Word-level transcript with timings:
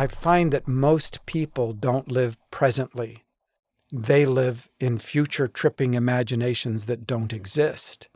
I 0.00 0.06
find 0.06 0.50
that 0.50 0.66
most 0.66 1.26
people 1.26 1.74
don't 1.74 2.10
live 2.10 2.38
presently. 2.50 3.24
They 3.92 4.24
live 4.24 4.66
in 4.80 4.98
future 4.98 5.46
tripping 5.46 5.92
imaginations 5.92 6.86
that 6.86 7.06
don't 7.06 7.34
exist. 7.34 8.08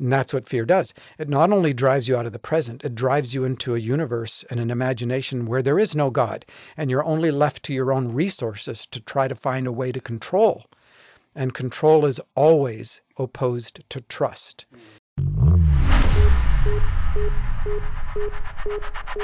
And 0.00 0.12
that's 0.12 0.34
what 0.34 0.48
fear 0.48 0.64
does. 0.64 0.92
It 1.16 1.28
not 1.28 1.52
only 1.52 1.72
drives 1.72 2.08
you 2.08 2.16
out 2.16 2.26
of 2.26 2.32
the 2.32 2.40
present, 2.40 2.84
it 2.84 2.96
drives 2.96 3.32
you 3.32 3.44
into 3.44 3.76
a 3.76 3.78
universe 3.78 4.44
and 4.50 4.58
an 4.58 4.72
imagination 4.72 5.46
where 5.46 5.62
there 5.62 5.78
is 5.78 5.94
no 5.94 6.10
God, 6.10 6.44
and 6.76 6.90
you're 6.90 7.04
only 7.04 7.30
left 7.30 7.62
to 7.66 7.72
your 7.72 7.92
own 7.92 8.12
resources 8.12 8.84
to 8.86 8.98
try 8.98 9.28
to 9.28 9.36
find 9.36 9.68
a 9.68 9.72
way 9.72 9.92
to 9.92 10.00
control. 10.00 10.64
And 11.32 11.54
control 11.54 12.06
is 12.06 12.20
always 12.34 13.02
opposed 13.16 13.88
to 13.88 14.00
trust. 14.00 14.66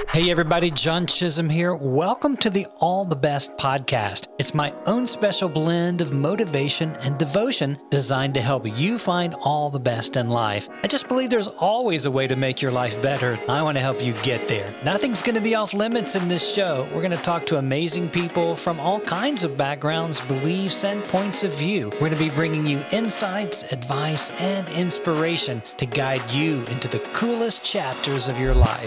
Hey 0.09 0.33
everybody, 0.33 0.69
John 0.73 1.06
Chisum 1.06 1.48
here. 1.48 1.77
Welcome 1.77 2.37
to 2.38 2.51
the 2.51 2.66
All 2.78 3.05
the 3.05 3.14
Best 3.14 3.56
podcast. 3.56 4.27
It's 4.41 4.52
my 4.52 4.74
own 4.84 5.06
special 5.06 5.48
blend 5.48 6.01
of 6.01 6.12
motivation 6.12 6.97
and 6.97 7.16
devotion 7.16 7.78
designed 7.91 8.34
to 8.34 8.41
help 8.41 8.66
you 8.66 8.98
find 8.98 9.34
all 9.34 9.70
the 9.70 9.78
best 9.78 10.16
in 10.16 10.28
life. 10.28 10.69
I 10.83 10.88
just 10.88 11.06
believe 11.06 11.30
there's 11.30 11.47
always 11.47 12.05
a 12.05 12.11
way 12.11 12.27
to 12.27 12.34
make 12.34 12.61
your 12.61 12.73
life 12.73 13.00
better. 13.00 13.38
I 13.48 13.62
want 13.62 13.77
to 13.77 13.80
help 13.80 14.02
you 14.02 14.12
get 14.24 14.48
there. 14.48 14.74
Nothing's 14.84 15.22
going 15.22 15.36
to 15.36 15.41
be 15.41 15.55
off 15.55 15.72
limits 15.72 16.16
in 16.16 16.27
this 16.27 16.52
show. 16.52 16.88
We're 16.92 17.02
going 17.02 17.16
to 17.16 17.22
talk 17.22 17.47
to 17.47 17.59
amazing 17.59 18.09
people 18.09 18.56
from 18.56 18.80
all 18.80 18.98
kinds 18.98 19.45
of 19.45 19.56
backgrounds, 19.56 20.20
beliefs, 20.22 20.83
and 20.83 21.05
points 21.05 21.45
of 21.45 21.55
view. 21.55 21.91
We're 21.95 22.11
going 22.11 22.12
to 22.12 22.19
be 22.19 22.30
bringing 22.30 22.66
you 22.66 22.83
insights, 22.91 23.62
advice, 23.72 24.33
and 24.41 24.69
inspiration 24.70 25.62
to 25.77 25.86
guide 25.86 26.28
you 26.33 26.64
into 26.70 26.88
the 26.88 26.98
coolest 27.12 27.64
chapters 27.64 28.27
of 28.27 28.38
your 28.38 28.55
life 28.55 28.80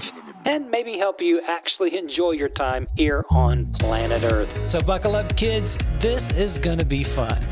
and 0.46 0.70
maybe 0.70 0.98
help 0.98 1.22
you 1.22 1.42
actually 1.48 1.98
enjoy 1.98 2.32
your 2.32 2.50
time 2.50 2.88
here 2.96 3.26
on 3.30 3.66
planet 3.74 4.24
Earth. 4.24 4.70
So, 4.70 4.82
buckle 4.82 5.16
up, 5.16 5.36
kids. 5.36 5.78
This 6.00 6.32
is 6.32 6.58
going 6.58 6.80
to 6.80 6.86
be 6.86 7.04
fun. 7.04 7.44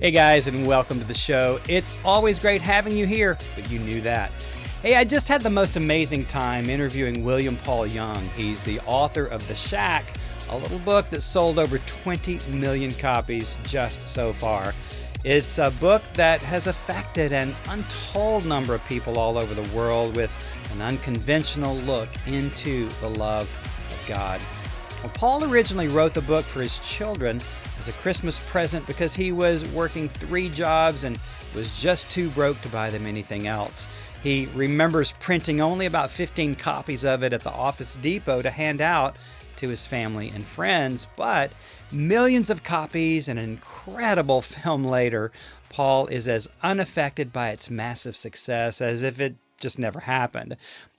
Hey 0.00 0.12
guys, 0.12 0.46
and 0.46 0.64
welcome 0.64 1.00
to 1.00 1.04
the 1.04 1.12
show. 1.12 1.58
It's 1.68 1.92
always 2.04 2.38
great 2.38 2.62
having 2.62 2.96
you 2.96 3.04
here, 3.04 3.36
but 3.56 3.68
you 3.68 3.80
knew 3.80 4.00
that. 4.02 4.30
Hey, 4.80 4.94
I 4.94 5.02
just 5.02 5.26
had 5.26 5.40
the 5.40 5.50
most 5.50 5.74
amazing 5.74 6.26
time 6.26 6.70
interviewing 6.70 7.24
William 7.24 7.56
Paul 7.56 7.84
Young. 7.84 8.24
He's 8.36 8.62
the 8.62 8.78
author 8.86 9.24
of 9.24 9.46
The 9.48 9.56
Shack, 9.56 10.04
a 10.50 10.56
little 10.56 10.78
book 10.80 11.10
that 11.10 11.22
sold 11.22 11.58
over 11.58 11.78
20 11.78 12.40
million 12.52 12.92
copies 12.94 13.56
just 13.64 14.06
so 14.06 14.32
far. 14.32 14.74
It's 15.24 15.58
a 15.58 15.70
book 15.80 16.02
that 16.14 16.40
has 16.42 16.66
affected 16.66 17.32
an 17.32 17.54
untold 17.68 18.46
number 18.46 18.74
of 18.74 18.84
people 18.86 19.18
all 19.18 19.36
over 19.36 19.52
the 19.52 19.76
world 19.76 20.14
with 20.14 20.34
an 20.74 20.82
unconventional 20.82 21.74
look 21.78 22.08
into 22.26 22.88
the 23.00 23.08
love 23.08 23.48
of 23.90 24.04
God. 24.06 24.40
Well, 25.02 25.12
Paul 25.14 25.44
originally 25.44 25.88
wrote 25.88 26.14
the 26.14 26.22
book 26.22 26.44
for 26.44 26.60
his 26.60 26.78
children 26.78 27.40
as 27.78 27.88
a 27.88 27.92
Christmas 27.92 28.40
present 28.48 28.86
because 28.86 29.14
he 29.14 29.32
was 29.32 29.64
working 29.72 30.08
three 30.08 30.48
jobs 30.48 31.04
and 31.04 31.18
was 31.54 31.80
just 31.80 32.10
too 32.10 32.30
broke 32.30 32.60
to 32.62 32.68
buy 32.68 32.90
them 32.90 33.06
anything 33.06 33.46
else. 33.46 33.88
He 34.22 34.48
remembers 34.54 35.12
printing 35.12 35.60
only 35.60 35.86
about 35.86 36.10
15 36.10 36.56
copies 36.56 37.04
of 37.04 37.22
it 37.22 37.32
at 37.32 37.42
the 37.42 37.50
Office 37.52 37.94
Depot 37.94 38.42
to 38.42 38.50
hand 38.50 38.80
out 38.80 39.16
to 39.58 39.68
his 39.68 39.86
family 39.86 40.28
and 40.28 40.44
friends, 40.44 41.06
but 41.16 41.52
millions 41.92 42.50
of 42.50 42.62
copies 42.62 43.28
and 43.28 43.38
an 43.38 43.44
incredible 43.44 44.40
film 44.42 44.84
later, 44.84 45.30
Paul 45.68 46.06
is 46.06 46.26
as 46.28 46.48
unaffected 46.62 47.32
by 47.32 47.50
its 47.50 47.70
massive 47.70 48.16
success 48.16 48.80
as 48.80 49.02
if 49.02 49.20
it 49.20 49.36
just 49.60 49.78
never 49.78 50.00
happened. 50.00 50.56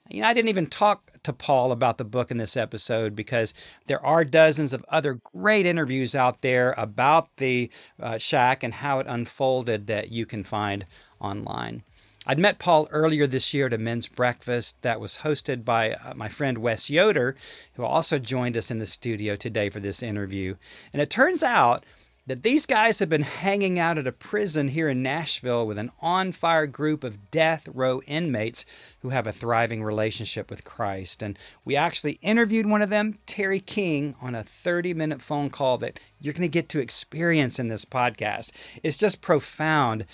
You 0.09 0.22
know, 0.22 0.28
I 0.28 0.34
didn't 0.34 0.50
even 0.50 0.68
talk 0.68 1.09
to 1.24 1.34
Paul 1.34 1.72
about 1.72 1.97
the 1.97 2.03
book 2.03 2.31
in 2.31 2.38
this 2.38 2.58
episode 2.58 3.16
because 3.16 3.53
there 3.86 4.03
are 4.03 4.24
dozens 4.24 4.74
of 4.74 4.86
other 4.90 5.20
great 5.36 5.66
interviews 5.66 6.16
out 6.16 6.41
there 6.41 6.74
about 6.78 7.36
the 7.38 7.70
uh, 8.02 8.18
shack 8.18 8.64
and 8.64 8.74
how 8.74 9.00
it 9.00 9.08
unfolded 9.08 9.88
that 9.88 10.12
you 10.12 10.26
can 10.26 10.44
find 10.44 10.86
online. 11.20 11.84
I'd 12.29 12.38
met 12.38 12.59
Paul 12.59 12.88
earlier 12.91 13.25
this 13.25 13.56
year 13.56 13.66
at 13.66 13.73
a 13.73 13.79
men's 13.79 14.07
breakfast 14.07 14.84
that 14.84 15.00
was 15.00 15.17
hosted 15.23 15.66
by 15.66 15.94
uh, 15.94 16.13
my 16.13 16.28
friend 16.29 16.59
Wes 16.59 16.88
Yoder, 16.88 17.35
who 17.73 17.84
also 17.84 18.19
joined 18.19 18.56
us 18.56 18.69
in 18.69 18.78
the 18.78 18.85
studio 18.85 19.35
today 19.35 19.72
for 19.72 19.79
this 19.79 20.03
interview. 20.03 20.53
And 20.94 21.01
it 21.01 21.09
turns 21.09 21.41
out 21.41 21.88
that 22.28 22.44
these 22.44 22.67
guys 22.67 23.00
have 23.00 23.09
been 23.09 23.23
hanging 23.23 23.79
out 23.79 23.97
at 23.97 24.06
a 24.06 24.12
prison 24.12 24.67
here 24.67 24.90
in 24.90 25.01
Nashville 25.01 25.66
with 25.66 25.79
an 25.79 25.90
on 26.01 26.31
fire 26.31 26.67
group 26.67 27.03
of 27.03 27.31
death 27.31 27.67
row 27.73 28.00
inmates 28.06 28.63
who 29.00 29.09
have 29.09 29.25
a 29.25 29.31
thriving 29.31 29.84
relationship 29.84 30.51
with 30.51 30.63
Christ. 30.63 31.23
And 31.23 31.35
we 31.66 31.75
actually 31.75 32.19
interviewed 32.22 32.67
one 32.67 32.84
of 32.84 32.91
them, 32.91 33.17
Terry 33.25 33.59
King, 33.59 34.13
on 34.22 34.35
a 34.35 34.44
30 34.44 34.94
minute 34.94 35.23
phone 35.23 35.50
call 35.50 35.79
that 35.79 36.00
you're 36.22 36.35
going 36.35 36.44
to 36.44 36.47
get 36.47 36.69
to 36.69 36.79
experience 36.79 37.57
in 37.57 37.69
this 37.69 37.85
podcast. 37.85 38.51
It's 38.84 38.97
just 38.97 39.19
profound 39.19 40.06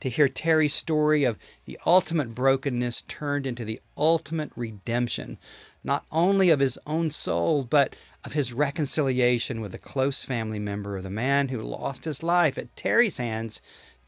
to 0.00 0.10
hear 0.10 0.28
Terry's 0.28 0.74
story 0.74 1.24
of 1.24 1.38
the 1.64 1.78
ultimate 1.86 2.34
brokenness 2.34 3.02
turned 3.02 3.46
into 3.46 3.64
the 3.64 3.80
ultimate 3.96 4.50
redemption, 4.56 5.38
not 5.82 6.04
only 6.10 6.50
of 6.50 6.60
his 6.60 6.78
own 6.86 7.10
soul, 7.10 7.64
but 7.64 7.96
of 8.24 8.32
his 8.32 8.52
reconciliation 8.52 9.60
with 9.60 9.74
a 9.74 9.78
close 9.78 10.24
family 10.24 10.58
member 10.58 10.96
of 10.96 11.02
the 11.02 11.10
man 11.10 11.48
who 11.48 11.60
lost 11.62 12.04
his 12.04 12.22
life 12.22 12.56
at 12.56 12.74
Terry's 12.76 13.18
hands 13.18 13.60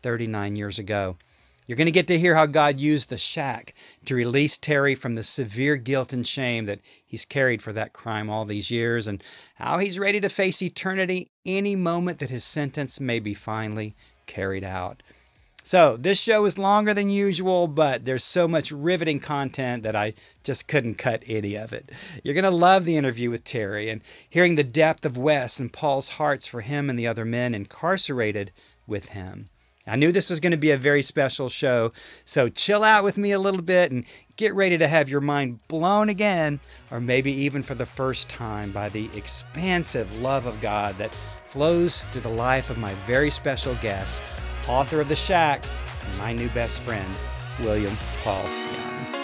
39 0.03 0.57
years 0.57 0.79
ago. 0.79 1.17
You're 1.67 1.77
going 1.77 1.87
to 1.87 1.93
get 1.93 2.07
to 2.09 2.19
hear 2.19 2.37
how 2.37 2.47
God 2.47 2.79
used 2.79 3.11
the 3.11 3.19
shack 3.19 3.75
to 4.05 4.15
release 4.15 4.57
Terry 4.57 4.95
from 4.95 5.15
the 5.15 5.25
severe 5.25 5.77
guilt 5.77 6.13
and 6.13 6.27
shame 6.27 6.65
that 6.67 6.79
he's 7.05 7.25
carried 7.25 7.61
for 7.61 7.73
that 7.73 7.93
crime 7.93 8.31
all 8.31 8.45
these 8.45 8.71
years, 8.71 9.09
and 9.09 9.23
how 9.57 9.79
he's 9.79 9.99
ready 9.99 10.21
to 10.21 10.29
face 10.29 10.63
eternity 10.63 11.29
any 11.45 11.75
moment 11.75 12.21
that 12.21 12.31
his 12.31 12.45
sentence 12.45 13.01
may 13.01 13.19
be 13.19 13.35
finally 13.35 13.97
carried 14.27 14.63
out. 14.63 15.03
So, 15.67 15.97
this 15.97 16.21
show 16.21 16.45
is 16.45 16.59
longer 16.59 16.95
than 16.95 17.11
usual, 17.11 17.67
but 17.67 18.05
there's 18.05 18.23
so 18.23 18.47
much 18.47 18.71
riveting 18.71 19.19
content 19.19 19.83
that 19.83 19.97
I 19.97 20.15
just 20.45 20.69
couldn't 20.69 20.95
cut 20.95 21.25
any 21.27 21.57
of 21.57 21.73
it. 21.73 21.91
You're 22.23 22.35
going 22.35 22.45
to 22.45 22.51
love 22.51 22.85
the 22.85 22.97
interview 22.97 23.33
with 23.33 23.43
Terry 23.43 23.91
and 23.91 24.01
hearing 24.31 24.55
the 24.55 24.63
depth 24.63 25.05
of 25.05 25.19
Wes 25.19 25.59
and 25.59 25.73
Paul's 25.73 26.11
hearts 26.11 26.47
for 26.47 26.61
him 26.61 26.89
and 26.89 26.97
the 26.97 27.09
other 27.09 27.25
men 27.25 27.53
incarcerated 27.53 28.53
with 28.87 29.09
him. 29.09 29.49
I 29.89 29.97
knew 29.97 30.13
this 30.13 30.31
was 30.31 30.39
going 30.39 30.53
to 30.53 30.57
be 30.57 30.71
a 30.71 30.77
very 30.77 31.03
special 31.03 31.49
show, 31.49 31.93
so 32.25 32.49
chill 32.49 32.85
out 32.85 33.03
with 33.03 33.19
me 33.19 33.33
a 33.33 33.41
little 33.41 33.61
bit 33.61 33.91
and 33.91 34.05
get 34.37 34.55
ready 34.55 34.79
to 34.79 34.87
have 34.87 35.09
your 35.09 35.21
mind 35.21 35.67
blown 35.67 36.09
again, 36.09 36.61
or 36.93 37.01
maybe 37.01 37.33
even 37.33 37.65
for 37.65 37.75
the 37.75 37.87
first 37.87 38.29
time, 38.29 38.71
by 38.71 38.89
the 38.89 39.11
expansive 39.17 40.21
love 40.21 40.47
of 40.47 40.61
God 40.61 40.95
that 40.99 41.11
flows 41.11 42.03
through 42.13 42.21
the 42.21 42.29
life 42.29 42.71
of 42.71 42.79
my 42.79 42.95
very 43.05 43.31
special 43.31 43.75
guest, 43.83 44.17
author 44.69 45.01
of 45.01 45.09
The 45.09 45.17
Shack, 45.17 45.65
and 46.09 46.19
my 46.19 46.33
new 46.33 46.49
best 46.51 46.83
friend, 46.83 47.07
William 47.61 47.97
Paul 48.23 48.43
Young. 48.43 49.15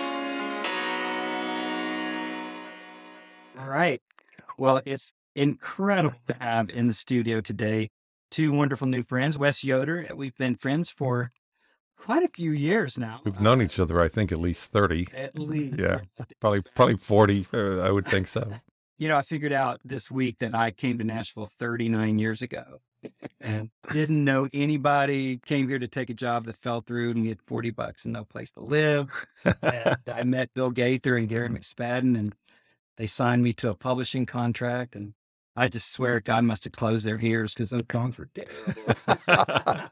All 3.59 3.69
right. 3.69 4.01
Well, 4.57 4.81
it's 4.85 5.13
incredible 5.35 6.19
to 6.29 6.35
have 6.41 6.71
in 6.71 6.87
the 6.87 6.95
studio 6.95 7.41
today 7.41 7.91
two 8.31 8.53
wonderful 8.53 8.87
new 8.87 9.03
friends, 9.03 9.37
Wes 9.37 9.65
Yoder. 9.65 10.07
We've 10.15 10.37
been 10.37 10.55
friends 10.55 10.91
for 10.91 11.33
quite 11.99 12.23
a 12.23 12.29
few 12.29 12.53
years 12.53 12.99
now. 12.99 13.21
We've 13.25 13.41
known 13.41 13.63
each 13.63 13.79
other, 13.79 14.01
I 14.01 14.09
think, 14.09 14.33
at 14.33 14.39
least 14.39 14.71
30. 14.71 15.09
At 15.15 15.39
least. 15.39 15.79
Yeah. 15.79 16.01
Probably, 16.41 16.63
probably 16.75 16.97
40. 16.97 17.47
Uh, 17.53 17.79
I 17.81 17.91
would 17.91 18.07
think 18.07 18.29
so. 18.29 18.53
You 18.99 19.09
know, 19.09 19.17
I 19.17 19.23
figured 19.23 19.53
out 19.53 19.81
this 19.85 20.13
week 20.13 20.39
that 20.39 20.55
I 20.55 20.71
came 20.71 20.97
to 20.99 21.03
Nashville 21.03 21.51
39 21.59 22.21
years 22.21 22.41
ago 22.41 22.83
and 23.41 23.71
didn't 23.93 24.25
know 24.25 24.49
anybody. 24.53 25.39
Came 25.39 25.69
here 25.69 25.79
to 25.79 25.89
take 25.89 26.11
a 26.11 26.15
job 26.15 26.45
that 26.47 26.57
fell 26.57 26.81
through 26.81 27.11
and 27.11 27.27
had 27.27 27.43
40 27.47 27.71
bucks 27.71 28.05
and 28.05 28.13
no 28.13 28.25
place 28.25 28.51
to 28.53 28.61
live. 28.61 29.09
and 29.45 29.97
I 30.13 30.23
met 30.25 30.55
Bill 30.55 30.71
Gaither 30.71 31.17
and 31.17 31.29
Gary 31.29 31.49
McSpadden 31.49 32.19
and 32.19 32.35
they 32.97 33.07
signed 33.07 33.43
me 33.43 33.53
to 33.55 33.71
a 33.71 33.75
publishing 33.75 34.27
contract. 34.27 34.95
And 34.95 35.15
I 35.57 35.69
just 35.69 35.93
swear 35.93 36.21
mm. 36.21 36.25
God 36.25 36.45
must 36.45 36.65
have 36.65 36.73
closed 36.73 37.07
their 37.07 37.19
ears 37.21 37.55
because 37.55 37.73
I'm 37.73 37.83
gone 37.83 38.13
for 38.13 38.29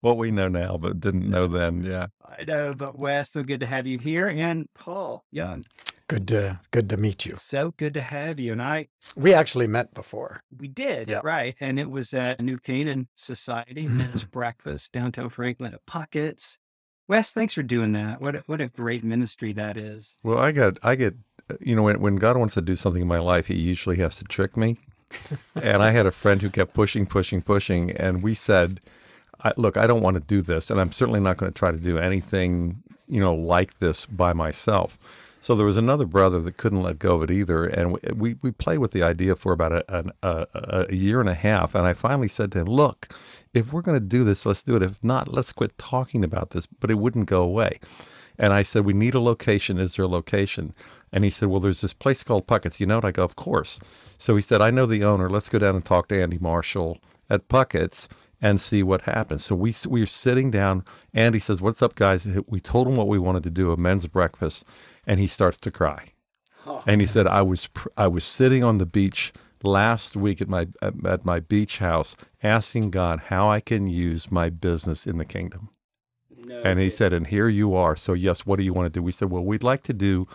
what 0.00 0.16
we 0.16 0.30
know 0.30 0.48
now, 0.48 0.76
but 0.76 1.00
didn't 1.00 1.28
know 1.28 1.46
then. 1.48 1.82
Yeah. 1.82 2.06
I 2.24 2.44
know, 2.44 2.74
but 2.74 2.98
Wes, 2.98 3.32
so 3.32 3.42
good 3.42 3.60
to 3.60 3.66
have 3.66 3.86
you 3.86 3.98
here. 3.98 4.28
And 4.28 4.68
Paul 4.74 5.24
Young. 5.30 5.64
Good 6.10 6.26
to 6.28 6.58
good 6.72 6.88
to 6.90 6.96
meet 6.96 7.24
you. 7.24 7.36
So 7.36 7.72
good 7.76 7.94
to 7.94 8.00
have 8.00 8.40
you. 8.40 8.50
And 8.50 8.60
I 8.60 8.88
We 9.14 9.32
actually 9.32 9.68
met 9.68 9.94
before. 9.94 10.42
we 10.58 10.66
did, 10.66 11.08
Yeah. 11.08 11.20
right. 11.22 11.54
And 11.60 11.78
it 11.78 11.88
was 11.88 12.12
at 12.12 12.40
New 12.40 12.58
Canaan 12.58 13.06
Society, 13.14 13.86
men's 13.86 14.24
breakfast, 14.38 14.92
downtown 14.92 15.28
Franklin 15.28 15.72
at 15.72 15.86
Puckett's. 15.86 16.58
Wes, 17.06 17.32
thanks 17.32 17.54
for 17.54 17.62
doing 17.62 17.92
that. 17.92 18.20
What 18.20 18.34
a, 18.36 18.42
what 18.46 18.60
a 18.60 18.66
great 18.68 19.04
ministry 19.04 19.52
that 19.52 19.76
is. 19.76 20.16
Well, 20.24 20.38
I 20.38 20.50
got, 20.50 20.78
I 20.82 20.96
get, 20.96 21.14
uh, 21.48 21.54
you 21.60 21.76
know, 21.76 21.82
when, 21.84 22.00
when 22.00 22.16
God 22.16 22.36
wants 22.36 22.54
to 22.54 22.62
do 22.62 22.74
something 22.74 23.02
in 23.02 23.08
my 23.08 23.18
life, 23.20 23.46
he 23.46 23.54
usually 23.54 23.96
has 23.98 24.16
to 24.16 24.24
trick 24.24 24.56
me. 24.56 24.78
and 25.54 25.80
I 25.82 25.90
had 25.92 26.06
a 26.06 26.12
friend 26.12 26.42
who 26.42 26.50
kept 26.50 26.74
pushing, 26.74 27.06
pushing, 27.06 27.40
pushing, 27.42 27.90
and 27.92 28.22
we 28.22 28.34
said, 28.34 28.80
I, 29.42 29.52
"Look, 29.56 29.76
I 29.76 29.86
don't 29.88 30.02
want 30.02 30.14
to 30.16 30.20
do 30.20 30.40
this, 30.42 30.70
and 30.70 30.80
I'm 30.80 30.92
certainly 30.92 31.18
not 31.20 31.36
going 31.36 31.52
to 31.52 31.58
try 31.58 31.72
to 31.72 31.78
do 31.78 31.98
anything, 31.98 32.82
you 33.08 33.20
know, 33.20 33.34
like 33.34 33.78
this 33.80 34.06
by 34.06 34.32
myself." 34.32 34.96
So 35.40 35.54
there 35.54 35.66
was 35.66 35.78
another 35.78 36.06
brother 36.06 36.40
that 36.40 36.56
couldn't 36.58 36.82
let 36.82 36.98
go 36.98 37.16
of 37.16 37.22
it 37.22 37.30
either, 37.30 37.64
and 37.64 37.92
we 37.92 38.00
we, 38.14 38.36
we 38.42 38.50
played 38.50 38.78
with 38.78 38.92
the 38.92 39.02
idea 39.02 39.36
for 39.36 39.52
about 39.52 39.72
a, 39.72 40.12
a, 40.22 40.86
a 40.90 40.94
year 40.94 41.20
and 41.20 41.28
a 41.28 41.34
half, 41.34 41.74
and 41.74 41.86
I 41.86 41.94
finally 41.94 42.28
said 42.28 42.52
to 42.52 42.60
him, 42.60 42.66
"Look, 42.66 43.08
if 43.54 43.72
we're 43.72 43.82
going 43.82 43.98
to 43.98 44.06
do 44.06 44.22
this, 44.22 44.44
let's 44.44 44.62
do 44.62 44.76
it. 44.76 44.82
If 44.82 45.02
not, 45.02 45.28
let's 45.28 45.52
quit 45.52 45.78
talking 45.78 46.24
about 46.24 46.50
this." 46.50 46.66
But 46.66 46.90
it 46.90 46.98
wouldn't 46.98 47.26
go 47.26 47.42
away, 47.42 47.80
and 48.38 48.52
I 48.52 48.62
said, 48.62 48.84
"We 48.84 48.92
need 48.92 49.14
a 49.14 49.20
location. 49.20 49.78
Is 49.78 49.96
there 49.96 50.04
a 50.04 50.08
location?" 50.08 50.74
And 51.12 51.24
he 51.24 51.30
said, 51.30 51.48
Well, 51.48 51.60
there's 51.60 51.80
this 51.80 51.92
place 51.92 52.22
called 52.22 52.46
Puckett's. 52.46 52.80
You 52.80 52.86
know 52.86 52.98
it? 52.98 53.04
I 53.04 53.10
go, 53.10 53.24
Of 53.24 53.36
course. 53.36 53.80
So 54.18 54.36
he 54.36 54.42
said, 54.42 54.60
I 54.60 54.70
know 54.70 54.86
the 54.86 55.04
owner. 55.04 55.28
Let's 55.28 55.48
go 55.48 55.58
down 55.58 55.74
and 55.74 55.84
talk 55.84 56.08
to 56.08 56.22
Andy 56.22 56.38
Marshall 56.38 56.98
at 57.28 57.48
Puckett's 57.48 58.08
and 58.40 58.60
see 58.60 58.82
what 58.82 59.02
happens. 59.02 59.44
So 59.44 59.54
we, 59.54 59.74
we 59.88 60.02
are 60.02 60.06
sitting 60.06 60.50
down. 60.50 60.84
Andy 61.12 61.38
says, 61.38 61.60
What's 61.60 61.82
up, 61.82 61.94
guys? 61.94 62.26
We 62.46 62.60
told 62.60 62.88
him 62.88 62.96
what 62.96 63.08
we 63.08 63.18
wanted 63.18 63.42
to 63.44 63.50
do 63.50 63.72
a 63.72 63.76
men's 63.76 64.06
breakfast. 64.06 64.64
And 65.06 65.20
he 65.20 65.26
starts 65.26 65.58
to 65.58 65.70
cry. 65.70 66.08
Oh, 66.66 66.82
and 66.86 67.00
he 67.00 67.06
said, 67.06 67.26
I 67.26 67.42
was, 67.42 67.68
I 67.96 68.06
was 68.06 68.24
sitting 68.24 68.62
on 68.62 68.78
the 68.78 68.86
beach 68.86 69.32
last 69.62 70.16
week 70.16 70.40
at 70.40 70.48
my, 70.48 70.68
at 70.82 71.24
my 71.24 71.40
beach 71.40 71.78
house 71.78 72.16
asking 72.42 72.90
God 72.90 73.20
how 73.26 73.50
I 73.50 73.60
can 73.60 73.86
use 73.86 74.30
my 74.30 74.50
business 74.50 75.06
in 75.06 75.18
the 75.18 75.24
kingdom. 75.24 75.70
No, 76.36 76.62
and 76.62 76.78
he 76.78 76.90
said, 76.90 77.12
And 77.12 77.26
here 77.26 77.48
you 77.48 77.74
are. 77.74 77.96
So, 77.96 78.12
yes, 78.12 78.46
what 78.46 78.58
do 78.58 78.64
you 78.64 78.72
want 78.72 78.86
to 78.86 78.98
do? 78.98 79.02
We 79.02 79.12
said, 79.12 79.30
Well, 79.30 79.44
we'd 79.44 79.62
like 79.62 79.82
to 79.84 79.92
do 79.92 80.26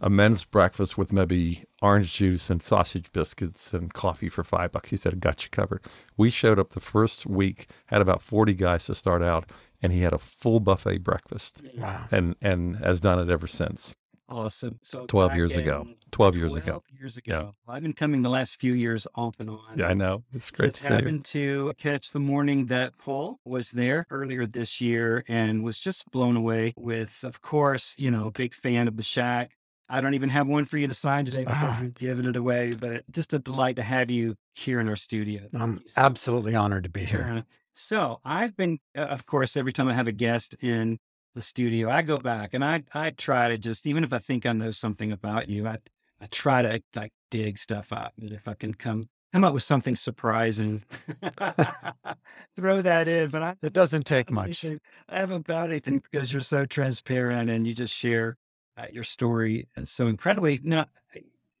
a 0.00 0.08
men's 0.08 0.44
breakfast 0.44 0.96
with 0.96 1.12
maybe 1.12 1.64
orange 1.82 2.14
juice 2.14 2.50
and 2.50 2.62
sausage 2.62 3.12
biscuits 3.12 3.74
and 3.74 3.92
coffee 3.92 4.28
for 4.28 4.42
five 4.42 4.72
bucks. 4.72 4.90
He 4.90 4.96
said, 4.96 5.20
got 5.20 5.44
you 5.44 5.50
covered. 5.50 5.84
We 6.16 6.30
showed 6.30 6.58
up 6.58 6.70
the 6.70 6.80
first 6.80 7.26
week, 7.26 7.68
had 7.86 8.00
about 8.00 8.22
40 8.22 8.54
guys 8.54 8.86
to 8.86 8.94
start 8.94 9.22
out, 9.22 9.50
and 9.82 9.92
he 9.92 10.00
had 10.00 10.12
a 10.12 10.18
full 10.18 10.60
buffet 10.60 10.98
breakfast. 10.98 11.60
Wow. 11.76 12.06
And, 12.10 12.34
and 12.40 12.76
has 12.76 13.00
done 13.00 13.18
it 13.18 13.30
ever 13.30 13.46
since. 13.46 13.94
Awesome. 14.30 14.78
So 14.82 15.06
12 15.06 15.34
years 15.34 15.56
ago. 15.56 15.88
12 16.12 16.36
years 16.36 16.52
12 16.52 16.66
ago. 16.66 16.82
years 16.98 17.16
ago. 17.16 17.54
Yeah. 17.66 17.74
I've 17.74 17.82
been 17.82 17.92
coming 17.92 18.22
the 18.22 18.30
last 18.30 18.60
few 18.60 18.74
years 18.74 19.06
off 19.14 19.40
and 19.40 19.50
on. 19.50 19.76
Yeah, 19.76 19.88
I 19.88 19.94
know. 19.94 20.22
It's 20.32 20.50
great 20.50 20.72
Just 20.72 20.84
to 20.84 20.92
happened 20.92 21.24
to 21.26 21.72
catch 21.78 22.12
the 22.12 22.20
morning 22.20 22.66
that 22.66 22.96
Paul 22.96 23.40
was 23.44 23.72
there 23.72 24.06
earlier 24.10 24.46
this 24.46 24.80
year 24.80 25.24
and 25.26 25.64
was 25.64 25.80
just 25.80 26.10
blown 26.10 26.36
away 26.36 26.74
with, 26.76 27.24
of 27.24 27.42
course, 27.42 27.94
you 27.98 28.10
know, 28.10 28.28
a 28.28 28.30
big 28.30 28.54
fan 28.54 28.86
of 28.86 28.96
the 28.96 29.02
Shack. 29.02 29.56
I 29.88 30.00
don't 30.00 30.14
even 30.14 30.28
have 30.28 30.46
one 30.46 30.64
for 30.64 30.78
you 30.78 30.86
to 30.86 30.94
sign 30.94 31.24
today 31.24 31.44
because 31.44 31.56
ah. 31.60 31.78
we're 31.82 31.88
giving 31.88 32.26
it 32.26 32.36
away, 32.36 32.74
but 32.74 33.02
just 33.10 33.34
a 33.34 33.40
delight 33.40 33.74
to 33.76 33.82
have 33.82 34.08
you 34.08 34.36
here 34.54 34.78
in 34.78 34.88
our 34.88 34.94
studio. 34.94 35.48
I'm 35.52 35.82
absolutely 35.96 36.54
honored 36.54 36.84
to 36.84 36.90
be 36.90 37.04
here. 37.04 37.28
Uh, 37.38 37.42
so 37.72 38.20
I've 38.24 38.56
been, 38.56 38.78
uh, 38.96 39.02
of 39.02 39.26
course, 39.26 39.56
every 39.56 39.72
time 39.72 39.88
I 39.88 39.94
have 39.94 40.06
a 40.06 40.12
guest 40.12 40.54
in 40.60 41.00
the 41.34 41.42
studio, 41.42 41.88
I 41.90 42.02
go 42.02 42.16
back 42.16 42.54
and 42.54 42.64
I 42.64 42.84
I 42.92 43.10
try 43.10 43.48
to 43.48 43.58
just 43.58 43.86
even 43.86 44.04
if 44.04 44.12
I 44.12 44.18
think 44.18 44.46
I 44.46 44.52
know 44.52 44.70
something 44.70 45.12
about 45.12 45.48
you, 45.48 45.66
I 45.66 45.78
I 46.20 46.26
try 46.26 46.62
to 46.62 46.82
like 46.94 47.12
dig 47.30 47.58
stuff 47.58 47.92
up. 47.92 48.14
And 48.20 48.32
if 48.32 48.48
I 48.48 48.54
can 48.54 48.74
come 48.74 49.08
come 49.32 49.44
up 49.44 49.54
with 49.54 49.62
something 49.62 49.96
surprising, 49.96 50.84
throw 52.56 52.82
that 52.82 53.08
in. 53.08 53.30
But 53.30 53.42
I, 53.42 53.56
it 53.62 53.72
doesn't 53.72 54.06
take 54.06 54.30
much. 54.30 54.64
I 54.64 54.78
haven't 55.08 55.48
about 55.48 55.70
anything 55.70 56.02
because 56.10 56.32
you're 56.32 56.42
so 56.42 56.66
transparent 56.66 57.48
and 57.48 57.66
you 57.66 57.74
just 57.74 57.94
share 57.94 58.36
uh, 58.76 58.86
your 58.92 59.04
story 59.04 59.68
and 59.76 59.86
so 59.86 60.06
incredibly. 60.06 60.60
Now, 60.62 60.86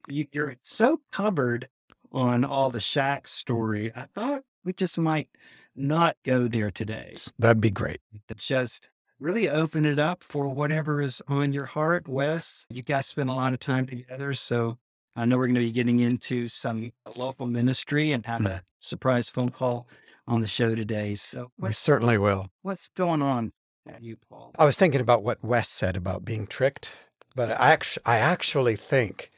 you, 0.08 0.26
you're 0.32 0.56
so 0.62 1.00
covered 1.12 1.68
on 2.12 2.44
all 2.44 2.70
the 2.70 2.80
Shack 2.80 3.28
story. 3.28 3.92
I 3.94 4.06
thought 4.14 4.42
we 4.64 4.72
just 4.72 4.98
might 4.98 5.28
not 5.76 6.16
go 6.24 6.48
there 6.48 6.70
today. 6.70 7.14
That'd 7.38 7.60
be 7.60 7.70
great. 7.70 8.00
Just 8.36 8.90
really 9.20 9.48
open 9.48 9.84
it 9.84 9.98
up 9.98 10.22
for 10.24 10.48
whatever 10.48 11.02
is 11.02 11.22
on 11.28 11.52
your 11.52 11.66
heart. 11.66 12.08
Wes, 12.08 12.66
you 12.70 12.82
guys 12.82 13.06
spend 13.06 13.28
a 13.28 13.34
lot 13.34 13.52
of 13.52 13.60
time 13.60 13.86
together. 13.86 14.34
So 14.34 14.78
I 15.14 15.26
know 15.26 15.36
we're 15.36 15.46
going 15.46 15.54
to 15.56 15.60
be 15.60 15.70
getting 15.70 16.00
into 16.00 16.48
some 16.48 16.92
local 17.14 17.46
ministry 17.46 18.12
and 18.12 18.24
have 18.26 18.40
a 18.46 18.48
mm. 18.48 18.60
surprise 18.78 19.28
phone 19.28 19.50
call 19.50 19.86
on 20.26 20.40
the 20.40 20.46
show 20.46 20.74
today. 20.74 21.14
So 21.14 21.50
we 21.58 21.72
certainly 21.72 22.16
will. 22.16 22.48
What's 22.62 22.88
going 22.88 23.20
on 23.20 23.52
at 23.86 24.02
you, 24.02 24.16
Paul? 24.28 24.52
I 24.58 24.64
was 24.64 24.76
thinking 24.76 25.00
about 25.00 25.22
what 25.22 25.44
Wes 25.44 25.68
said 25.68 25.96
about 25.96 26.24
being 26.24 26.46
tricked. 26.46 26.90
But 27.36 27.50
I 27.52 27.70
actually, 27.70 28.02
I 28.06 28.18
actually 28.18 28.76
think 28.76 29.30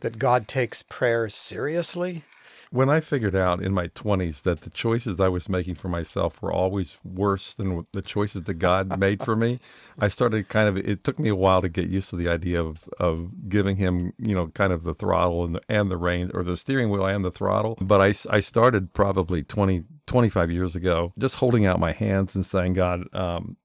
that 0.00 0.18
God 0.18 0.46
takes 0.46 0.82
prayers 0.82 1.34
seriously. 1.34 2.24
When 2.70 2.90
I 2.90 3.00
figured 3.00 3.34
out 3.34 3.62
in 3.62 3.72
my 3.72 3.88
20s 3.88 4.42
that 4.42 4.60
the 4.60 4.70
choices 4.70 5.18
I 5.18 5.28
was 5.28 5.48
making 5.48 5.76
for 5.76 5.88
myself 5.88 6.42
were 6.42 6.52
always 6.52 6.98
worse 7.02 7.54
than 7.54 7.86
the 7.92 8.02
choices 8.02 8.42
that 8.42 8.54
God 8.54 8.98
made 9.00 9.24
for 9.24 9.34
me, 9.34 9.58
I 9.98 10.08
started 10.08 10.48
kind 10.48 10.68
of, 10.68 10.76
it 10.76 11.02
took 11.02 11.18
me 11.18 11.28
a 11.30 11.34
while 11.34 11.62
to 11.62 11.68
get 11.68 11.88
used 11.88 12.10
to 12.10 12.16
the 12.16 12.28
idea 12.28 12.62
of, 12.62 12.88
of 13.00 13.48
giving 13.48 13.76
him, 13.76 14.12
you 14.18 14.34
know, 14.34 14.48
kind 14.48 14.72
of 14.72 14.84
the 14.84 14.94
throttle 14.94 15.44
and 15.44 15.54
the, 15.54 15.62
and 15.68 15.90
the 15.90 15.96
rein 15.96 16.30
or 16.34 16.42
the 16.42 16.56
steering 16.56 16.90
wheel 16.90 17.06
and 17.06 17.24
the 17.24 17.30
throttle. 17.30 17.78
But 17.80 18.00
I, 18.00 18.14
I 18.30 18.40
started 18.40 18.92
probably 18.92 19.42
20, 19.42 19.84
25 20.06 20.50
years 20.50 20.76
ago, 20.76 21.12
just 21.18 21.36
holding 21.36 21.64
out 21.64 21.80
my 21.80 21.92
hands 21.92 22.34
and 22.34 22.44
saying, 22.44 22.74
God, 22.74 23.04
um, 23.14 23.56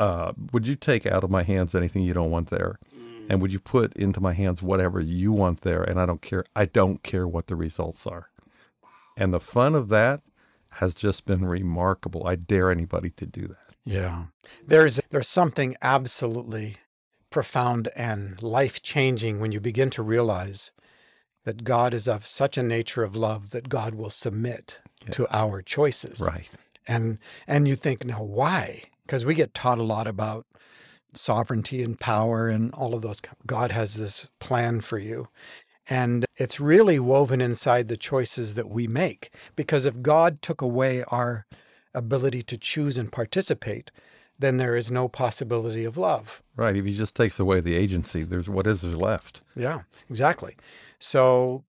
uh, 0.00 0.32
would 0.52 0.66
you 0.66 0.74
take 0.74 1.06
out 1.06 1.22
of 1.22 1.30
my 1.30 1.42
hands 1.42 1.74
anything 1.74 2.02
you 2.02 2.14
don't 2.14 2.30
want 2.30 2.50
there? 2.50 2.78
Mm. 2.96 3.26
And 3.28 3.42
would 3.42 3.52
you 3.52 3.60
put 3.60 3.92
into 3.92 4.20
my 4.20 4.32
hands 4.32 4.62
whatever 4.62 4.98
you 4.98 5.30
want 5.30 5.60
there? 5.60 5.84
And 5.84 6.00
I 6.00 6.06
don't 6.06 6.22
care. 6.22 6.44
I 6.56 6.64
don't 6.64 7.02
care 7.02 7.28
what 7.28 7.46
the 7.46 7.54
results 7.54 8.06
are. 8.06 8.29
And 9.16 9.32
the 9.32 9.40
fun 9.40 9.74
of 9.74 9.88
that 9.88 10.22
has 10.74 10.94
just 10.94 11.24
been 11.24 11.44
remarkable. 11.44 12.26
I 12.26 12.36
dare 12.36 12.70
anybody 12.70 13.10
to 13.10 13.26
do 13.26 13.48
that. 13.48 13.74
Yeah. 13.84 14.24
There's 14.66 15.00
there's 15.10 15.28
something 15.28 15.76
absolutely 15.82 16.76
profound 17.30 17.88
and 17.96 18.42
life-changing 18.42 19.40
when 19.40 19.52
you 19.52 19.60
begin 19.60 19.90
to 19.90 20.02
realize 20.02 20.72
that 21.44 21.64
God 21.64 21.94
is 21.94 22.08
of 22.08 22.26
such 22.26 22.58
a 22.58 22.62
nature 22.62 23.02
of 23.02 23.16
love 23.16 23.50
that 23.50 23.68
God 23.68 23.94
will 23.94 24.10
submit 24.10 24.80
yeah. 25.04 25.10
to 25.10 25.26
our 25.34 25.62
choices. 25.62 26.20
Right. 26.20 26.48
And 26.86 27.18
and 27.46 27.66
you 27.66 27.76
think, 27.76 28.04
now 28.04 28.22
why? 28.22 28.84
because 29.10 29.24
we 29.24 29.34
get 29.34 29.52
taught 29.54 29.78
a 29.78 29.82
lot 29.82 30.06
about 30.06 30.46
sovereignty 31.14 31.82
and 31.82 31.98
power 31.98 32.48
and 32.48 32.72
all 32.74 32.94
of 32.94 33.02
those. 33.02 33.20
God 33.44 33.72
has 33.72 33.96
this 33.96 34.30
plan 34.38 34.80
for 34.80 34.98
you. 34.98 35.26
And 35.90 36.24
it's 36.36 36.60
really 36.60 37.00
woven 37.00 37.40
inside 37.40 37.88
the 37.88 37.96
choices 37.96 38.54
that 38.54 38.70
we 38.70 38.86
make. 38.86 39.34
Because 39.56 39.84
if 39.84 40.00
God 40.00 40.40
took 40.40 40.62
away 40.62 41.02
our 41.08 41.46
ability 41.92 42.42
to 42.42 42.56
choose 42.56 42.96
and 42.96 43.10
participate, 43.10 43.90
then 44.38 44.56
there 44.56 44.76
is 44.76 44.90
no 44.90 45.08
possibility 45.08 45.84
of 45.84 45.98
love. 45.98 46.42
Right. 46.56 46.76
If 46.76 46.84
he 46.84 46.94
just 46.94 47.14
takes 47.14 47.38
away 47.38 47.60
the 47.60 47.76
agency, 47.76 48.22
there's 48.22 48.48
what 48.48 48.66
is 48.66 48.82
there 48.82 48.96
left? 48.96 49.42
Yeah, 49.56 49.80
exactly. 50.08 50.56
So 50.98 51.64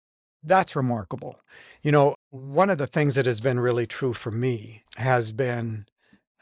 that's 0.42 0.76
remarkable. 0.76 1.38
You 1.82 1.92
know, 1.92 2.16
one 2.30 2.70
of 2.70 2.78
the 2.78 2.86
things 2.86 3.14
that 3.14 3.26
has 3.26 3.40
been 3.40 3.60
really 3.60 3.86
true 3.86 4.12
for 4.12 4.30
me 4.30 4.82
has 4.96 5.32
been 5.32 5.86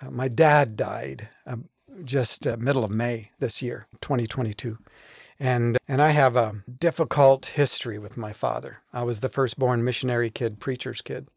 uh, 0.00 0.10
my 0.10 0.28
dad 0.28 0.76
died 0.76 1.28
uh, 1.46 1.56
just 2.04 2.46
uh, 2.46 2.56
middle 2.58 2.84
of 2.84 2.90
May 2.90 3.30
this 3.38 3.62
year, 3.62 3.86
2022. 4.00 4.78
And, 5.38 5.78
and 5.86 6.00
I 6.00 6.10
have 6.10 6.36
a 6.36 6.62
difficult 6.78 7.46
history 7.46 7.98
with 7.98 8.16
my 8.16 8.32
father. 8.32 8.78
I 8.92 9.02
was 9.02 9.20
the 9.20 9.28
firstborn 9.28 9.84
missionary 9.84 10.30
kid, 10.30 10.60
preacher's 10.60 11.02
kid. 11.02 11.28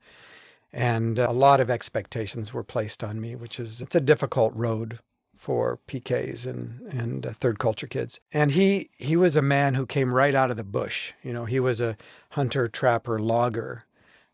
And 0.71 1.17
a 1.17 1.31
lot 1.31 1.59
of 1.59 1.69
expectations 1.69 2.53
were 2.53 2.63
placed 2.63 3.03
on 3.03 3.19
me, 3.19 3.35
which 3.35 3.59
is 3.59 3.81
it's 3.81 3.95
a 3.95 3.99
difficult 3.99 4.53
road 4.55 4.99
for 5.35 5.79
PKs 5.87 6.45
and 6.45 6.81
and 6.93 7.25
uh, 7.25 7.33
third 7.33 7.57
culture 7.57 7.87
kids. 7.87 8.19
And 8.31 8.51
he 8.51 8.89
he 8.97 9.15
was 9.15 9.35
a 9.35 9.41
man 9.41 9.73
who 9.73 9.87
came 9.87 10.13
right 10.13 10.35
out 10.35 10.51
of 10.51 10.57
the 10.57 10.63
bush. 10.63 11.13
You 11.23 11.33
know, 11.33 11.45
he 11.45 11.59
was 11.59 11.81
a 11.81 11.97
hunter, 12.31 12.67
trapper, 12.67 13.17
logger, 13.17 13.85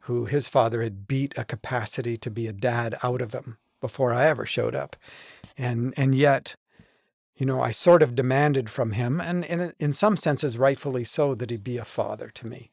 who 0.05 0.25
his 0.25 0.47
father 0.47 0.83
had 0.83 1.07
beat 1.07 1.33
a 1.37 1.45
capacity 1.45 2.17
to 2.17 2.29
be 2.29 2.47
a 2.47 2.53
dad 2.53 2.95
out 3.01 3.21
of 3.21 3.33
him 3.33 3.57
before 3.81 4.13
I 4.13 4.25
ever 4.25 4.45
showed 4.45 4.75
up. 4.75 4.95
And, 5.57 5.93
and 5.97 6.13
yet, 6.13 6.55
you 7.37 7.45
know, 7.45 7.61
I 7.61 7.71
sort 7.71 8.01
of 8.01 8.15
demanded 8.15 8.69
from 8.69 8.93
him, 8.93 9.19
and 9.19 9.43
in, 9.45 9.73
in 9.79 9.93
some 9.93 10.15
senses, 10.15 10.57
rightfully 10.57 11.03
so, 11.03 11.35
that 11.35 11.51
he 11.51 11.57
be 11.57 11.77
a 11.77 11.85
father 11.85 12.29
to 12.29 12.47
me. 12.47 12.71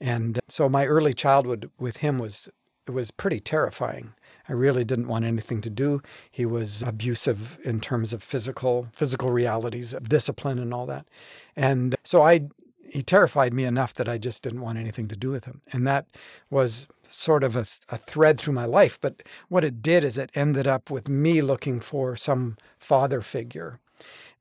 And 0.00 0.38
uh, 0.38 0.40
so 0.48 0.68
my 0.68 0.86
early 0.86 1.14
childhood 1.14 1.70
with 1.78 1.98
him 1.98 2.18
was 2.18 2.48
was 2.88 3.12
pretty 3.12 3.38
terrifying. 3.38 4.12
I 4.48 4.54
really 4.54 4.84
didn't 4.84 5.06
want 5.06 5.24
anything 5.24 5.60
to 5.60 5.70
do. 5.70 6.02
He 6.28 6.44
was 6.44 6.82
abusive 6.82 7.58
in 7.62 7.80
terms 7.80 8.12
of 8.12 8.24
physical 8.24 8.88
physical 8.92 9.30
realities 9.30 9.94
of 9.94 10.08
discipline 10.08 10.58
and 10.58 10.74
all 10.74 10.86
that. 10.86 11.06
And 11.54 11.94
uh, 11.94 11.98
so 12.02 12.22
I 12.22 12.48
he 12.92 13.02
terrified 13.02 13.54
me 13.54 13.64
enough 13.64 13.94
that 13.94 14.08
I 14.08 14.18
just 14.18 14.42
didn't 14.42 14.60
want 14.60 14.78
anything 14.78 15.08
to 15.08 15.16
do 15.16 15.30
with 15.30 15.46
him. 15.46 15.62
And 15.72 15.86
that 15.86 16.06
was 16.50 16.88
sort 17.08 17.42
of 17.42 17.56
a, 17.56 17.66
a, 17.88 17.96
thread 17.96 18.38
through 18.38 18.52
my 18.52 18.66
life. 18.66 18.98
But 19.00 19.22
what 19.48 19.64
it 19.64 19.80
did 19.80 20.04
is 20.04 20.18
it 20.18 20.30
ended 20.34 20.66
up 20.66 20.90
with 20.90 21.08
me 21.08 21.40
looking 21.40 21.80
for 21.80 22.16
some 22.16 22.58
father 22.78 23.22
figure. 23.22 23.80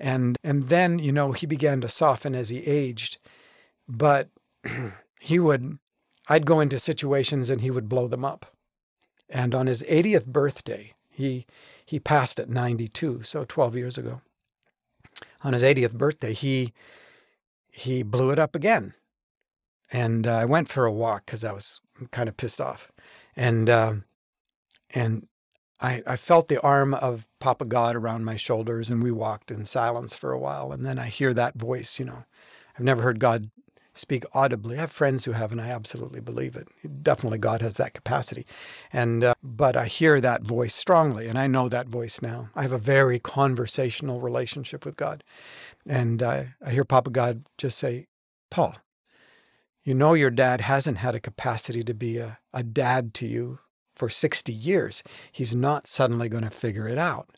And, 0.01 0.37
and 0.43 0.69
then, 0.69 0.99
you 0.99 1.11
know, 1.11 1.31
he 1.31 1.45
began 1.45 1.79
to 1.81 1.87
soften 1.87 2.33
as 2.33 2.49
he 2.49 2.59
aged. 2.65 3.19
But 3.87 4.29
he 5.19 5.37
would, 5.37 5.77
I'd 6.27 6.45
go 6.45 6.59
into 6.59 6.79
situations 6.79 7.49
and 7.49 7.61
he 7.61 7.71
would 7.71 7.87
blow 7.87 8.07
them 8.07 8.25
up. 8.25 8.47
And 9.29 9.55
on 9.55 9.67
his 9.67 9.83
80th 9.83 10.25
birthday, 10.25 10.93
he 11.09 11.45
he 11.85 11.99
passed 11.99 12.39
at 12.39 12.49
92, 12.49 13.21
so 13.23 13.43
12 13.43 13.75
years 13.75 13.97
ago. 13.97 14.21
On 15.43 15.53
his 15.53 15.61
80th 15.61 15.93
birthday, 15.93 16.33
he 16.33 16.73
he 17.69 18.01
blew 18.03 18.31
it 18.31 18.39
up 18.39 18.55
again. 18.55 18.93
And 19.91 20.25
uh, 20.25 20.35
I 20.37 20.45
went 20.45 20.69
for 20.69 20.85
a 20.85 20.91
walk 20.91 21.25
because 21.25 21.43
I 21.43 21.51
was 21.51 21.81
kind 22.11 22.29
of 22.29 22.37
pissed 22.37 22.61
off, 22.61 22.91
and 23.35 23.69
um, 23.69 24.05
and 24.93 25.27
I, 25.81 26.03
I 26.05 26.15
felt 26.15 26.47
the 26.47 26.61
arm 26.61 26.93
of 26.93 27.27
Papa 27.39 27.65
God 27.65 27.95
around 27.95 28.23
my 28.23 28.35
shoulders, 28.35 28.89
and 28.89 29.01
we 29.01 29.11
walked 29.11 29.51
in 29.51 29.65
silence 29.65 30.15
for 30.15 30.31
a 30.31 30.39
while. 30.39 30.71
And 30.71 30.85
then 30.85 30.99
I 30.99 31.07
hear 31.07 31.33
that 31.33 31.55
voice. 31.55 31.99
You 31.99 32.05
know, 32.05 32.23
I've 32.77 32.85
never 32.85 33.01
heard 33.01 33.19
God 33.19 33.49
speak 33.93 34.23
audibly. 34.33 34.77
I 34.77 34.81
have 34.81 34.91
friends 34.91 35.25
who 35.25 35.31
have, 35.31 35.51
and 35.51 35.59
I 35.59 35.69
absolutely 35.69 36.21
believe 36.21 36.55
it. 36.55 36.67
Definitely, 37.03 37.39
God 37.39 37.61
has 37.61 37.75
that 37.75 37.93
capacity. 37.93 38.45
And 38.93 39.23
uh, 39.23 39.33
but 39.41 39.75
I 39.75 39.85
hear 39.85 40.21
that 40.21 40.43
voice 40.43 40.75
strongly, 40.75 41.27
and 41.27 41.37
I 41.37 41.47
know 41.47 41.67
that 41.67 41.87
voice 41.87 42.21
now. 42.21 42.49
I 42.55 42.61
have 42.61 42.71
a 42.71 42.77
very 42.77 43.19
conversational 43.19 44.21
relationship 44.21 44.85
with 44.85 44.97
God, 44.97 45.23
and 45.87 46.21
uh, 46.21 46.43
I 46.63 46.71
hear 46.71 46.85
Papa 46.85 47.09
God 47.09 47.45
just 47.57 47.79
say, 47.79 48.07
"Paul, 48.51 48.75
you 49.83 49.95
know 49.95 50.13
your 50.13 50.29
dad 50.29 50.61
hasn't 50.61 50.99
had 50.99 51.15
a 51.15 51.19
capacity 51.19 51.81
to 51.83 51.93
be 51.95 52.17
a, 52.17 52.37
a 52.53 52.61
dad 52.61 53.15
to 53.15 53.25
you 53.25 53.59
for 54.01 54.09
60 54.09 54.51
years. 54.51 55.03
He's 55.31 55.53
not 55.53 55.87
suddenly 55.87 56.27
going 56.27 56.43
to 56.43 56.49
figure 56.49 56.87
it 56.87 56.97
out." 56.97 57.37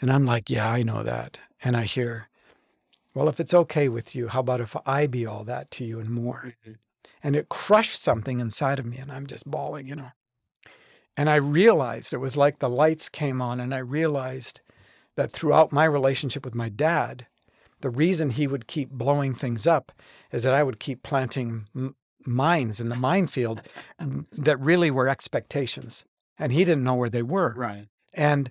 And 0.00 0.12
I'm 0.12 0.24
like, 0.24 0.48
"Yeah, 0.48 0.70
I 0.70 0.84
know 0.84 1.02
that." 1.02 1.40
And 1.64 1.76
I 1.76 1.82
hear, 1.82 2.28
well, 3.12 3.28
if 3.28 3.40
it's 3.40 3.52
okay 3.52 3.88
with 3.88 4.14
you, 4.14 4.28
how 4.28 4.38
about 4.38 4.60
if 4.60 4.76
I 4.86 5.08
be 5.08 5.26
all 5.26 5.42
that 5.42 5.72
to 5.72 5.84
you 5.84 5.98
and 5.98 6.08
more? 6.08 6.54
Mm-hmm. 6.62 6.72
And 7.24 7.34
it 7.34 7.48
crushed 7.48 8.00
something 8.00 8.38
inside 8.38 8.78
of 8.78 8.86
me, 8.86 8.98
and 8.98 9.10
I'm 9.10 9.26
just 9.26 9.50
bawling, 9.50 9.88
you 9.88 9.96
know. 9.96 10.12
And 11.16 11.28
I 11.28 11.34
realized 11.34 12.12
it 12.12 12.18
was 12.18 12.36
like 12.36 12.60
the 12.60 12.68
lights 12.68 13.08
came 13.08 13.42
on, 13.42 13.58
and 13.58 13.74
I 13.74 13.78
realized 13.78 14.60
that 15.16 15.32
throughout 15.32 15.72
my 15.72 15.84
relationship 15.84 16.44
with 16.44 16.54
my 16.54 16.68
dad, 16.68 17.26
the 17.80 17.90
reason 17.90 18.30
he 18.30 18.46
would 18.46 18.68
keep 18.68 18.90
blowing 18.90 19.34
things 19.34 19.66
up 19.66 19.90
is 20.30 20.44
that 20.44 20.54
I 20.54 20.62
would 20.62 20.78
keep 20.78 21.02
planting 21.02 21.66
m- 21.74 21.96
mines 22.28 22.80
in 22.80 22.88
the 22.88 22.96
minefield 22.96 23.62
that 24.32 24.60
really 24.60 24.90
were 24.90 25.08
expectations. 25.08 26.04
And 26.38 26.52
he 26.52 26.64
didn't 26.64 26.84
know 26.84 26.94
where 26.94 27.08
they 27.08 27.22
were. 27.22 27.54
Right. 27.56 27.88
And 28.14 28.50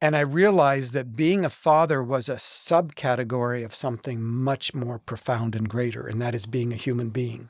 and 0.00 0.14
I 0.14 0.20
realized 0.20 0.92
that 0.92 1.16
being 1.16 1.44
a 1.44 1.50
father 1.50 2.02
was 2.02 2.28
a 2.28 2.34
subcategory 2.34 3.64
of 3.64 3.74
something 3.74 4.22
much 4.22 4.74
more 4.74 4.98
profound 4.98 5.56
and 5.56 5.68
greater, 5.68 6.06
and 6.06 6.20
that 6.20 6.34
is 6.34 6.44
being 6.44 6.72
a 6.72 6.76
human 6.76 7.08
being. 7.08 7.48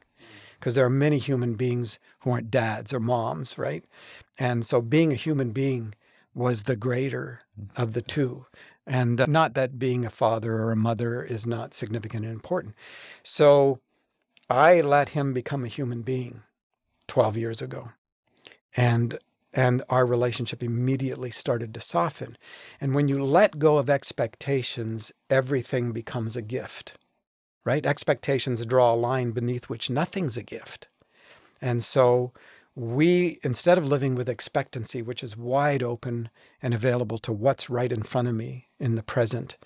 Because 0.58 0.76
there 0.76 0.86
are 0.86 0.90
many 0.90 1.18
human 1.18 1.54
beings 1.54 1.98
who 2.20 2.30
aren't 2.30 2.50
dads 2.50 2.92
or 2.92 3.00
moms, 3.00 3.58
right? 3.58 3.84
And 4.38 4.64
so 4.64 4.80
being 4.80 5.12
a 5.12 5.16
human 5.16 5.50
being 5.50 5.94
was 6.34 6.62
the 6.62 6.76
greater 6.76 7.40
of 7.76 7.94
the 7.94 8.02
two. 8.02 8.46
And 8.86 9.20
uh, 9.20 9.26
not 9.28 9.54
that 9.54 9.78
being 9.78 10.04
a 10.04 10.10
father 10.10 10.54
or 10.54 10.70
a 10.70 10.76
mother 10.76 11.22
is 11.22 11.46
not 11.46 11.74
significant 11.74 12.24
and 12.24 12.32
important. 12.32 12.74
So 13.22 13.80
I 14.48 14.80
let 14.80 15.10
him 15.10 15.32
become 15.32 15.64
a 15.64 15.68
human 15.68 16.02
being 16.02 16.42
12 17.08 17.36
years 17.36 17.62
ago. 17.62 17.90
And 18.76 19.18
and 19.56 19.82
our 19.88 20.04
relationship 20.04 20.62
immediately 20.62 21.30
started 21.30 21.72
to 21.72 21.80
soften. 21.80 22.36
And 22.78 22.94
when 22.94 23.08
you 23.08 23.24
let 23.24 23.58
go 23.58 23.78
of 23.78 23.88
expectations, 23.88 25.12
everything 25.30 25.92
becomes 25.92 26.36
a 26.36 26.42
gift, 26.42 26.98
right? 27.64 27.86
Expectations 27.86 28.66
draw 28.66 28.92
a 28.92 28.94
line 28.94 29.30
beneath 29.30 29.70
which 29.70 29.88
nothing's 29.88 30.36
a 30.36 30.42
gift. 30.42 30.88
And 31.62 31.82
so 31.82 32.32
we, 32.74 33.38
instead 33.42 33.78
of 33.78 33.86
living 33.86 34.14
with 34.14 34.28
expectancy, 34.28 35.00
which 35.00 35.22
is 35.22 35.38
wide 35.38 35.82
open 35.82 36.28
and 36.60 36.74
available 36.74 37.16
to 37.18 37.32
what's 37.32 37.70
right 37.70 37.90
in 37.90 38.02
front 38.02 38.28
of 38.28 38.34
me 38.34 38.68
in 38.78 38.94
the 38.94 39.02
present, 39.02 39.56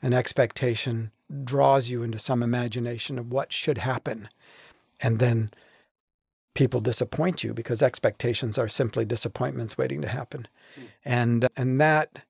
an 0.00 0.14
expectation 0.14 1.10
draws 1.44 1.88
you 1.88 2.02
into 2.02 2.18
some 2.18 2.42
imagination 2.42 3.18
of 3.18 3.32
what 3.32 3.52
should 3.52 3.78
happen. 3.78 4.28
And 5.00 5.18
then 5.18 5.50
people 6.54 6.80
disappoint 6.80 7.42
you 7.42 7.52
because 7.52 7.82
expectations 7.82 8.58
are 8.58 8.68
simply 8.68 9.04
disappointments 9.04 9.76
waiting 9.76 10.02
to 10.02 10.08
happen. 10.08 10.48
Mm. 10.78 10.86
And 11.04 11.48
and 11.56 11.80
that 11.80 12.24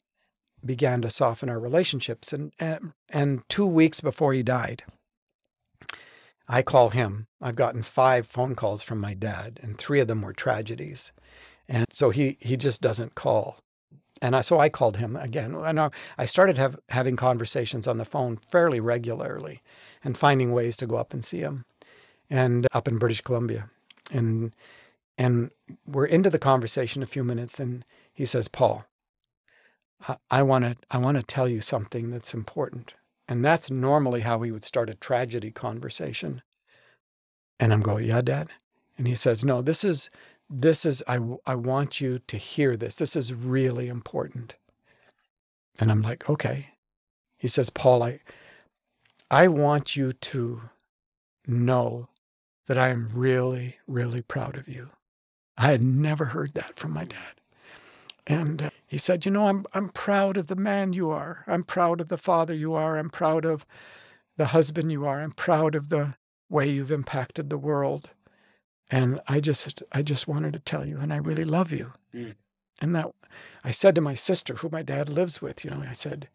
began 0.64 1.02
to 1.02 1.10
soften 1.10 1.50
our 1.50 1.60
relationships 1.60 2.32
and, 2.32 2.52
and 2.58 2.92
and 3.10 3.46
2 3.50 3.66
weeks 3.66 4.00
before 4.00 4.32
he 4.32 4.42
died 4.42 4.82
I 6.48 6.62
call 6.62 6.90
him. 6.90 7.26
I've 7.40 7.56
gotten 7.56 7.82
5 7.82 8.26
phone 8.26 8.54
calls 8.54 8.82
from 8.82 9.00
my 9.00 9.14
dad 9.14 9.60
and 9.62 9.78
3 9.78 10.00
of 10.00 10.08
them 10.08 10.22
were 10.22 10.32
tragedies. 10.32 11.12
And 11.68 11.86
so 11.92 12.10
he 12.10 12.36
he 12.40 12.56
just 12.56 12.82
doesn't 12.82 13.14
call. 13.14 13.58
And 14.24 14.34
I, 14.34 14.40
so 14.40 14.58
I 14.58 14.70
called 14.70 14.96
him 14.96 15.16
again. 15.16 15.54
And 15.54 15.78
I, 15.78 15.90
I 16.16 16.24
started 16.24 16.56
have, 16.56 16.78
having 16.88 17.14
conversations 17.14 17.86
on 17.86 17.98
the 17.98 18.06
phone 18.06 18.38
fairly 18.38 18.80
regularly 18.80 19.60
and 20.02 20.16
finding 20.16 20.50
ways 20.50 20.78
to 20.78 20.86
go 20.86 20.96
up 20.96 21.12
and 21.12 21.22
see 21.22 21.40
him. 21.40 21.66
And 22.30 22.66
up 22.72 22.88
in 22.88 22.96
British 22.96 23.20
Columbia. 23.20 23.68
And 24.10 24.54
and 25.18 25.50
we're 25.86 26.06
into 26.06 26.30
the 26.30 26.38
conversation 26.38 27.02
a 27.02 27.06
few 27.06 27.22
minutes 27.22 27.60
and 27.60 27.84
he 28.12 28.24
says 28.26 28.48
paul 28.48 28.84
i 30.30 30.42
want 30.42 30.64
to 30.64 30.76
i 30.90 30.98
want 30.98 31.16
to 31.16 31.22
tell 31.22 31.48
you 31.48 31.60
something 31.60 32.10
that's 32.10 32.34
important. 32.34 32.94
And 33.28 33.44
that's 33.44 33.70
normally 33.70 34.20
how 34.22 34.38
we 34.38 34.50
would 34.50 34.64
start 34.64 34.90
a 34.90 34.94
tragedy 34.94 35.50
conversation. 35.50 36.42
And 37.60 37.72
i'm 37.72 37.80
going 37.80 38.06
yeah 38.06 38.22
dad. 38.22 38.48
And 38.96 39.06
he 39.06 39.14
says 39.14 39.44
no 39.44 39.62
this 39.62 39.84
is 39.84 40.08
this 40.50 40.84
is 40.84 41.02
i 41.06 41.18
i 41.46 41.54
want 41.54 42.00
you 42.00 42.18
to 42.18 42.36
hear 42.36 42.76
this 42.76 42.96
this 42.96 43.16
is 43.16 43.34
really 43.34 43.88
important 43.88 44.54
and 45.78 45.90
i'm 45.90 46.02
like 46.02 46.28
okay 46.28 46.70
he 47.36 47.48
says 47.48 47.70
paul 47.70 48.02
i 48.02 48.20
i 49.30 49.48
want 49.48 49.96
you 49.96 50.12
to 50.12 50.62
know 51.46 52.08
that 52.66 52.78
I 52.78 52.88
am 52.88 53.10
really, 53.12 53.76
really 53.86 54.22
proud 54.22 54.56
of 54.56 54.68
you. 54.68 54.90
I 55.56 55.70
had 55.70 55.82
never 55.82 56.26
heard 56.26 56.54
that 56.54 56.78
from 56.78 56.92
my 56.92 57.04
dad. 57.04 57.34
And 58.26 58.62
uh, 58.62 58.70
he 58.86 58.98
said, 58.98 59.24
You 59.24 59.32
know, 59.32 59.48
I'm, 59.48 59.66
I'm 59.74 59.90
proud 59.90 60.36
of 60.36 60.46
the 60.46 60.56
man 60.56 60.92
you 60.92 61.10
are. 61.10 61.44
I'm 61.46 61.64
proud 61.64 62.00
of 62.00 62.08
the 62.08 62.18
father 62.18 62.54
you 62.54 62.74
are. 62.74 62.96
I'm 62.96 63.10
proud 63.10 63.44
of 63.44 63.66
the 64.36 64.46
husband 64.46 64.90
you 64.90 65.04
are. 65.04 65.20
I'm 65.20 65.32
proud 65.32 65.74
of 65.74 65.90
the 65.90 66.14
way 66.48 66.68
you've 66.68 66.90
impacted 66.90 67.50
the 67.50 67.58
world. 67.58 68.10
And 68.90 69.20
I 69.26 69.40
just, 69.40 69.82
I 69.92 70.02
just 70.02 70.28
wanted 70.28 70.52
to 70.52 70.58
tell 70.58 70.84
you, 70.84 70.98
and 70.98 71.12
I 71.12 71.16
really 71.16 71.44
love 71.44 71.72
you. 71.72 71.92
Mm. 72.14 72.34
And 72.80 72.94
that 72.94 73.12
I 73.62 73.70
said 73.70 73.94
to 73.94 74.00
my 74.00 74.14
sister, 74.14 74.54
who 74.54 74.68
my 74.68 74.82
dad 74.82 75.08
lives 75.08 75.40
with, 75.40 75.64
you 75.64 75.70
know, 75.70 75.82
I 75.88 75.92
said, 75.94 76.28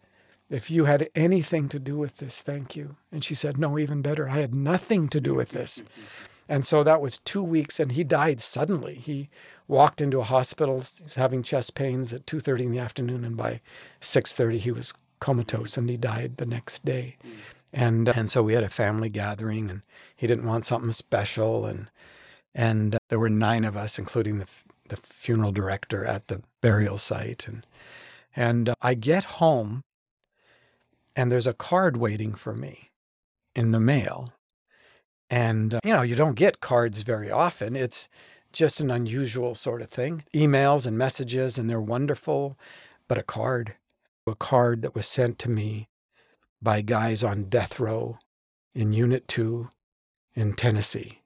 if 0.49 0.71
you 0.71 0.85
had 0.85 1.09
anything 1.13 1.69
to 1.69 1.79
do 1.79 1.97
with 1.97 2.17
this, 2.17 2.41
thank 2.41 2.75
you. 2.75 2.95
And 3.11 3.23
she 3.23 3.35
said, 3.35 3.57
No, 3.57 3.77
even 3.77 4.01
better. 4.01 4.27
I 4.27 4.39
had 4.39 4.55
nothing 4.55 5.07
to 5.09 5.21
do 5.21 5.35
with 5.35 5.49
this. 5.49 5.79
Mm-hmm. 5.81 6.01
And 6.49 6.65
so 6.65 6.83
that 6.83 6.99
was 6.99 7.19
two 7.19 7.43
weeks, 7.43 7.79
and 7.79 7.91
he 7.91 8.03
died 8.03 8.41
suddenly. 8.41 8.95
He 8.95 9.29
walked 9.67 10.01
into 10.01 10.19
a 10.19 10.23
hospital, 10.23 10.81
he 10.81 11.03
was 11.03 11.15
having 11.15 11.43
chest 11.43 11.75
pains 11.75 12.11
at 12.11 12.25
2.30 12.25 12.61
in 12.61 12.71
the 12.71 12.79
afternoon, 12.79 13.23
and 13.23 13.37
by 13.37 13.61
6.30 14.01 14.57
he 14.57 14.71
was 14.71 14.91
comatose, 15.19 15.77
and 15.77 15.87
he 15.87 15.97
died 15.97 16.37
the 16.37 16.47
next 16.47 16.83
day. 16.83 17.17
Mm. 17.23 17.31
And, 17.71 18.09
uh, 18.09 18.13
and 18.15 18.31
so 18.31 18.41
we 18.41 18.53
had 18.53 18.63
a 18.63 18.69
family 18.69 19.09
gathering, 19.09 19.69
and 19.69 19.83
he 20.15 20.25
didn't 20.25 20.47
want 20.47 20.65
something 20.65 20.91
special. 20.91 21.67
And, 21.67 21.91
and 22.53 22.97
there 23.09 23.19
were 23.19 23.29
nine 23.29 23.65
of 23.65 23.77
us, 23.77 23.99
including 23.99 24.39
the, 24.39 24.47
the 24.89 24.97
funeral 24.97 25.51
director 25.51 26.05
at 26.05 26.27
the 26.27 26.41
burial 26.61 26.97
site. 26.97 27.47
And, 27.47 27.65
and 28.35 28.69
uh, 28.69 28.75
I 28.81 28.93
get 28.93 29.23
home 29.25 29.83
and 31.15 31.31
there's 31.31 31.47
a 31.47 31.53
card 31.53 31.97
waiting 31.97 32.33
for 32.33 32.53
me 32.53 32.91
in 33.55 33.71
the 33.71 33.79
mail. 33.79 34.33
And, 35.29 35.73
uh, 35.73 35.79
you 35.83 35.93
know, 35.93 36.01
you 36.01 36.15
don't 36.15 36.35
get 36.35 36.61
cards 36.61 37.01
very 37.01 37.29
often. 37.29 37.75
It's 37.75 38.07
just 38.51 38.79
an 38.79 38.89
unusual 38.89 39.53
sort 39.53 39.81
of 39.81 39.89
thing. 39.89 40.23
Emails 40.33 40.87
and 40.87 40.97
messages, 40.97 41.57
and 41.57 41.69
they're 41.69 41.81
wonderful, 41.81 42.57
but 43.07 43.17
a 43.17 43.23
card, 43.23 43.75
a 44.25 44.33
card 44.33 44.81
that 44.81 44.95
was 44.95 45.07
sent 45.07 45.37
to 45.39 45.49
me 45.49 45.89
by 46.61 46.81
guys 46.81 47.23
on 47.23 47.49
death 47.49 47.79
row 47.79 48.17
in 48.73 48.93
Unit 48.93 49.27
2 49.27 49.69
in 50.35 50.53
Tennessee. 50.53 51.18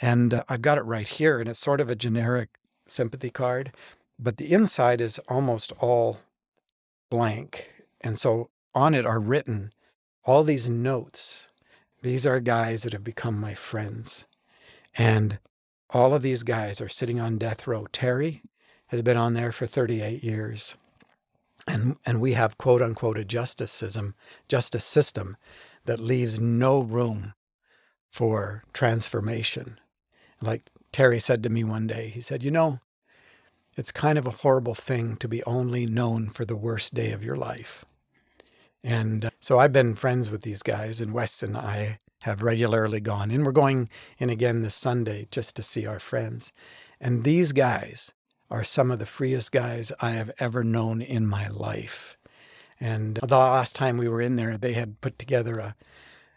And 0.00 0.34
uh, 0.34 0.44
I've 0.48 0.62
got 0.62 0.78
it 0.78 0.82
right 0.82 1.08
here, 1.08 1.40
and 1.40 1.48
it's 1.48 1.58
sort 1.58 1.80
of 1.80 1.90
a 1.90 1.96
generic 1.96 2.50
sympathy 2.86 3.30
card, 3.30 3.72
but 4.18 4.36
the 4.36 4.52
inside 4.52 5.00
is 5.00 5.18
almost 5.28 5.72
all 5.78 6.20
blank. 7.10 7.72
And 8.00 8.18
so 8.18 8.50
on 8.74 8.94
it 8.94 9.06
are 9.06 9.20
written 9.20 9.72
all 10.24 10.42
these 10.42 10.68
notes. 10.68 11.48
These 12.02 12.26
are 12.26 12.40
guys 12.40 12.82
that 12.82 12.92
have 12.92 13.04
become 13.04 13.40
my 13.40 13.54
friends. 13.54 14.26
And 14.94 15.38
all 15.90 16.14
of 16.14 16.22
these 16.22 16.42
guys 16.42 16.80
are 16.80 16.88
sitting 16.88 17.20
on 17.20 17.38
death 17.38 17.66
row. 17.66 17.86
Terry 17.92 18.42
has 18.88 19.02
been 19.02 19.16
on 19.16 19.34
there 19.34 19.52
for 19.52 19.66
38 19.66 20.22
years. 20.22 20.76
And, 21.66 21.96
and 22.04 22.20
we 22.20 22.34
have 22.34 22.58
quote 22.58 22.82
unquote 22.82 23.18
a 23.18 23.24
justice 23.24 23.72
system, 23.72 24.14
justice 24.48 24.84
system 24.84 25.36
that 25.84 26.00
leaves 26.00 26.38
no 26.40 26.80
room 26.80 27.34
for 28.10 28.62
transformation. 28.72 29.78
Like 30.40 30.70
Terry 30.92 31.18
said 31.18 31.42
to 31.42 31.48
me 31.48 31.64
one 31.64 31.86
day, 31.86 32.08
he 32.08 32.20
said, 32.20 32.42
You 32.42 32.50
know, 32.50 32.80
it's 33.76 33.92
kind 33.92 34.18
of 34.18 34.26
a 34.26 34.30
horrible 34.30 34.74
thing 34.74 35.16
to 35.16 35.28
be 35.28 35.42
only 35.44 35.86
known 35.86 36.30
for 36.30 36.44
the 36.44 36.56
worst 36.56 36.94
day 36.94 37.12
of 37.12 37.24
your 37.24 37.36
life. 37.36 37.84
And 38.82 39.26
uh, 39.26 39.30
so 39.40 39.58
I've 39.58 39.72
been 39.72 39.94
friends 39.94 40.30
with 40.30 40.42
these 40.42 40.62
guys, 40.62 41.00
and 41.00 41.12
Wes 41.12 41.42
and 41.42 41.56
I 41.56 41.98
have 42.22 42.42
regularly 42.42 43.00
gone 43.00 43.30
in. 43.30 43.44
We're 43.44 43.52
going 43.52 43.88
in 44.18 44.30
again 44.30 44.62
this 44.62 44.74
Sunday 44.74 45.28
just 45.30 45.56
to 45.56 45.62
see 45.62 45.86
our 45.86 45.98
friends. 45.98 46.52
And 47.00 47.24
these 47.24 47.52
guys 47.52 48.12
are 48.50 48.64
some 48.64 48.90
of 48.90 48.98
the 48.98 49.06
freest 49.06 49.52
guys 49.52 49.92
I 50.00 50.10
have 50.10 50.30
ever 50.38 50.64
known 50.64 51.02
in 51.02 51.26
my 51.26 51.48
life. 51.48 52.16
And 52.80 53.18
the 53.22 53.36
last 53.36 53.74
time 53.74 53.96
we 53.96 54.08
were 54.08 54.22
in 54.22 54.36
there, 54.36 54.56
they 54.56 54.74
had 54.74 55.00
put 55.00 55.18
together 55.18 55.58
a, 55.58 55.74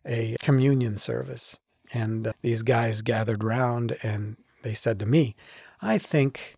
a 0.06 0.36
communion 0.41 0.98
service. 0.98 1.58
And 1.93 2.27
uh, 2.27 2.34
these 2.41 2.62
guys 2.62 3.01
gathered 3.01 3.43
round 3.43 3.98
and 4.03 4.38
they 4.62 4.74
said 4.74 5.00
to 5.00 5.05
me, 5.05 5.36
I 5.81 5.98
think 5.98 6.55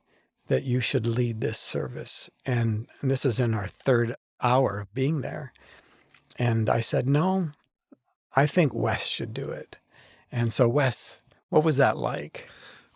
that 0.48 0.64
you 0.64 0.82
should 0.82 1.06
lead 1.06 1.40
this 1.40 1.60
service. 1.60 2.30
And, 2.46 2.88
and 3.02 3.10
this 3.10 3.26
is 3.26 3.40
in 3.40 3.54
our 3.54 3.68
third 3.68 4.16
hour 4.42 4.80
of 4.82 4.94
being 4.94 5.22
there. 5.22 5.54
And 6.38 6.70
I 6.70 6.82
said, 6.82 7.08
No, 7.08 7.52
I 8.36 8.48
think 8.48 8.74
Wes 8.74 9.06
should 9.06 9.34
do 9.34 9.50
it. 9.50 9.78
And 10.32 10.52
so, 10.52 10.68
Wes, 10.68 11.18
what 11.50 11.64
was 11.64 11.78
that 11.78 11.98
like? 11.98 12.50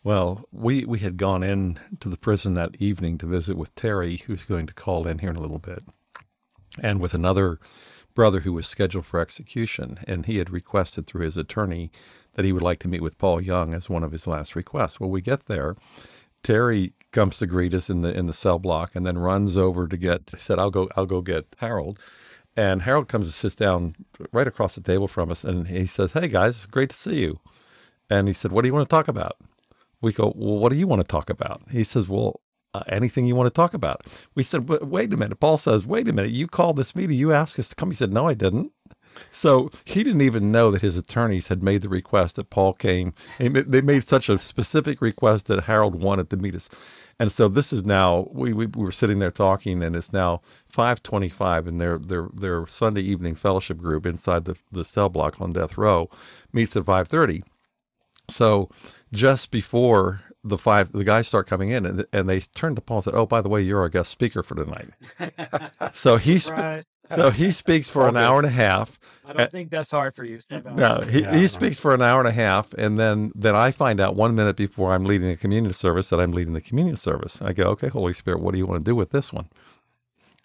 Well, 0.03 0.45
we, 0.51 0.85
we 0.85 0.99
had 0.99 1.17
gone 1.17 1.43
in 1.43 1.79
to 1.99 2.09
the 2.09 2.17
prison 2.17 2.53
that 2.53 2.75
evening 2.79 3.17
to 3.17 3.25
visit 3.25 3.57
with 3.57 3.73
Terry, 3.75 4.17
who's 4.27 4.45
going 4.45 4.67
to 4.67 4.73
call 4.73 5.07
in 5.07 5.19
here 5.19 5.31
in 5.31 5.35
a 5.35 5.41
little 5.41 5.59
bit, 5.59 5.83
and 6.81 6.99
with 6.99 7.13
another 7.13 7.59
brother 8.13 8.41
who 8.41 8.53
was 8.53 8.67
scheduled 8.67 9.05
for 9.05 9.19
execution. 9.19 9.99
And 10.07 10.25
he 10.25 10.37
had 10.37 10.49
requested 10.49 11.05
through 11.05 11.25
his 11.25 11.37
attorney 11.37 11.91
that 12.35 12.45
he 12.45 12.53
would 12.53 12.61
like 12.61 12.79
to 12.79 12.87
meet 12.87 13.01
with 13.01 13.17
Paul 13.17 13.41
Young 13.41 13.73
as 13.73 13.89
one 13.89 14.03
of 14.03 14.11
his 14.11 14.27
last 14.27 14.55
requests. 14.55 14.99
Well, 14.99 15.09
we 15.09 15.21
get 15.21 15.47
there. 15.47 15.75
Terry 16.43 16.93
comes 17.11 17.39
to 17.39 17.47
greet 17.47 17.73
us 17.73 17.89
in 17.89 18.01
the 18.01 18.15
in 18.15 18.27
the 18.27 18.33
cell 18.33 18.59
block 18.59 18.91
and 18.93 19.05
then 19.05 19.17
runs 19.17 19.57
over 19.57 19.87
to 19.87 19.97
get 19.97 20.29
he 20.31 20.37
said 20.37 20.59
I'll 20.59 20.69
go 20.69 20.89
I'll 20.95 21.07
go 21.07 21.21
get 21.21 21.55
Harold. 21.57 21.99
And 22.57 22.83
Harold 22.83 23.07
comes 23.07 23.25
and 23.25 23.33
sits 23.33 23.55
down 23.55 23.95
right 24.31 24.47
across 24.47 24.75
the 24.75 24.81
table 24.81 25.07
from 25.07 25.31
us 25.31 25.43
and 25.43 25.67
he 25.67 25.87
says, 25.87 26.13
Hey 26.13 26.27
guys, 26.27 26.65
great 26.67 26.91
to 26.91 26.95
see 26.95 27.19
you. 27.21 27.39
And 28.09 28.27
he 28.27 28.33
said, 28.33 28.51
What 28.51 28.61
do 28.61 28.67
you 28.67 28.73
want 28.73 28.87
to 28.87 28.93
talk 28.93 29.07
about? 29.07 29.37
We 30.01 30.13
go, 30.13 30.33
Well, 30.35 30.59
what 30.59 30.71
do 30.71 30.77
you 30.77 30.87
want 30.87 31.01
to 31.01 31.07
talk 31.07 31.29
about? 31.29 31.63
He 31.71 31.83
says, 31.83 32.07
Well, 32.07 32.41
uh, 32.73 32.83
anything 32.89 33.25
you 33.25 33.35
want 33.35 33.47
to 33.47 33.51
talk 33.51 33.73
about. 33.73 34.05
We 34.35 34.43
said, 34.43 34.69
Wait 34.69 35.13
a 35.13 35.17
minute. 35.17 35.39
Paul 35.39 35.57
says, 35.57 35.85
Wait 35.85 36.07
a 36.07 36.13
minute. 36.13 36.31
You 36.31 36.47
called 36.47 36.75
this 36.75 36.95
meeting. 36.95 37.17
You 37.17 37.33
asked 37.33 37.57
us 37.57 37.69
to 37.69 37.75
come. 37.75 37.89
He 37.89 37.95
said, 37.97 38.13
No, 38.13 38.27
I 38.27 38.33
didn't. 38.35 38.71
So 39.31 39.69
he 39.85 40.03
didn't 40.03 40.21
even 40.21 40.51
know 40.51 40.71
that 40.71 40.81
his 40.81 40.97
attorneys 40.97 41.47
had 41.47 41.63
made 41.63 41.81
the 41.81 41.89
request 41.89 42.35
that 42.35 42.49
Paul 42.49 42.73
came. 42.73 43.13
They 43.39 43.81
made 43.81 44.05
such 44.07 44.29
a 44.29 44.37
specific 44.37 45.01
request 45.01 45.47
that 45.47 45.65
Harold 45.65 46.01
wanted 46.01 46.29
to 46.29 46.37
meet 46.37 46.55
us. 46.55 46.69
And 47.19 47.31
so 47.31 47.47
this 47.47 47.71
is 47.71 47.85
now 47.85 48.27
we, 48.31 48.51
we, 48.51 48.65
we 48.65 48.83
were 48.83 48.91
sitting 48.91 49.19
there 49.19 49.31
talking, 49.31 49.81
and 49.81 49.95
it's 49.95 50.11
now 50.11 50.41
five 50.67 51.01
twenty-five, 51.01 51.65
and 51.65 51.79
their 51.79 51.97
their 51.97 52.27
their 52.33 52.67
Sunday 52.67 53.01
evening 53.01 53.35
fellowship 53.35 53.77
group 53.77 54.05
inside 54.05 54.45
the 54.45 54.57
the 54.71 54.83
cell 54.83 55.07
block 55.07 55.39
on 55.39 55.53
death 55.53 55.77
row 55.77 56.09
meets 56.51 56.75
at 56.75 56.85
five 56.85 57.07
thirty. 57.07 57.43
So 58.29 58.69
just 59.13 59.51
before 59.51 60.21
the 60.43 60.57
five 60.57 60.91
the 60.91 61.05
guys 61.05 61.27
start 61.27 61.47
coming 61.47 61.69
in 61.69 61.85
and, 61.85 62.05
and 62.11 62.27
they 62.29 62.39
turn 62.41 62.75
to 62.75 62.81
Paul 62.81 62.97
and 62.97 63.05
said, 63.05 63.13
"Oh, 63.15 63.25
by 63.25 63.41
the 63.41 63.49
way, 63.49 63.61
you're 63.61 63.79
our 63.79 63.89
guest 63.89 64.11
speaker 64.11 64.43
for 64.43 64.55
tonight." 64.55 64.89
so 65.93 66.17
he 66.17 66.37
sp- 66.41 66.83
so 67.13 67.29
he 67.29 67.51
speaks 67.63 67.89
for 67.89 68.07
an 68.07 68.17
hour 68.17 68.37
and 68.37 68.47
a 68.47 68.51
half. 68.51 68.99
I 69.27 69.33
don't 69.33 69.51
think 69.51 69.69
that's 69.71 69.91
hard 69.91 70.15
for 70.15 70.23
you. 70.23 70.39
No, 70.75 71.01
he, 71.01 71.21
yeah, 71.21 71.35
he 71.35 71.47
speaks 71.47 71.79
for 71.79 71.93
an 71.93 72.01
hour 72.01 72.19
and 72.19 72.27
a 72.27 72.31
half, 72.31 72.73
and 72.73 72.99
then 72.99 73.31
then 73.35 73.55
I 73.55 73.71
find 73.71 73.99
out 73.99 74.15
one 74.15 74.35
minute 74.35 74.55
before 74.55 74.91
I'm 74.91 75.05
leading 75.05 75.29
a 75.29 75.37
communion 75.37 75.73
service 75.73 76.09
that 76.09 76.19
I'm 76.19 76.31
leading 76.31 76.53
the 76.53 76.61
communion 76.61 76.97
service. 76.97 77.41
I 77.41 77.53
go, 77.53 77.65
"Okay, 77.69 77.87
Holy 77.87 78.13
Spirit, 78.13 78.41
what 78.41 78.53
do 78.53 78.57
you 78.59 78.65
want 78.65 78.83
to 78.85 78.89
do 78.89 78.95
with 78.95 79.11
this 79.11 79.33
one?" 79.33 79.49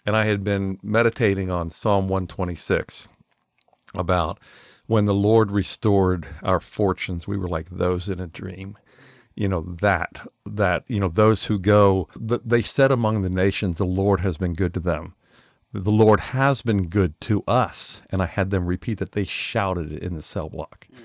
And 0.05 0.15
I 0.15 0.25
had 0.25 0.43
been 0.43 0.79
meditating 0.81 1.51
on 1.51 1.69
Psalm 1.71 2.07
126 2.09 3.07
about 3.93 4.39
when 4.87 5.05
the 5.05 5.13
Lord 5.13 5.51
restored 5.51 6.27
our 6.43 6.59
fortunes, 6.59 7.27
we 7.27 7.37
were 7.37 7.47
like 7.47 7.69
those 7.69 8.09
in 8.09 8.19
a 8.19 8.27
dream 8.27 8.77
you 9.35 9.47
know 9.47 9.61
that 9.61 10.27
that 10.45 10.83
you 10.87 10.99
know 10.99 11.07
those 11.07 11.45
who 11.45 11.57
go 11.57 12.07
they 12.17 12.61
said 12.61 12.91
among 12.91 13.21
the 13.21 13.29
nations 13.29 13.77
the 13.77 13.85
lord 13.85 14.19
has 14.19 14.37
been 14.37 14.53
good 14.53 14.73
to 14.73 14.79
them 14.79 15.15
the 15.73 15.91
lord 15.91 16.19
has 16.19 16.61
been 16.61 16.87
good 16.87 17.19
to 17.21 17.43
us 17.47 18.01
and 18.09 18.21
i 18.21 18.25
had 18.25 18.49
them 18.49 18.65
repeat 18.65 18.97
that 18.97 19.13
they 19.13 19.23
shouted 19.23 19.91
it 19.91 20.03
in 20.03 20.15
the 20.15 20.21
cell 20.21 20.49
block 20.49 20.87
mm. 20.93 20.99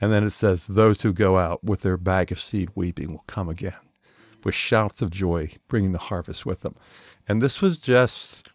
and 0.00 0.12
then 0.12 0.24
it 0.24 0.30
says 0.30 0.66
those 0.66 1.02
who 1.02 1.12
go 1.12 1.38
out 1.38 1.62
with 1.64 1.82
their 1.82 1.96
bag 1.96 2.30
of 2.32 2.40
seed 2.40 2.70
weeping 2.74 3.12
will 3.12 3.24
come 3.26 3.48
again 3.48 3.74
with 4.44 4.54
shouts 4.54 5.02
of 5.02 5.10
joy 5.10 5.50
bringing 5.68 5.92
the 5.92 5.98
harvest 5.98 6.44
with 6.44 6.60
them 6.60 6.74
and 7.28 7.40
this 7.40 7.60
was 7.60 7.78
just 7.78 8.50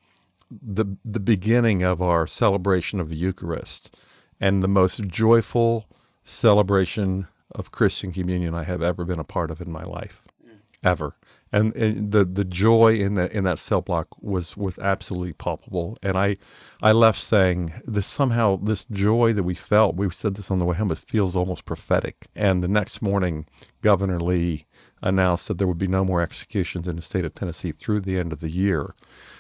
the 0.50 0.86
the 1.04 1.20
beginning 1.20 1.84
of 1.84 2.02
our 2.02 2.26
celebration 2.26 3.00
of 3.00 3.10
the 3.10 3.16
eucharist 3.16 3.96
and 4.40 4.62
the 4.62 4.68
most 4.68 5.08
joyful 5.08 5.86
celebration 6.24 7.28
of 7.52 7.72
Christian 7.72 8.12
communion 8.12 8.54
I 8.54 8.64
have 8.64 8.82
ever 8.82 9.06
been 9.06 9.20
a 9.20 9.24
part 9.24 9.52
of 9.52 9.62
in 9.62 9.72
my 9.72 9.84
life, 9.84 10.22
mm. 10.46 10.58
ever. 10.84 11.16
And, 11.52 11.76
and, 11.76 12.12
the 12.12 12.26
the 12.26 12.44
joy 12.44 12.96
in 12.96 13.16
that 13.16 13.32
in 13.32 13.44
that 13.46 13.60
cell 13.60 13.82
block 13.82 14.08
was 14.22 14.58
was 14.58 14.78
absolutely 14.80 15.34
palpable. 15.34 15.98
And 16.04 16.18
I 16.18 16.38
I 16.82 16.92
left 16.92 17.22
saying 17.22 17.74
this 17.86 18.06
somehow 18.06 18.58
this 18.58 18.86
joy 18.86 19.34
that 19.34 19.44
we 19.44 19.56
felt. 19.56 19.96
We 19.96 20.10
said 20.12 20.36
this 20.36 20.52
on 20.52 20.60
the 20.60 20.66
way 20.66 20.76
home. 20.76 20.92
It 20.92 20.98
feels 20.98 21.36
almost 21.36 21.66
prophetic. 21.66 22.28
And 22.36 22.64
the 22.64 22.68
next 22.68 23.02
morning, 23.02 23.46
Governor 23.82 24.20
Lee 24.20 24.66
announced 25.02 25.48
that 25.48 25.58
there 25.58 25.68
would 25.68 25.78
be 25.78 25.88
no 25.88 26.04
more 26.04 26.22
executions 26.22 26.88
in 26.88 26.96
the 26.96 27.02
state 27.02 27.26
of 27.26 27.34
Tennessee 27.34 27.72
through 27.72 28.02
the 28.02 28.18
end 28.18 28.34
of 28.34 28.40
the 28.40 28.50
year, 28.50 28.96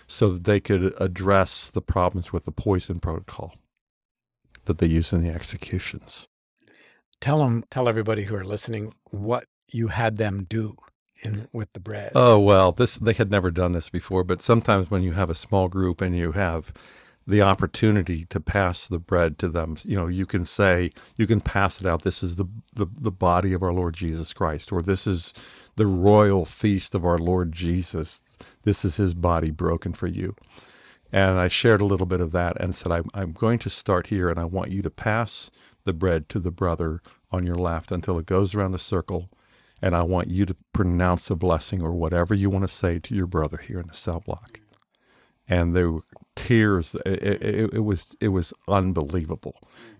so 0.07 0.31
that 0.33 0.43
they 0.43 0.59
could 0.59 0.93
address 0.99 1.69
the 1.69 1.81
problems 1.81 2.31
with 2.31 2.45
the 2.45 2.51
poison 2.51 2.99
protocol 2.99 3.55
that 4.65 4.77
they 4.79 4.87
use 4.87 5.13
in 5.13 5.23
the 5.23 5.29
executions 5.29 6.27
tell 7.19 7.39
them, 7.39 7.63
tell 7.69 7.87
everybody 7.87 8.23
who 8.23 8.35
are 8.35 8.43
listening 8.43 8.93
what 9.11 9.45
you 9.67 9.87
had 9.89 10.17
them 10.17 10.45
do 10.47 10.75
in 11.27 11.47
with 11.51 11.71
the 11.73 11.79
bread. 11.79 12.11
Oh 12.15 12.39
well, 12.39 12.71
this 12.71 12.95
they 12.97 13.13
had 13.13 13.31
never 13.31 13.51
done 13.51 13.73
this 13.73 13.89
before, 13.89 14.23
but 14.23 14.41
sometimes 14.41 14.89
when 14.89 15.03
you 15.03 15.13
have 15.13 15.29
a 15.29 15.35
small 15.35 15.67
group 15.67 16.01
and 16.01 16.15
you 16.15 16.31
have 16.33 16.73
the 17.27 17.41
opportunity 17.41 18.25
to 18.25 18.39
pass 18.39 18.87
the 18.87 18.99
bread 18.99 19.37
to 19.37 19.49
them, 19.49 19.75
you 19.83 19.97
know, 19.97 20.07
you 20.07 20.25
can 20.25 20.45
say, 20.45 20.91
you 21.17 21.27
can 21.27 21.41
pass 21.41 21.81
it 21.81 21.85
out. 21.85 22.03
This 22.03 22.23
is 22.23 22.37
the, 22.37 22.45
the, 22.73 22.87
the 22.89 23.11
body 23.11 23.51
of 23.51 23.61
our 23.61 23.73
Lord 23.73 23.95
Jesus 23.95 24.31
Christ, 24.31 24.71
or 24.71 24.81
this 24.81 25.05
is 25.05 25.33
the 25.75 25.85
royal 25.85 26.45
feast 26.45 26.95
of 26.95 27.05
our 27.05 27.17
Lord 27.17 27.51
Jesus. 27.51 28.21
This 28.63 28.85
is 28.85 28.95
his 28.95 29.13
body 29.13 29.51
broken 29.51 29.91
for 29.91 30.07
you. 30.07 30.35
And 31.11 31.37
I 31.37 31.49
shared 31.49 31.81
a 31.81 31.85
little 31.85 32.05
bit 32.05 32.21
of 32.21 32.31
that 32.31 32.59
and 32.61 32.75
said, 32.75 32.91
I'm, 32.93 33.05
I'm 33.13 33.33
going 33.33 33.59
to 33.59 33.69
start 33.69 34.07
here 34.07 34.29
and 34.29 34.39
I 34.39 34.45
want 34.45 34.71
you 34.71 34.81
to 34.81 34.89
pass 34.89 35.51
the 35.83 35.93
bread 35.93 36.29
to 36.29 36.39
the 36.39 36.51
brother 36.51 37.01
on 37.31 37.45
your 37.45 37.55
left 37.55 37.91
until 37.91 38.17
it 38.17 38.25
goes 38.25 38.55
around 38.55 38.71
the 38.71 38.79
circle. 38.79 39.29
And 39.81 39.95
I 39.95 40.03
want 40.03 40.29
you 40.29 40.45
to 40.45 40.55
pronounce 40.73 41.29
a 41.29 41.35
blessing 41.35 41.81
or 41.81 41.93
whatever 41.93 42.33
you 42.33 42.49
want 42.49 42.67
to 42.67 42.73
say 42.73 42.99
to 42.99 43.15
your 43.15 43.27
brother 43.27 43.57
here 43.57 43.77
in 43.77 43.87
the 43.87 43.93
cell 43.93 44.19
block. 44.19 44.59
And 45.47 45.75
there 45.75 45.91
were 45.91 46.01
tears. 46.35 46.95
It, 47.05 47.23
it, 47.23 47.73
it 47.75 47.83
was 47.83 48.15
it 48.19 48.29
was 48.29 48.53
unbelievable. 48.67 49.55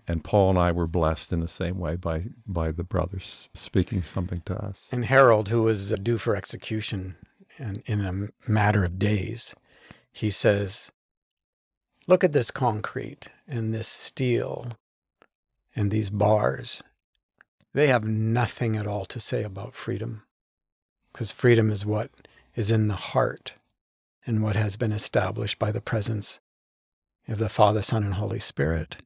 And 0.06 0.22
Paul 0.22 0.50
and 0.50 0.58
I 0.58 0.72
were 0.72 0.86
blessed 0.86 1.32
in 1.32 1.40
the 1.40 1.48
same 1.48 1.78
way 1.78 1.96
by 1.96 2.24
by 2.46 2.70
the 2.70 2.84
brothers 2.84 3.48
speaking 3.54 4.02
something 4.02 4.42
to 4.46 4.56
us. 4.62 4.88
And 4.92 5.06
Harold, 5.06 5.48
who 5.48 5.62
was 5.62 5.90
due 6.02 6.18
for 6.18 6.36
execution 6.36 7.16
in, 7.58 7.82
in 7.86 8.00
a 8.02 8.50
matter 8.50 8.84
of 8.84 8.98
days, 8.98 9.54
he 10.12 10.30
says, 10.30 10.92
"Look 12.06 12.22
at 12.22 12.34
this 12.34 12.50
concrete 12.50 13.28
and 13.46 13.72
this 13.72 13.88
steel 13.88 14.72
and 15.74 15.90
these 15.90 16.10
bars, 16.10 16.82
they 17.74 17.88
have 17.88 18.04
nothing 18.04 18.76
at 18.76 18.86
all 18.86 19.04
to 19.06 19.20
say 19.20 19.42
about 19.42 19.74
freedom. 19.74 20.22
Because 21.12 21.32
freedom 21.32 21.70
is 21.70 21.84
what 21.84 22.10
is 22.54 22.70
in 22.70 22.88
the 22.88 22.94
heart 22.94 23.52
and 24.26 24.42
what 24.42 24.56
has 24.56 24.76
been 24.76 24.92
established 24.92 25.58
by 25.58 25.72
the 25.72 25.80
presence 25.80 26.40
of 27.28 27.38
the 27.38 27.48
Father, 27.48 27.82
Son, 27.82 28.04
and 28.04 28.14
Holy 28.14 28.40
Spirit. 28.40 28.96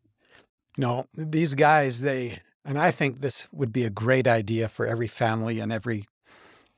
You 0.77 0.83
know, 0.83 1.07
these 1.15 1.55
guys, 1.55 2.01
they, 2.01 2.39
and 2.65 2.79
I 2.79 2.91
think 2.91 3.21
this 3.21 3.49
would 3.53 3.73
be 3.73 3.85
a 3.85 3.91
great 3.91 4.27
idea 4.27 4.69
for 4.69 4.87
every 4.87 5.09
family 5.09 5.61
and 5.61 5.73
every 5.73 6.07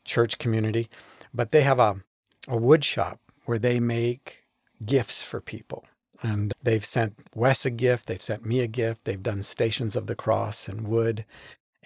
church 0.04 0.38
community, 0.38 0.88
but 1.32 1.52
they 1.52 1.62
have 1.62 1.78
a, 1.78 2.00
a 2.48 2.56
wood 2.56 2.84
shop 2.84 3.20
where 3.44 3.58
they 3.58 3.80
make 3.80 4.44
gifts 4.84 5.22
for 5.22 5.40
people. 5.40 5.84
And 6.22 6.52
they've 6.62 6.84
sent 6.84 7.14
Wes 7.34 7.66
a 7.66 7.70
gift, 7.70 8.06
they've 8.06 8.22
sent 8.22 8.46
me 8.46 8.60
a 8.60 8.66
gift, 8.66 9.04
they've 9.04 9.22
done 9.22 9.42
Stations 9.42 9.94
of 9.94 10.06
the 10.06 10.14
Cross 10.14 10.68
and 10.68 10.88
wood. 10.88 11.24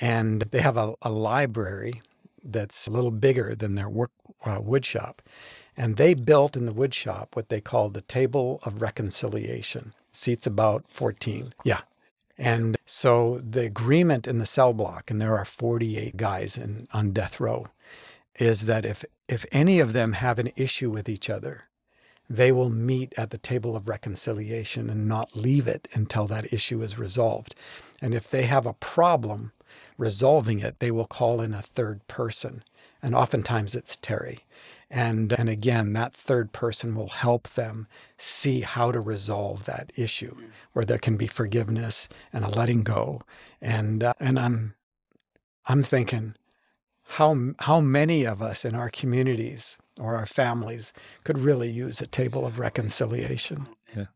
And 0.00 0.42
they 0.50 0.60
have 0.60 0.76
a, 0.76 0.94
a 1.02 1.10
library 1.10 2.02
that's 2.42 2.86
a 2.86 2.90
little 2.90 3.10
bigger 3.10 3.54
than 3.54 3.74
their 3.74 3.88
work, 3.88 4.12
uh, 4.44 4.60
wood 4.60 4.84
shop. 4.84 5.22
And 5.76 5.96
they 5.96 6.14
built 6.14 6.56
in 6.56 6.66
the 6.66 6.72
wood 6.72 6.94
shop 6.94 7.36
what 7.36 7.48
they 7.48 7.60
call 7.60 7.88
the 7.88 8.00
Table 8.00 8.60
of 8.64 8.82
Reconciliation. 8.82 9.94
Seats 10.12 10.46
about 10.46 10.84
14. 10.88 11.54
Yeah. 11.64 11.82
And 12.36 12.76
so 12.86 13.40
the 13.48 13.64
agreement 13.64 14.26
in 14.26 14.38
the 14.38 14.46
cell 14.46 14.72
block, 14.72 15.10
and 15.10 15.20
there 15.20 15.36
are 15.36 15.44
48 15.44 16.16
guys 16.16 16.56
in, 16.56 16.86
on 16.92 17.12
death 17.12 17.40
row, 17.40 17.66
is 18.38 18.62
that 18.62 18.84
if, 18.84 19.04
if 19.28 19.44
any 19.50 19.80
of 19.80 19.92
them 19.92 20.12
have 20.14 20.38
an 20.38 20.50
issue 20.56 20.90
with 20.90 21.08
each 21.08 21.28
other, 21.28 21.64
they 22.30 22.52
will 22.52 22.70
meet 22.70 23.12
at 23.16 23.30
the 23.30 23.38
table 23.38 23.74
of 23.74 23.88
reconciliation 23.88 24.90
and 24.90 25.08
not 25.08 25.34
leave 25.34 25.66
it 25.66 25.88
until 25.92 26.26
that 26.26 26.52
issue 26.52 26.82
is 26.82 26.98
resolved. 26.98 27.54
And 28.00 28.14
if 28.14 28.30
they 28.30 28.44
have 28.44 28.66
a 28.66 28.74
problem 28.74 29.52
resolving 29.96 30.60
it, 30.60 30.78
they 30.78 30.90
will 30.90 31.06
call 31.06 31.40
in 31.40 31.54
a 31.54 31.62
third 31.62 32.06
person. 32.08 32.62
And 33.02 33.14
oftentimes 33.14 33.74
it's 33.74 33.96
Terry. 33.96 34.40
And, 34.90 35.32
and 35.32 35.48
again, 35.48 35.92
that 35.92 36.14
third 36.14 36.52
person 36.52 36.94
will 36.94 37.08
help 37.08 37.48
them 37.50 37.86
see 38.16 38.62
how 38.62 38.90
to 38.90 39.00
resolve 39.00 39.64
that 39.66 39.92
issue 39.96 40.34
where 40.72 40.84
there 40.84 40.98
can 40.98 41.16
be 41.16 41.26
forgiveness 41.26 42.08
and 42.32 42.44
a 42.44 42.48
letting 42.48 42.82
go. 42.82 43.20
And, 43.60 44.02
uh, 44.02 44.14
and 44.18 44.38
I'm, 44.38 44.74
I'm 45.66 45.82
thinking, 45.82 46.34
how, 47.02 47.52
how 47.60 47.80
many 47.80 48.24
of 48.24 48.40
us 48.40 48.64
in 48.64 48.74
our 48.74 48.88
communities 48.88 49.76
or 49.98 50.16
our 50.16 50.26
families 50.26 50.92
could 51.24 51.38
really 51.38 51.70
use 51.70 52.00
a 52.00 52.06
table 52.06 52.46
of 52.46 52.58
reconciliation? 52.58 53.68
Yeah. 53.94 54.06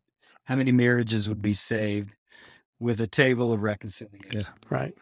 How 0.44 0.56
many 0.56 0.72
marriages 0.72 1.28
would 1.28 1.42
be 1.42 1.52
saved 1.52 2.14
with 2.80 3.00
a 3.00 3.06
table 3.06 3.52
of 3.52 3.62
reconciliation? 3.62 4.40
Yeah. 4.40 4.42
Right. 4.70 4.96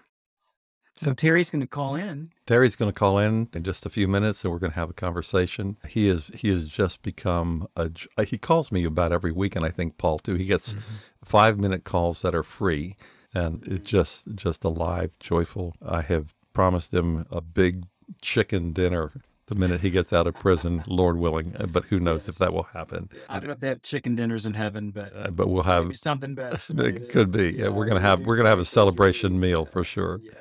So 0.94 1.14
Terry's 1.14 1.50
going 1.50 1.62
to 1.62 1.66
call 1.66 1.94
in. 1.94 2.31
Terry's 2.46 2.76
going 2.76 2.90
to 2.90 2.98
call 2.98 3.18
in 3.18 3.48
in 3.55 3.62
just 3.62 3.87
a 3.87 3.90
few 3.90 4.07
minutes, 4.07 4.44
and 4.44 4.53
we're 4.53 4.59
going 4.59 4.72
to 4.72 4.79
have 4.79 4.90
a 4.90 4.94
conversation. 4.94 5.76
He 5.88 6.09
is 6.09 6.31
he 6.35 6.48
has 6.50 6.68
just 6.68 7.00
become 7.03 7.68
a. 7.76 7.90
uh, 8.18 8.24
He 8.24 8.37
calls 8.37 8.70
me 8.70 8.85
about 8.85 9.12
every 9.12 9.33
week, 9.33 9.57
and 9.57 9.64
I 9.64 9.70
think 9.70 9.96
Paul 9.96 10.18
too. 10.18 10.35
He 10.35 10.44
gets 10.44 10.76
five 11.24 11.59
minute 11.59 11.85
calls 11.85 12.20
that 12.22 12.35
are 12.35 12.42
free, 12.42 12.96
and 13.33 13.62
it's 13.66 13.88
just 13.88 14.35
just 14.35 14.62
alive, 14.64 15.12
joyful. 15.20 15.74
I 15.85 16.03
have 16.03 16.35
promised 16.53 16.92
him 16.92 17.24
a 17.31 17.40
big 17.40 17.85
chicken 18.20 18.72
dinner 18.72 19.12
the 19.46 19.55
minute 19.55 19.81
he 19.81 19.90
gets 19.90 20.12
out 20.12 20.26
of 20.26 20.35
prison, 20.35 20.83
Lord 20.87 21.16
willing. 21.18 21.57
uh, 21.59 21.66
But 21.66 21.85
who 21.87 21.98
knows 21.98 22.29
if 22.29 22.37
that 22.38 22.53
will 22.53 22.64
happen? 22.74 23.09
I 23.29 23.38
don't 23.38 23.46
know 23.46 23.53
if 23.55 23.61
they 23.61 23.68
have 23.68 23.83
chicken 23.83 24.14
dinners 24.16 24.44
in 24.46 24.53
heaven, 24.55 24.90
but 24.90 25.12
Uh, 25.16 25.31
but 25.31 25.48
we'll 25.48 25.62
have 25.62 25.96
something 25.96 26.35
better. 26.35 26.59
it 26.85 27.09
could 27.09 27.31
be. 27.33 27.53
Yeah, 27.59 27.68
we're 27.68 27.87
gonna 27.87 28.00
have 28.00 28.20
we're 28.26 28.37
gonna 28.37 28.50
have 28.50 28.59
a 28.59 28.64
celebration 28.66 29.40
meal 29.40 29.64
for 29.64 29.83
sure. 29.83 30.20
Yeah, 30.22 30.33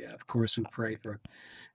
yeah. 0.00 0.12
Of 0.14 0.26
course, 0.26 0.56
we 0.56 0.64
pray 0.70 0.96
for 0.96 1.20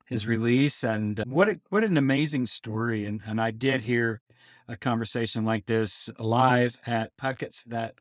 his 0.05 0.27
release, 0.27 0.83
and 0.83 1.19
uh, 1.19 1.23
what 1.27 1.49
a, 1.49 1.59
what 1.69 1.83
an 1.83 1.97
amazing 1.97 2.45
story. 2.45 3.05
And 3.05 3.21
and 3.25 3.39
I 3.39 3.51
did 3.51 3.81
hear 3.81 4.21
a 4.67 4.77
conversation 4.77 5.45
like 5.45 5.65
this 5.65 6.09
live 6.19 6.77
at 6.85 7.15
Puckett's 7.17 7.63
that 7.65 7.95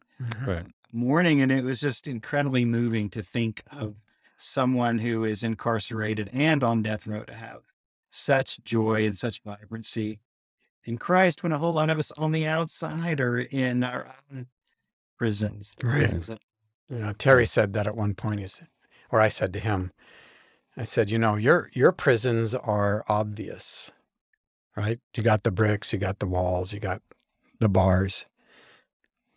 Right. 0.47 0.67
morning, 0.93 1.41
and 1.41 1.51
it 1.51 1.65
was 1.65 1.81
just 1.81 2.07
incredibly 2.07 2.65
moving 2.65 3.11
to 3.11 3.23
think 3.23 3.63
of 3.73 3.97
someone 4.37 4.99
who 4.99 5.25
is 5.25 5.43
incarcerated 5.43 6.31
and 6.33 6.63
on 6.63 6.83
death 6.83 7.07
row 7.07 7.25
to 7.25 7.35
have 7.35 7.63
such 8.11 8.63
joy 8.63 9.05
and 9.05 9.17
such 9.17 9.43
vibrancy 9.43 10.21
in 10.85 10.99
Christ 10.99 11.43
when 11.43 11.53
a 11.53 11.59
whole 11.59 11.73
lot 11.73 11.91
of 11.91 11.99
us 11.99 12.13
on 12.13 12.33
the 12.33 12.47
outside 12.47 13.21
are 13.21 13.39
in 13.39 13.83
our 13.85 14.15
own 14.31 14.47
prisons. 15.17 15.75
Right. 15.83 16.09
prisons 16.09 16.31
You 16.89 16.99
know, 16.99 17.13
Terry 17.13 17.47
said 17.47 17.73
that 17.73 17.87
at 17.87 17.97
one 17.97 18.15
point. 18.15 18.41
He 18.41 18.47
said, 18.47 18.69
or 19.13 19.21
I 19.21 19.29
said 19.29 19.55
to 19.55 19.61
him, 19.61 19.93
I 20.77 20.85
said, 20.85 21.11
you 21.11 21.19
know, 21.19 21.37
your 21.37 21.71
your 21.75 21.93
prisons 21.93 22.55
are 22.55 23.05
obvious, 23.09 23.93
right? 24.77 25.01
You 25.17 25.23
got 25.23 25.45
the 25.45 25.53
bricks, 25.53 25.93
you 25.93 26.01
got 26.01 26.21
the 26.21 26.27
walls, 26.27 26.73
you 26.73 26.81
got 26.81 27.03
the 27.61 27.69
bars, 27.69 28.27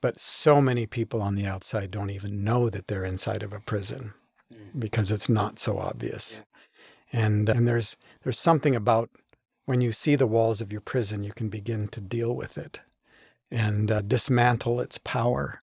but 0.01 0.19
so 0.19 0.61
many 0.61 0.87
people 0.87 1.21
on 1.21 1.35
the 1.35 1.47
outside 1.47 1.91
don't 1.91 2.11
even 2.11 2.43
know 2.43 2.69
that 2.69 2.87
they're 2.87 3.05
inside 3.05 3.43
of 3.43 3.53
a 3.53 3.59
prison 3.59 4.13
because 4.77 5.11
it's 5.11 5.29
not 5.29 5.59
so 5.59 5.79
obvious. 5.79 6.41
And 7.13 7.49
and 7.49 7.67
there's 7.67 7.97
there's 8.23 8.39
something 8.39 8.75
about 8.75 9.09
when 9.65 9.81
you 9.81 9.91
see 9.91 10.15
the 10.15 10.27
walls 10.27 10.61
of 10.61 10.71
your 10.71 10.81
prison, 10.81 11.23
you 11.23 11.33
can 11.33 11.49
begin 11.49 11.87
to 11.89 12.01
deal 12.01 12.35
with 12.35 12.57
it 12.57 12.81
and 13.51 13.91
uh, 13.91 14.01
dismantle 14.01 14.81
its 14.81 14.97
power. 14.99 15.61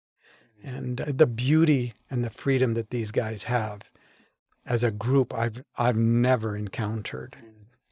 And 0.65 1.01
uh, 1.01 1.07
the 1.09 1.27
beauty 1.27 1.95
and 2.11 2.25
the 2.25 2.31
freedom 2.31 2.75
that 2.75 2.91
these 2.91 3.13
guys 3.13 3.45
have 3.45 3.91
as 4.69 4.85
a 4.85 4.91
group 4.93 5.35
I've 5.35 5.65
I've 5.77 5.97
never 5.97 6.57
encountered, 6.57 7.37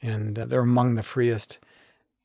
and 0.00 0.38
uh, 0.38 0.44
they're 0.46 0.60
among 0.60 0.94
the 0.94 1.02
freest 1.02 1.58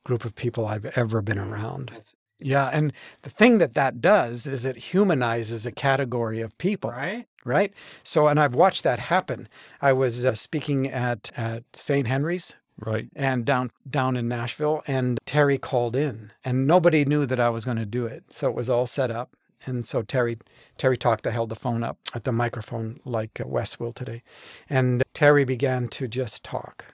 group 0.06 0.26
of 0.26 0.36
people 0.36 0.68
I've 0.68 0.86
ever 0.98 1.22
been 1.22 1.40
around. 1.40 1.92
Yeah, 2.40 2.70
and 2.74 2.92
the 3.22 3.30
thing 3.30 3.60
that 3.60 3.76
that 3.76 4.02
does 4.02 4.48
is 4.48 4.66
it 4.66 4.76
humanizes 4.76 5.66
a 5.66 5.72
category 5.72 6.42
of 6.42 6.58
people, 6.58 6.90
right? 6.90 7.28
right? 7.46 7.72
So, 8.04 8.28
and 8.28 8.40
I've 8.40 8.56
watched 8.56 8.84
that 8.84 9.00
happen. 9.00 9.48
I 9.82 9.94
was 9.94 10.26
uh, 10.26 10.34
speaking 10.36 10.88
at 10.88 11.32
at 11.38 11.64
St. 11.74 12.08
Henry's 12.08 12.56
Right. 12.80 13.10
and 13.16 13.46
down 13.46 13.70
down 13.88 14.18
in 14.18 14.28
Nashville 14.28 14.82
and 14.88 15.20
Terry 15.28 15.60
called 15.60 15.96
in 15.96 16.32
and 16.44 16.66
nobody 16.66 17.06
knew 17.06 17.28
that 17.28 17.40
I 17.40 17.50
was 17.50 17.64
going 17.64 17.78
to 17.78 17.86
do 17.86 18.08
it. 18.08 18.24
So 18.32 18.50
it 18.50 18.56
was 18.56 18.72
all 18.72 18.88
set 18.88 19.12
up. 19.12 19.36
And 19.66 19.86
so 19.86 20.02
Terry 20.02 20.38
Terry 20.78 20.98
talked, 20.98 21.28
I 21.28 21.32
held 21.32 21.50
the 21.50 21.56
phone 21.56 21.84
up 21.84 21.98
at 22.14 22.24
the 22.24 22.32
microphone 22.32 23.00
like 23.06 23.42
Wes 23.44 23.80
will 23.80 23.94
today. 23.94 24.22
And 24.70 25.04
Terry 25.14 25.46
began 25.46 25.88
to 25.90 26.08
just 26.08 26.44
talk. 26.44 26.86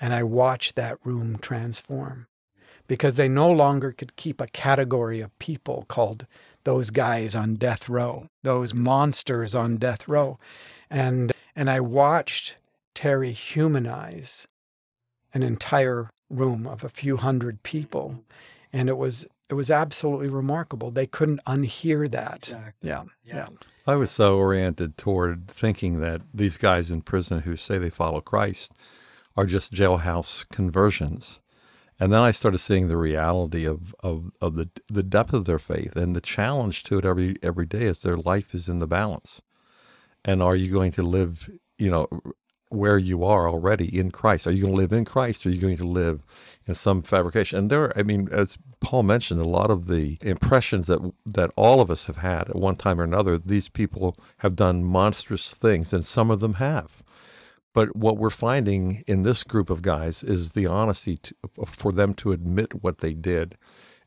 And 0.00 0.12
I 0.12 0.22
watched 0.22 0.76
that 0.76 0.98
room 1.04 1.38
transform 1.38 2.26
because 2.86 3.16
they 3.16 3.28
no 3.28 3.50
longer 3.50 3.92
could 3.92 4.16
keep 4.16 4.40
a 4.40 4.46
category 4.48 5.20
of 5.20 5.36
people 5.38 5.84
called 5.88 6.26
those 6.64 6.90
guys 6.90 7.34
on 7.34 7.54
death 7.54 7.88
row, 7.88 8.26
those 8.42 8.74
monsters 8.74 9.54
on 9.54 9.76
death 9.76 10.06
row. 10.08 10.38
And 10.90 11.32
and 11.54 11.68
I 11.68 11.80
watched 11.80 12.56
Terry 12.94 13.32
humanize 13.32 14.46
an 15.34 15.42
entire 15.42 16.10
room 16.30 16.66
of 16.66 16.84
a 16.84 16.88
few 16.88 17.16
hundred 17.16 17.62
people 17.62 18.24
and 18.72 18.88
it 18.88 18.96
was 18.96 19.26
it 19.50 19.54
was 19.54 19.70
absolutely 19.70 20.28
remarkable 20.28 20.90
they 20.90 21.06
couldn't 21.06 21.40
unhear 21.46 22.10
that 22.10 22.48
Exactly. 22.48 22.88
yeah 22.88 23.04
yeah 23.24 23.48
I 23.86 23.96
was 23.96 24.10
so 24.12 24.36
oriented 24.36 24.96
toward 24.96 25.48
thinking 25.48 25.98
that 26.00 26.20
these 26.32 26.56
guys 26.56 26.90
in 26.90 27.02
prison 27.02 27.40
who 27.40 27.56
say 27.56 27.78
they 27.78 27.90
follow 27.90 28.20
Christ 28.20 28.72
are 29.36 29.44
just 29.46 29.72
jailhouse 29.72 30.48
conversions. 30.50 31.40
And 31.98 32.12
then 32.12 32.20
I 32.20 32.30
started 32.30 32.58
seeing 32.58 32.86
the 32.86 32.96
reality 32.96 33.66
of, 33.66 33.92
of, 34.00 34.30
of 34.40 34.54
the 34.54 34.68
the 34.88 35.02
depth 35.02 35.32
of 35.32 35.46
their 35.46 35.58
faith 35.58 35.96
and 35.96 36.14
the 36.14 36.20
challenge 36.20 36.84
to 36.84 36.98
it 36.98 37.04
every 37.04 37.36
every 37.42 37.66
day 37.66 37.82
is 37.86 38.02
their 38.02 38.16
life 38.16 38.54
is 38.54 38.68
in 38.68 38.78
the 38.78 38.86
balance. 38.86 39.42
And 40.24 40.42
are 40.42 40.54
you 40.56 40.70
going 40.72 40.92
to 40.92 41.02
live, 41.02 41.50
you 41.76 41.90
know, 41.90 42.08
where 42.72 42.98
you 42.98 43.24
are 43.24 43.48
already 43.48 43.98
in 43.98 44.10
Christ? 44.10 44.46
Are 44.46 44.50
you 44.50 44.62
going 44.62 44.74
to 44.74 44.80
live 44.80 44.92
in 44.92 45.04
Christ 45.04 45.44
or 45.44 45.48
are 45.48 45.52
you 45.52 45.60
going 45.60 45.76
to 45.76 45.86
live 45.86 46.22
in 46.66 46.74
some 46.74 47.02
fabrication? 47.02 47.58
And 47.58 47.70
there, 47.70 47.96
I 47.98 48.02
mean, 48.02 48.28
as 48.30 48.58
Paul 48.80 49.02
mentioned, 49.02 49.40
a 49.40 49.44
lot 49.44 49.70
of 49.70 49.86
the 49.86 50.18
impressions 50.20 50.86
that 50.86 51.00
that 51.26 51.50
all 51.56 51.80
of 51.80 51.90
us 51.90 52.06
have 52.06 52.16
had 52.16 52.48
at 52.48 52.56
one 52.56 52.76
time 52.76 53.00
or 53.00 53.04
another, 53.04 53.38
these 53.38 53.68
people 53.68 54.16
have 54.38 54.56
done 54.56 54.84
monstrous 54.84 55.54
things, 55.54 55.92
and 55.92 56.04
some 56.04 56.30
of 56.30 56.40
them 56.40 56.54
have. 56.54 57.02
But 57.74 57.96
what 57.96 58.18
we're 58.18 58.30
finding 58.30 59.02
in 59.06 59.22
this 59.22 59.44
group 59.44 59.70
of 59.70 59.82
guys 59.82 60.22
is 60.22 60.52
the 60.52 60.66
honesty 60.66 61.16
to, 61.16 61.34
for 61.66 61.90
them 61.90 62.12
to 62.14 62.32
admit 62.32 62.82
what 62.82 62.98
they 62.98 63.14
did. 63.14 63.56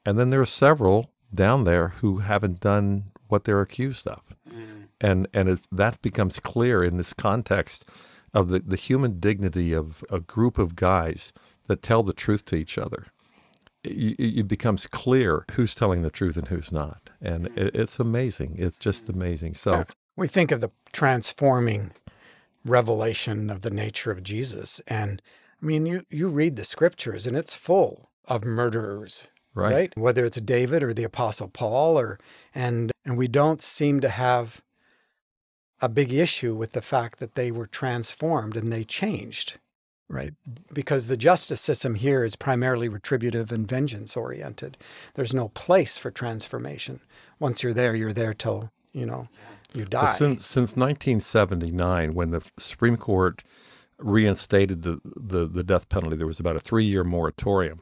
And 0.06 0.19
then 0.19 0.30
there 0.30 0.41
are 0.41 0.45
several 0.45 1.10
down 1.34 1.63
there 1.63 1.89
who 1.99 2.17
haven't 2.17 2.60
done 2.60 3.06
what 3.28 3.43
they're 3.43 3.62
accused 3.62 4.08
of. 4.08 4.21
Mm. 4.49 4.88
And 5.01 5.28
and 5.34 5.49
it, 5.49 5.67
that 5.71 6.01
becomes 6.01 6.39
clear 6.39 6.84
in 6.84 6.97
this 6.97 7.13
context 7.13 7.86
of 8.36 8.50
the, 8.50 8.60
the 8.60 8.76
human 8.76 9.19
dignity 9.19 9.74
of 9.74 10.04
a 10.12 10.19
group 10.19 10.60
of 10.60 10.76
guys 10.76 11.34
that 11.67 11.82
tell 11.82 12.04
the 12.04 12.13
truth 12.13 12.45
to 12.45 12.56
each 12.56 12.78
other. 12.78 13.08
It, 13.84 14.19
it 14.19 14.48
becomes 14.48 14.86
clear 14.86 15.45
who's 15.54 15.74
telling 15.74 16.02
the 16.02 16.12
truth 16.12 16.38
and 16.38 16.50
who's 16.50 16.71
not. 16.71 17.10
And 17.21 17.45
mm-hmm. 17.45 17.60
it, 17.60 17.76
it's 17.76 18.00
amazing. 18.00 18.56
It's 18.60 18.78
just 18.78 19.10
amazing. 19.10 19.56
So, 19.56 19.86
we 20.15 20.28
think 20.28 20.52
of 20.52 20.62
the 20.62 20.71
transforming 20.91 21.91
revelation 22.63 23.50
of 23.50 23.62
the 23.62 23.69
nature 23.69 24.10
of 24.12 24.24
jesus 24.24 24.82
and 24.88 25.21
i 25.62 25.65
mean 25.65 25.86
you 25.86 26.04
you 26.10 26.28
read 26.28 26.56
the 26.56 26.63
scriptures 26.63 27.28
and 27.28 27.38
it's 27.38 27.54
full 27.54 28.10
of 28.26 28.43
murderers 28.43 29.28
right. 29.54 29.71
right 29.71 29.98
whether 29.98 30.26
it's 30.26 30.39
david 30.41 30.82
or 30.82 30.91
the 30.91 31.04
apostle 31.04 31.48
paul 31.48 32.00
or 32.00 32.19
and 32.56 32.91
and 33.06 33.17
we 33.17 33.28
don't 33.28 33.62
seem 33.62 34.00
to 34.00 34.10
have 34.10 34.62
a 35.82 35.90
big 35.90 36.14
issue 36.14 36.56
with 36.56 36.72
the 36.72 36.82
fact 36.82 37.20
that 37.20 37.36
they 37.36 37.52
were 37.52 37.68
transformed 37.68 38.56
and 38.56 38.72
they 38.72 38.84
changed. 38.84 39.56
Right. 40.08 40.34
Because 40.72 41.08
the 41.08 41.18
justice 41.18 41.62
system 41.62 41.96
here 41.96 42.24
is 42.24 42.36
primarily 42.36 42.88
retributive 42.88 43.52
and 43.52 43.68
vengeance 43.68 44.16
oriented 44.16 44.78
there's 45.16 45.34
no 45.34 45.50
place 45.50 45.98
for 45.98 46.12
transformation. 46.12 47.00
Once 47.40 47.64
you're 47.64 47.74
there 47.74 47.96
you're 47.96 48.14
there 48.14 48.34
till 48.34 48.72
you 48.94 49.06
know 49.06 49.28
you 49.74 49.84
die. 49.86 50.14
since 50.14 50.46
since 50.46 50.76
1979, 50.76 52.14
when 52.14 52.30
the 52.30 52.42
Supreme 52.58 52.98
Court 52.98 53.44
reinstated 53.98 54.84
the, 54.84 55.00
the, 55.04 55.48
the 55.48 55.64
death 55.64 55.90
penalty, 55.90 56.18
there 56.18 56.28
was 56.28 56.40
about 56.40 56.56
a 56.56 56.60
three 56.60 56.84
year 56.84 57.04
moratorium. 57.04 57.82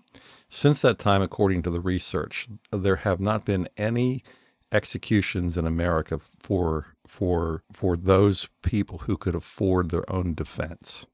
Since 0.50 0.82
that 0.82 1.00
time, 1.00 1.22
according 1.22 1.64
to 1.64 1.72
the 1.72 1.80
research, 1.82 2.48
there 2.72 2.98
have 2.98 3.20
not 3.20 3.46
been 3.46 3.68
any 3.76 4.24
executions 4.72 5.58
in 5.58 5.66
America 5.66 6.20
for 6.40 6.93
for 7.14 7.64
for 7.72 7.96
those 7.96 8.50
people 8.64 9.00
who 9.00 9.18
could 9.18 9.36
afford 9.36 9.92
their 9.92 10.12
own 10.12 10.34
defense. 10.34 11.06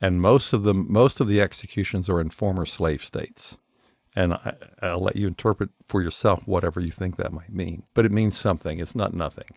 And 0.00 0.22
most 0.22 0.54
of 0.54 0.62
them 0.62 0.86
most 0.90 1.20
of 1.20 1.28
the 1.28 1.40
executions 1.40 2.08
are 2.08 2.20
in 2.20 2.30
former 2.30 2.64
slave 2.64 3.04
states. 3.04 3.58
And 4.14 4.32
I, 4.32 4.54
I'll 4.80 5.02
let 5.02 5.16
you 5.16 5.26
interpret 5.26 5.68
for 5.86 6.00
yourself 6.00 6.48
whatever 6.48 6.80
you 6.80 6.90
think 6.90 7.16
that 7.16 7.32
might 7.32 7.52
mean. 7.52 7.82
But 7.92 8.06
it 8.06 8.12
means 8.12 8.38
something. 8.38 8.80
It's 8.80 8.94
not 8.94 9.12
nothing. 9.12 9.50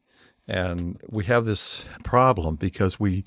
And 0.46 1.00
we 1.08 1.24
have 1.26 1.46
this 1.46 1.86
problem 2.04 2.56
because 2.56 3.00
we 3.00 3.24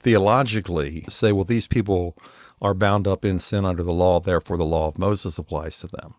theologically 0.00 1.04
say, 1.08 1.30
well, 1.30 1.44
these 1.44 1.68
people 1.68 2.16
are 2.60 2.74
bound 2.74 3.06
up 3.06 3.24
in 3.24 3.38
sin 3.38 3.64
under 3.64 3.84
the 3.84 3.94
law, 3.94 4.18
therefore 4.18 4.56
the 4.56 4.64
law 4.64 4.88
of 4.88 4.98
Moses 4.98 5.38
applies 5.38 5.78
to 5.78 5.86
them. 5.86 6.14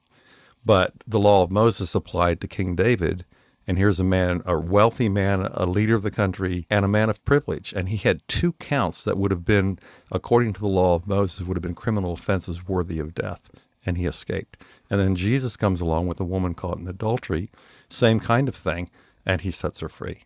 But 0.64 0.94
the 1.06 1.20
law 1.20 1.44
of 1.44 1.52
Moses 1.52 1.96
applied 1.96 2.40
to 2.40 2.48
King 2.48 2.76
David. 2.76 3.26
And 3.68 3.78
here's 3.78 4.00
a 4.00 4.06
man, 4.06 4.42
a 4.46 4.58
wealthy 4.58 5.10
man, 5.10 5.42
a 5.54 5.66
leader 5.66 5.94
of 5.96 6.02
the 6.02 6.12
country, 6.12 6.66
and 6.70 6.86
a 6.86 6.88
man 6.88 7.10
of 7.10 7.24
privilege. 7.26 7.74
And 7.74 7.90
he 7.90 7.98
had 7.98 8.26
two 8.28 8.54
counts 8.54 9.04
that 9.04 9.18
would 9.18 9.32
have 9.32 9.44
been, 9.44 9.78
according 10.10 10.54
to 10.54 10.62
the 10.62 10.68
law 10.68 10.96
of 10.96 11.06
Moses, 11.06 11.46
would 11.46 11.58
have 11.58 11.62
been 11.62 11.74
criminal 11.74 12.14
offenses 12.14 12.68
worthy 12.68 12.98
of 12.98 13.14
death. 13.14 13.50
And 13.86 13.98
he 13.98 14.06
escaped. 14.06 14.64
And 14.90 15.02
then 15.02 15.16
Jesus 15.16 15.58
comes 15.58 15.82
along 15.82 16.08
with 16.08 16.20
a 16.20 16.26
woman 16.26 16.54
caught 16.54 16.78
in 16.78 16.88
adultery, 16.88 17.50
same 17.90 18.20
kind 18.20 18.48
of 18.48 18.56
thing, 18.56 18.90
and 19.26 19.42
he 19.42 19.52
sets 19.52 19.82
her 19.82 19.90
free. 19.90 20.24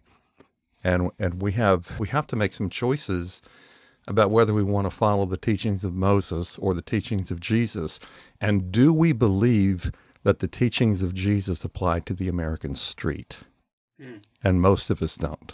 And 0.83 1.11
and 1.19 1.41
we 1.41 1.51
have 1.53 1.99
we 1.99 2.07
have 2.07 2.27
to 2.27 2.35
make 2.35 2.53
some 2.53 2.69
choices 2.69 3.41
about 4.07 4.31
whether 4.31 4.53
we 4.53 4.63
want 4.63 4.85
to 4.85 4.95
follow 4.95 5.25
the 5.25 5.37
teachings 5.37 5.83
of 5.83 5.93
Moses 5.93 6.57
or 6.57 6.73
the 6.73 6.81
teachings 6.81 7.29
of 7.29 7.39
Jesus. 7.39 7.99
And 8.39 8.71
do 8.71 8.91
we 8.91 9.11
believe 9.11 9.91
that 10.23 10.39
the 10.39 10.47
teachings 10.47 11.01
of 11.01 11.13
Jesus 11.13 11.63
apply 11.63 11.99
to 12.01 12.13
the 12.13 12.27
American 12.27 12.75
street? 12.75 13.41
Mm. 13.99 14.21
And 14.43 14.61
most 14.61 14.89
of 14.89 15.01
us 15.01 15.17
don't. 15.17 15.53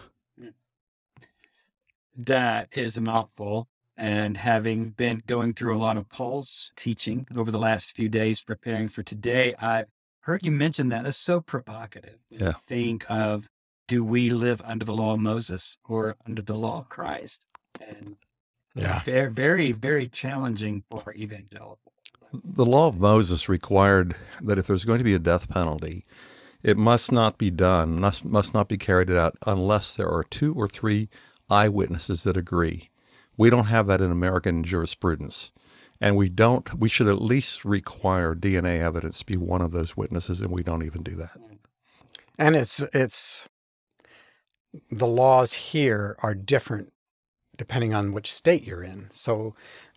That 2.15 2.69
is 2.75 2.97
a 2.97 3.01
mouthful. 3.01 3.67
And 3.95 4.37
having 4.37 4.89
been 4.91 5.23
going 5.25 5.53
through 5.53 5.75
a 5.75 5.79
lot 5.79 5.97
of 5.97 6.09
Paul's 6.09 6.71
teaching 6.75 7.27
over 7.35 7.49
the 7.49 7.57
last 7.59 7.95
few 7.95 8.09
days 8.09 8.43
preparing 8.43 8.87
for 8.89 9.01
today, 9.01 9.55
I 9.59 9.85
heard 10.21 10.45
you 10.45 10.51
mention 10.51 10.89
that. 10.89 11.05
It's 11.05 11.17
so 11.17 11.41
provocative. 11.41 12.19
Yeah. 12.29 12.51
Think 12.53 13.09
of 13.09 13.49
do 13.87 14.03
we 14.03 14.29
live 14.29 14.61
under 14.65 14.85
the 14.85 14.93
law 14.93 15.13
of 15.13 15.19
Moses 15.19 15.77
or 15.87 16.15
under 16.27 16.41
the 16.41 16.55
law 16.55 16.79
of 16.79 16.89
Christ? 16.89 17.47
And 17.79 18.17
Yeah. 18.75 18.99
very, 18.99 19.31
very, 19.31 19.71
very 19.71 20.07
challenging 20.07 20.83
for 20.91 21.13
evangelical. 21.15 21.93
The 22.33 22.65
law 22.65 22.87
of 22.87 22.99
Moses 22.99 23.47
required 23.47 24.15
that 24.41 24.57
if 24.57 24.67
there's 24.67 24.85
going 24.85 24.97
to 24.97 25.03
be 25.03 25.13
a 25.13 25.19
death 25.19 25.49
penalty, 25.49 26.05
it 26.63 26.77
must 26.77 27.11
not 27.11 27.37
be 27.37 27.49
done, 27.49 27.99
must, 27.99 28.25
must 28.25 28.53
not 28.53 28.67
be 28.67 28.77
carried 28.77 29.11
out 29.11 29.37
unless 29.45 29.95
there 29.95 30.09
are 30.09 30.23
two 30.23 30.53
or 30.53 30.67
three 30.67 31.09
eyewitnesses 31.49 32.23
that 32.23 32.35
agree. 32.35 32.89
We 33.37 33.49
don't 33.49 33.65
have 33.65 33.87
that 33.87 34.01
in 34.01 34.11
American 34.11 34.63
jurisprudence. 34.63 35.51
And 35.99 36.15
we 36.15 36.29
don't, 36.29 36.79
we 36.79 36.89
should 36.89 37.07
at 37.07 37.21
least 37.21 37.65
require 37.65 38.35
DNA 38.35 38.79
evidence 38.79 39.19
to 39.19 39.25
be 39.25 39.37
one 39.37 39.61
of 39.61 39.71
those 39.71 39.97
witnesses, 39.97 40.41
and 40.41 40.51
we 40.51 40.63
don't 40.63 40.83
even 40.83 41.01
do 41.01 41.15
that. 41.15 41.37
And 42.37 42.55
it's 42.55 42.79
it's 42.93 43.49
the 44.91 45.07
laws 45.07 45.53
here 45.53 46.15
are 46.21 46.35
different 46.35 46.93
depending 47.57 47.93
on 47.93 48.11
which 48.11 48.33
state 48.33 48.63
you're 48.63 48.83
in. 48.83 49.09
So 49.11 49.55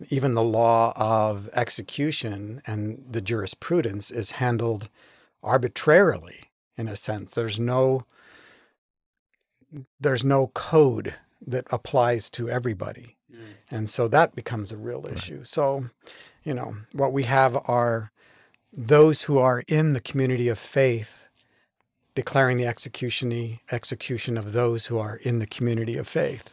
even 0.08 0.34
the 0.34 0.42
law 0.42 0.92
of 0.96 1.48
execution 1.52 2.62
and 2.66 3.04
the 3.08 3.20
jurisprudence 3.20 4.10
is 4.10 4.32
handled 4.32 4.88
arbitrarily 5.42 6.50
in 6.76 6.88
a 6.88 6.96
sense. 6.96 7.32
There's 7.32 7.60
no 7.60 8.04
there's 10.00 10.24
no 10.24 10.48
code 10.48 11.14
that 11.46 11.66
applies 11.70 12.28
to 12.30 12.50
everybody. 12.50 13.16
Mm. 13.32 13.54
And 13.70 13.90
so 13.90 14.08
that 14.08 14.34
becomes 14.34 14.72
a 14.72 14.76
real 14.76 15.06
issue. 15.06 15.44
So, 15.44 15.86
you 16.42 16.54
know, 16.54 16.74
what 16.92 17.12
we 17.12 17.22
have 17.22 17.56
are 17.68 18.10
those 18.72 19.22
who 19.22 19.38
are 19.38 19.62
in 19.68 19.92
the 19.92 20.00
community 20.00 20.48
of 20.48 20.58
faith 20.58 21.28
declaring 22.14 22.56
the 22.56 22.66
execution 22.66 23.60
execution 23.70 24.36
of 24.36 24.52
those 24.52 24.86
who 24.86 24.98
are 24.98 25.16
in 25.16 25.38
the 25.38 25.46
community 25.46 25.96
of 25.96 26.08
faith. 26.08 26.50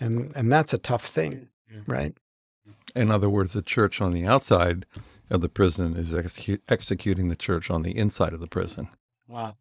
And 0.00 0.32
and 0.34 0.50
that's 0.50 0.72
a 0.72 0.78
tough 0.78 1.06
thing, 1.06 1.48
right? 1.86 2.16
In 2.96 3.10
other 3.10 3.28
words, 3.28 3.52
the 3.52 3.62
church 3.62 4.00
on 4.00 4.12
the 4.12 4.26
outside 4.26 4.86
of 5.28 5.42
the 5.42 5.48
prison 5.48 5.94
is 5.96 6.12
execu- 6.12 6.60
executing 6.68 7.28
the 7.28 7.36
church 7.36 7.70
on 7.70 7.82
the 7.82 7.96
inside 7.96 8.32
of 8.32 8.40
the 8.40 8.46
prison. 8.48 8.88
Wow. 9.28 9.56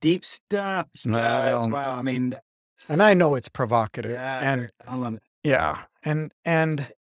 Deep 0.00 0.24
stuff. 0.24 0.88
Well, 1.04 1.70
wow. 1.70 1.96
I 1.98 2.02
mean, 2.02 2.34
And 2.88 3.02
I 3.02 3.14
know 3.14 3.34
it's 3.34 3.48
provocative 3.48 4.12
yeah, 4.12 4.52
and 4.52 4.70
I 4.86 4.94
love 4.96 5.14
it. 5.14 5.22
yeah, 5.42 5.84
and 6.04 6.32
and 6.44 6.92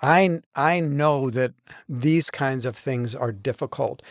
I 0.00 0.40
I 0.54 0.80
know 0.80 1.30
that 1.30 1.52
these 1.88 2.30
kinds 2.30 2.66
of 2.66 2.76
things 2.76 3.14
are 3.14 3.32
difficult. 3.32 4.02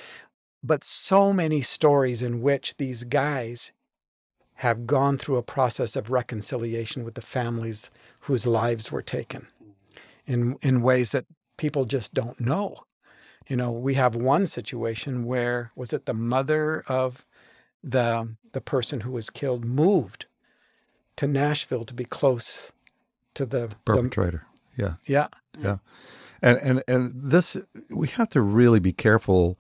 But 0.64 0.84
so 0.84 1.34
many 1.34 1.62
stories 1.62 2.24
in 2.24 2.42
which 2.42 2.78
these 2.78 3.04
guys 3.04 3.72
have 4.58 4.88
gone 4.88 5.18
through 5.18 5.38
a 5.38 5.44
process 5.44 5.96
of 5.96 6.10
reconciliation 6.10 7.04
with 7.04 7.14
the 7.16 7.22
families 7.22 7.92
whose 8.22 8.48
lives 8.48 8.92
were 8.92 9.02
taken 9.02 9.48
in 10.26 10.58
in 10.62 10.82
ways 10.82 11.12
that 11.12 11.26
people 11.58 11.86
just 11.86 12.14
don't 12.14 12.40
know. 12.40 12.84
You 13.48 13.56
know, 13.56 13.72
we 13.72 13.94
have 13.94 14.16
one 14.16 14.48
situation 14.48 15.26
where 15.26 15.72
was 15.76 15.94
it 15.94 16.06
the 16.06 16.14
mother 16.14 16.84
of 16.88 17.26
the 17.84 18.36
the 18.52 18.62
person 18.62 19.02
who 19.02 19.12
was 19.12 19.30
killed 19.30 19.64
moved 19.64 20.26
to 21.18 21.28
Nashville 21.28 21.86
to 21.86 21.94
be 21.94 22.06
close 22.06 22.72
to 23.36 23.46
the, 23.46 23.68
the 23.68 23.76
Perpetrator. 23.86 24.46
Yeah. 24.76 24.96
yeah 25.06 25.28
Yeah. 25.60 25.78
And 26.42 26.58
and 26.58 26.84
and 26.88 27.12
this 27.16 27.58
we 27.90 28.08
have 28.10 28.30
to 28.30 28.42
really 28.42 28.80
be 28.80 28.92
careful 28.92 29.58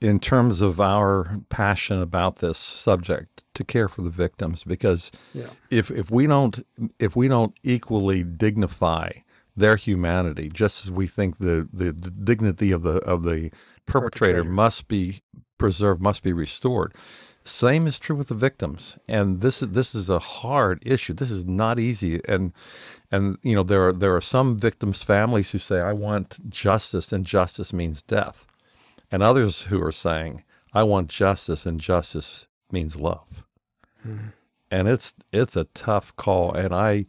in 0.00 0.20
terms 0.20 0.60
of 0.60 0.80
our 0.80 1.40
passion 1.48 2.00
about 2.00 2.36
this 2.36 2.58
subject 2.58 3.44
to 3.54 3.64
care 3.64 3.88
for 3.88 4.02
the 4.02 4.10
victims 4.10 4.64
because 4.64 5.10
yeah. 5.34 5.48
if 5.70 5.90
if 5.90 6.10
we 6.10 6.26
don't 6.26 6.64
if 6.98 7.16
we 7.16 7.28
don't 7.28 7.54
equally 7.62 8.22
dignify 8.22 9.10
their 9.56 9.76
humanity 9.76 10.48
just 10.48 10.84
as 10.84 10.90
we 10.90 11.06
think 11.06 11.38
the 11.38 11.68
the, 11.72 11.92
the 11.92 12.10
dignity 12.10 12.70
of 12.70 12.82
the 12.82 12.98
of 12.98 13.22
the 13.24 13.50
perpetrator, 13.86 14.42
Perpetrator. 14.42 14.44
must 14.44 14.88
be 14.88 15.20
preserved 15.58 16.00
must 16.00 16.22
be 16.22 16.32
restored 16.32 16.94
same 17.44 17.86
is 17.86 17.98
true 17.98 18.14
with 18.14 18.28
the 18.28 18.34
victims. 18.34 18.98
And 19.08 19.40
this 19.40 19.62
is 19.62 19.70
this 19.70 19.94
is 19.94 20.10
a 20.10 20.18
hard 20.18 20.82
issue. 20.84 21.14
This 21.14 21.30
is 21.30 21.46
not 21.46 21.80
easy. 21.80 22.20
And 22.28 22.52
and 23.10 23.38
you 23.42 23.54
know 23.54 23.62
there 23.62 23.88
are 23.88 23.92
there 23.92 24.14
are 24.14 24.20
some 24.20 24.58
victims 24.58 25.02
families 25.02 25.50
who 25.50 25.58
say 25.58 25.80
i 25.80 25.92
want 25.92 26.50
justice 26.50 27.12
and 27.12 27.24
justice 27.24 27.72
means 27.72 28.02
death 28.02 28.46
and 29.10 29.22
others 29.22 29.62
who 29.62 29.82
are 29.82 29.92
saying 29.92 30.42
i 30.72 30.82
want 30.82 31.08
justice 31.08 31.66
and 31.66 31.80
justice 31.80 32.46
means 32.70 32.96
love. 32.96 33.44
Hmm. 34.02 34.28
And 34.70 34.88
it's 34.88 35.14
it's 35.32 35.56
a 35.56 35.64
tough 35.64 36.14
call 36.16 36.52
and 36.52 36.74
i 36.74 37.06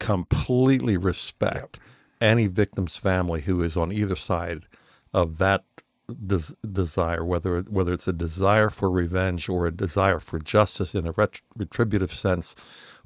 completely 0.00 0.96
respect 0.96 1.78
any 2.20 2.46
victim's 2.46 2.96
family 2.96 3.42
who 3.42 3.62
is 3.62 3.76
on 3.76 3.92
either 3.92 4.16
side 4.16 4.62
of 5.12 5.38
that 5.38 5.64
des- 6.26 6.54
desire 6.66 7.24
whether 7.24 7.60
whether 7.62 7.92
it's 7.92 8.08
a 8.08 8.12
desire 8.12 8.70
for 8.70 8.90
revenge 8.90 9.48
or 9.48 9.66
a 9.66 9.70
desire 9.70 10.18
for 10.18 10.38
justice 10.38 10.94
in 10.94 11.06
a 11.06 11.12
ret- 11.12 11.40
retributive 11.56 12.12
sense 12.12 12.54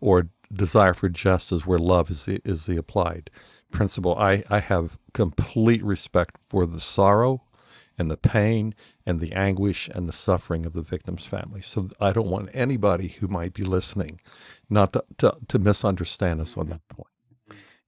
or 0.01 0.29
desire 0.53 0.95
for 0.95 1.09
justice 1.09 1.67
where 1.67 1.79
love 1.79 2.11
is 2.11 2.25
the, 2.27 2.41
is 2.45 2.67
the 2.67 2.77
applied 2.77 3.31
principle. 3.73 4.17
I 4.17 4.45
i 4.49 4.61
have 4.61 4.99
complete 5.13 5.83
respect 5.83 6.37
for 6.49 6.67
the 6.67 6.81
sorrow 6.81 7.43
and 8.01 8.11
the 8.11 8.17
pain 8.17 8.75
and 9.05 9.21
the 9.21 9.33
anguish 9.33 9.89
and 9.95 10.09
the 10.09 10.13
suffering 10.13 10.65
of 10.65 10.73
the 10.73 10.83
victim's 10.83 11.27
family. 11.27 11.61
So 11.61 11.91
I 12.01 12.13
don't 12.13 12.31
want 12.31 12.49
anybody 12.55 13.09
who 13.09 13.29
might 13.29 13.53
be 13.53 13.63
listening 13.63 14.21
not 14.71 14.95
to, 14.95 15.05
to, 15.19 15.37
to 15.49 15.59
misunderstand 15.59 16.41
us 16.41 16.57
on 16.57 16.69
that 16.69 16.89
point. 16.89 17.07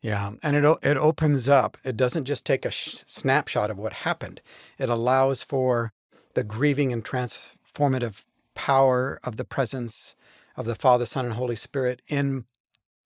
Yeah, 0.03 0.33
and 0.42 0.57
it 0.57 0.79
it 0.83 0.96
opens 0.96 1.48
up. 1.48 1.79
It 1.85 1.96
doesn't 1.96 2.25
just 2.25 2.44
take 2.44 2.64
a 2.64 2.70
sh- 2.72 3.05
snapshot 3.07 3.70
of 3.70 3.79
what 3.79 3.92
happened. 3.92 4.42
It 4.77 4.88
allows 4.88 5.44
for 5.44 5.92
the 6.35 6.44
grieving 6.44 6.92
and 6.92 7.05
transformative 7.05 8.25
power 8.55 9.20
of 9.22 9.37
the 9.37 9.44
presence 9.44 10.16
of 10.57 10.66
the 10.66 10.75
Father, 10.75 11.07
Son, 11.07 11.25
and 11.25 11.35
Holy 11.35 11.57
Spirit 11.57 12.03
in 12.09 12.44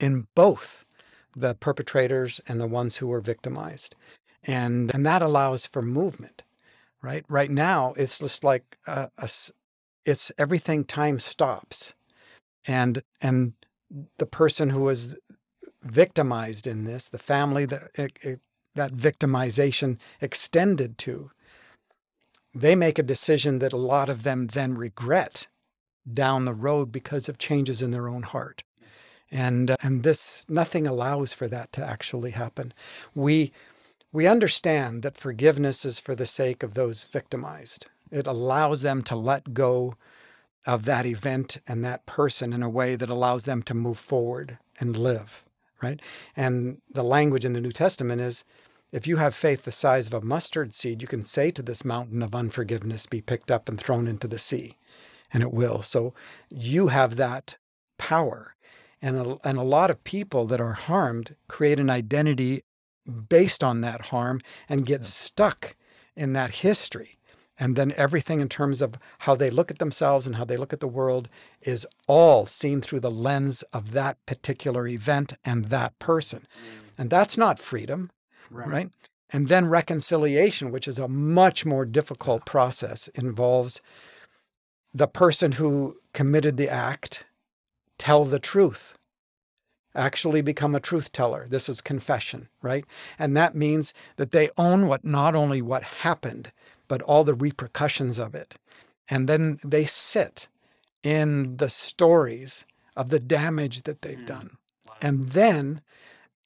in 0.00 0.26
both 0.34 0.86
the 1.36 1.54
perpetrators 1.54 2.40
and 2.48 2.58
the 2.60 2.66
ones 2.66 2.96
who 2.96 3.06
were 3.08 3.20
victimized, 3.20 3.94
and 4.42 4.92
and 4.94 5.04
that 5.04 5.22
allows 5.22 5.66
for 5.66 5.82
movement. 5.82 6.42
Right, 7.06 7.24
right 7.28 7.50
now 7.52 7.94
it's 7.96 8.18
just 8.18 8.42
like 8.42 8.78
a, 8.88 9.10
a 9.16 9.30
it's 10.04 10.32
everything. 10.38 10.84
Time 10.84 11.20
stops, 11.20 11.94
and 12.66 13.04
and 13.20 13.52
the 14.18 14.26
person 14.26 14.70
who 14.70 14.80
was 14.80 15.14
victimized 15.84 16.66
in 16.66 16.82
this, 16.82 17.06
the 17.06 17.18
family 17.18 17.64
that 17.66 17.90
it, 17.94 18.18
it- 18.22 18.40
that 18.74 18.92
victimization 18.92 19.96
extended 20.20 20.98
to, 20.98 21.30
they 22.54 22.74
make 22.74 22.98
a 22.98 23.02
decision 23.02 23.60
that 23.60 23.72
a 23.72 23.78
lot 23.78 24.10
of 24.10 24.22
them 24.22 24.48
then 24.48 24.74
regret 24.74 25.46
down 26.12 26.44
the 26.44 26.52
road 26.52 26.92
because 26.92 27.26
of 27.28 27.38
changes 27.38 27.80
in 27.80 27.90
their 27.90 28.06
own 28.08 28.22
heart. 28.24 28.64
And, 29.30 29.70
uh, 29.70 29.76
and 29.82 30.02
this, 30.02 30.44
nothing 30.48 30.86
allows 30.86 31.32
for 31.32 31.48
that 31.48 31.72
to 31.72 31.86
actually 31.86 32.32
happen. 32.32 32.74
We, 33.14 33.52
we 34.16 34.26
understand 34.26 35.02
that 35.02 35.18
forgiveness 35.18 35.84
is 35.84 36.00
for 36.00 36.14
the 36.14 36.24
sake 36.24 36.62
of 36.62 36.72
those 36.72 37.04
victimized. 37.04 37.84
It 38.10 38.26
allows 38.26 38.80
them 38.80 39.02
to 39.02 39.14
let 39.14 39.52
go 39.52 39.96
of 40.64 40.86
that 40.86 41.04
event 41.04 41.58
and 41.68 41.84
that 41.84 42.06
person 42.06 42.54
in 42.54 42.62
a 42.62 42.68
way 42.70 42.96
that 42.96 43.10
allows 43.10 43.44
them 43.44 43.62
to 43.64 43.74
move 43.74 43.98
forward 43.98 44.56
and 44.80 44.96
live, 44.96 45.44
right? 45.82 46.00
And 46.34 46.80
the 46.88 47.02
language 47.02 47.44
in 47.44 47.52
the 47.52 47.60
New 47.60 47.72
Testament 47.72 48.22
is 48.22 48.42
if 48.90 49.06
you 49.06 49.18
have 49.18 49.34
faith 49.34 49.64
the 49.64 49.70
size 49.70 50.06
of 50.06 50.14
a 50.14 50.22
mustard 50.22 50.72
seed, 50.72 51.02
you 51.02 51.08
can 51.08 51.22
say 51.22 51.50
to 51.50 51.60
this 51.60 51.84
mountain 51.84 52.22
of 52.22 52.34
unforgiveness, 52.34 53.04
be 53.04 53.20
picked 53.20 53.50
up 53.50 53.68
and 53.68 53.78
thrown 53.78 54.06
into 54.06 54.26
the 54.26 54.38
sea, 54.38 54.78
and 55.30 55.42
it 55.42 55.52
will. 55.52 55.82
So 55.82 56.14
you 56.48 56.86
have 56.86 57.16
that 57.16 57.58
power. 57.98 58.54
And 59.02 59.18
a, 59.18 59.36
and 59.46 59.58
a 59.58 59.62
lot 59.62 59.90
of 59.90 60.04
people 60.04 60.46
that 60.46 60.60
are 60.60 60.72
harmed 60.72 61.36
create 61.48 61.78
an 61.78 61.90
identity 61.90 62.62
based 63.06 63.62
on 63.62 63.80
that 63.80 64.06
harm 64.06 64.40
and 64.68 64.86
get 64.86 65.04
stuck 65.04 65.76
in 66.14 66.32
that 66.32 66.56
history. 66.56 67.18
And 67.58 67.74
then 67.74 67.94
everything 67.96 68.40
in 68.40 68.50
terms 68.50 68.82
of 68.82 68.96
how 69.20 69.34
they 69.34 69.48
look 69.48 69.70
at 69.70 69.78
themselves 69.78 70.26
and 70.26 70.36
how 70.36 70.44
they 70.44 70.58
look 70.58 70.74
at 70.74 70.80
the 70.80 70.86
world 70.86 71.28
is 71.62 71.86
all 72.06 72.44
seen 72.44 72.82
through 72.82 73.00
the 73.00 73.10
lens 73.10 73.62
of 73.72 73.92
that 73.92 74.24
particular 74.26 74.86
event 74.86 75.34
and 75.42 75.66
that 75.66 75.98
person. 75.98 76.40
Mm. 76.40 76.88
And 76.98 77.10
that's 77.10 77.38
not 77.38 77.58
freedom 77.58 78.10
right. 78.50 78.68
right? 78.68 78.90
And 79.30 79.48
then 79.48 79.68
reconciliation, 79.68 80.70
which 80.70 80.86
is 80.86 80.98
a 80.98 81.08
much 81.08 81.64
more 81.64 81.84
difficult 81.84 82.44
process, 82.46 83.08
involves 83.08 83.80
the 84.94 85.08
person 85.08 85.52
who 85.52 85.96
committed 86.12 86.56
the 86.56 86.68
act 86.68 87.24
tell 87.98 88.24
the 88.24 88.38
truth, 88.38 88.96
actually 89.96 90.40
become 90.42 90.74
a 90.74 90.80
truth 90.80 91.12
teller. 91.12 91.46
This 91.48 91.68
is 91.68 91.80
confession, 91.80 92.48
right? 92.62 92.84
And 93.18 93.36
that 93.36 93.54
means 93.54 93.94
that 94.16 94.30
they 94.30 94.50
own 94.56 94.86
what 94.86 95.04
not 95.04 95.34
only 95.34 95.62
what 95.62 95.82
happened, 95.82 96.52
but 96.88 97.02
all 97.02 97.24
the 97.24 97.34
repercussions 97.34 98.18
of 98.18 98.34
it. 98.34 98.56
And 99.08 99.28
then 99.28 99.58
they 99.64 99.84
sit 99.84 100.48
in 101.02 101.56
the 101.56 101.68
stories 101.68 102.66
of 102.96 103.10
the 103.10 103.18
damage 103.18 103.82
that 103.82 104.02
they've 104.02 104.18
mm. 104.18 104.26
done. 104.26 104.56
And 105.00 105.24
then, 105.24 105.82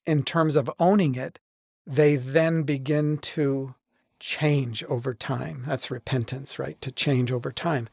in 0.05 0.23
terms 0.23 0.55
of 0.55 0.69
owning 0.79 1.15
it, 1.15 1.39
they 1.87 2.15
then 2.15 2.63
begin 2.63 3.17
to 3.17 3.75
change 4.19 4.83
over 4.83 5.13
time. 5.13 5.63
That's 5.67 5.89
repentance, 5.89 6.59
right? 6.59 6.79
To 6.81 6.91
change 6.91 7.31
over 7.31 7.51
time. 7.51 7.89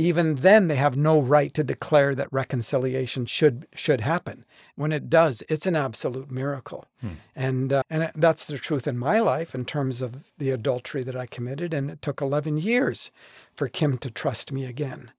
Even 0.00 0.36
then, 0.36 0.68
they 0.68 0.76
have 0.76 0.96
no 0.96 1.20
right 1.20 1.52
to 1.52 1.62
declare 1.62 2.14
that 2.14 2.32
reconciliation 2.32 3.26
should 3.26 3.66
should 3.74 4.00
happen. 4.00 4.46
When 4.74 4.92
it 4.92 5.10
does, 5.10 5.42
it's 5.50 5.66
an 5.66 5.76
absolute 5.76 6.30
miracle, 6.30 6.86
hmm. 7.02 7.08
and 7.36 7.70
uh, 7.70 7.82
and 7.90 8.10
that's 8.14 8.46
the 8.46 8.56
truth 8.56 8.86
in 8.86 8.96
my 8.96 9.20
life 9.20 9.54
in 9.54 9.66
terms 9.66 10.00
of 10.00 10.24
the 10.38 10.50
adultery 10.50 11.02
that 11.02 11.16
I 11.16 11.26
committed. 11.26 11.74
And 11.74 11.90
it 11.90 12.00
took 12.00 12.22
11 12.22 12.56
years 12.56 13.10
for 13.54 13.68
Kim 13.68 13.98
to 13.98 14.10
trust 14.10 14.50
me 14.52 14.64
again, 14.64 15.10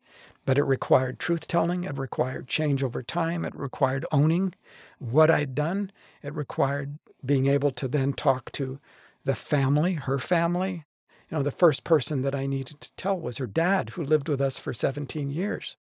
but 0.47 0.57
it 0.57 0.63
required 0.63 1.19
truth 1.19 1.47
telling. 1.47 1.83
It 1.83 1.99
required 1.99 2.47
change 2.47 2.83
over 2.83 3.03
time. 3.03 3.45
It 3.45 3.53
required 3.55 4.07
owning 4.11 4.55
what 4.97 5.29
I'd 5.29 5.53
done. 5.53 5.91
It 6.23 6.33
required 6.33 6.97
being 7.23 7.45
able 7.45 7.71
to 7.73 7.87
then 7.87 8.13
talk 8.13 8.51
to 8.53 8.79
the 9.25 9.35
family, 9.35 9.93
her 9.93 10.17
family. 10.17 10.85
You 11.31 11.37
know, 11.37 11.43
the 11.43 11.51
first 11.51 11.85
person 11.85 12.23
that 12.23 12.35
I 12.35 12.45
needed 12.45 12.81
to 12.81 12.91
tell 12.97 13.17
was 13.17 13.37
her 13.37 13.47
dad, 13.47 13.91
who 13.91 14.03
lived 14.03 14.27
with 14.27 14.41
us 14.41 14.59
for 14.59 14.73
17 14.73 15.31
years. 15.31 15.77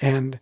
And 0.00 0.38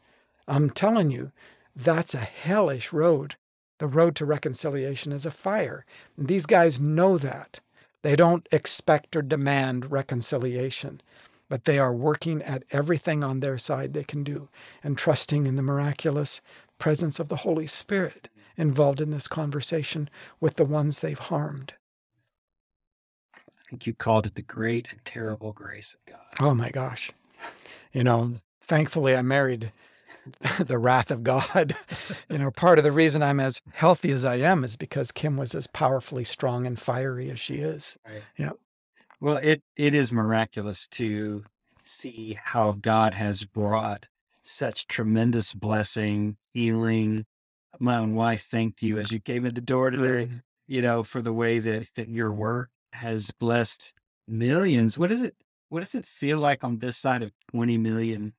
I'm 0.48 0.70
telling 0.70 1.10
you, 1.10 1.30
that's 1.76 2.14
a 2.14 2.18
hellish 2.18 2.92
road. 2.92 3.36
The 3.78 3.86
road 3.86 4.16
to 4.16 4.24
reconciliation 4.24 5.12
is 5.12 5.24
a 5.24 5.30
fire. 5.30 5.86
And 6.16 6.26
these 6.26 6.46
guys 6.46 6.80
know 6.80 7.16
that. 7.18 7.60
They 8.02 8.16
don't 8.16 8.46
expect 8.50 9.14
or 9.14 9.22
demand 9.22 9.92
reconciliation, 9.92 11.00
but 11.48 11.64
they 11.64 11.78
are 11.78 11.94
working 11.94 12.42
at 12.42 12.64
everything 12.70 13.22
on 13.22 13.38
their 13.40 13.56
side 13.56 13.94
they 13.94 14.04
can 14.04 14.24
do 14.24 14.48
and 14.82 14.98
trusting 14.98 15.46
in 15.46 15.54
the 15.54 15.62
miraculous 15.62 16.40
presence 16.78 17.20
of 17.20 17.28
the 17.28 17.36
Holy 17.36 17.66
Spirit 17.66 18.28
involved 18.56 19.00
in 19.00 19.10
this 19.10 19.28
conversation 19.28 20.10
with 20.40 20.56
the 20.56 20.64
ones 20.64 20.98
they've 20.98 21.18
harmed. 21.18 21.74
Think 23.74 23.88
you 23.88 23.94
called 23.94 24.24
it 24.24 24.36
the 24.36 24.42
great 24.42 24.92
and 24.92 25.04
terrible 25.04 25.52
grace 25.52 25.96
of 25.96 26.12
God. 26.12 26.24
Oh 26.38 26.54
my 26.54 26.70
gosh. 26.70 27.10
You 27.92 28.04
know, 28.04 28.34
thankfully 28.62 29.16
I 29.16 29.22
married 29.22 29.72
the 30.60 30.78
wrath 30.78 31.10
of 31.10 31.24
God. 31.24 31.74
you 32.30 32.38
know, 32.38 32.52
part 32.52 32.78
of 32.78 32.84
the 32.84 32.92
reason 32.92 33.20
I'm 33.20 33.40
as 33.40 33.60
healthy 33.72 34.12
as 34.12 34.24
I 34.24 34.36
am 34.36 34.62
is 34.62 34.76
because 34.76 35.10
Kim 35.10 35.36
was 35.36 35.56
as 35.56 35.66
powerfully 35.66 36.22
strong 36.22 36.68
and 36.68 36.78
fiery 36.78 37.32
as 37.32 37.40
she 37.40 37.56
is. 37.56 37.98
Right. 38.06 38.22
Yeah. 38.36 38.52
Well, 39.20 39.38
it 39.38 39.64
it 39.76 39.92
is 39.92 40.12
miraculous 40.12 40.86
to 40.92 41.42
see 41.82 42.38
how 42.40 42.78
God 42.80 43.14
has 43.14 43.44
brought 43.44 44.06
such 44.44 44.86
tremendous 44.86 45.52
blessing, 45.52 46.36
healing, 46.52 47.26
my 47.80 47.96
own 47.96 48.14
wife 48.14 48.42
thanked 48.42 48.84
you 48.84 48.98
as 48.98 49.10
you 49.10 49.18
came 49.18 49.44
in 49.44 49.54
the 49.54 49.60
door 49.60 49.90
today, 49.90 50.26
mm-hmm. 50.26 50.36
you 50.68 50.80
know, 50.80 51.02
for 51.02 51.20
the 51.20 51.32
way 51.32 51.58
that, 51.58 51.90
that 51.96 52.08
your 52.08 52.30
work 52.30 52.70
has 52.94 53.30
blessed 53.30 53.92
millions. 54.26 54.98
What 54.98 55.10
is 55.10 55.22
it? 55.22 55.36
What 55.68 55.80
does 55.80 55.94
it 55.94 56.06
feel 56.06 56.38
like 56.38 56.62
on 56.62 56.78
this 56.78 56.96
side 56.96 57.22
of 57.22 57.32
20 57.50 57.78
million? 57.78 58.34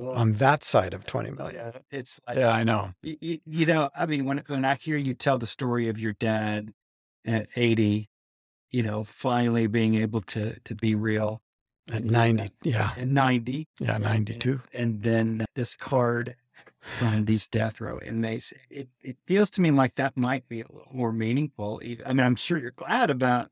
on 0.00 0.32
that 0.32 0.62
side 0.62 0.94
of 0.94 1.04
20 1.04 1.30
uh, 1.30 1.32
million. 1.32 1.72
It's 1.90 2.20
like, 2.26 2.36
yeah, 2.36 2.52
I 2.52 2.64
know. 2.64 2.92
You, 3.02 3.40
you, 3.44 3.66
know, 3.66 3.90
I 3.98 4.06
mean, 4.06 4.24
when, 4.24 4.42
when 4.46 4.64
I 4.64 4.74
hear 4.74 4.96
you 4.96 5.14
tell 5.14 5.38
the 5.38 5.46
story 5.46 5.88
of 5.88 5.98
your 5.98 6.12
dad 6.12 6.72
at 7.26 7.48
80, 7.56 8.08
you 8.70 8.82
know, 8.82 9.04
finally 9.04 9.66
being 9.66 9.94
able 9.96 10.20
to, 10.20 10.60
to 10.60 10.74
be 10.74 10.94
real 10.94 11.42
at 11.90 12.02
uh, 12.02 12.06
90. 12.06 12.50
Yeah. 12.62 12.92
At 12.96 13.08
90. 13.08 13.66
Yeah. 13.80 13.98
92. 13.98 14.62
And, 14.72 14.80
and 14.80 15.02
then 15.02 15.46
this 15.54 15.74
card 15.74 16.36
from 16.80 17.24
these 17.24 17.48
death 17.48 17.80
row 17.80 17.98
inmates. 18.00 18.52
It, 18.70 18.88
it 19.02 19.16
feels 19.26 19.50
to 19.50 19.60
me 19.60 19.70
like 19.70 19.96
that 19.96 20.16
might 20.16 20.48
be 20.48 20.60
a 20.60 20.72
little 20.72 20.92
more 20.92 21.12
meaningful. 21.12 21.80
I 22.06 22.12
mean, 22.12 22.24
I'm 22.24 22.36
sure 22.36 22.58
you're 22.58 22.70
glad 22.70 23.10
about 23.10 23.50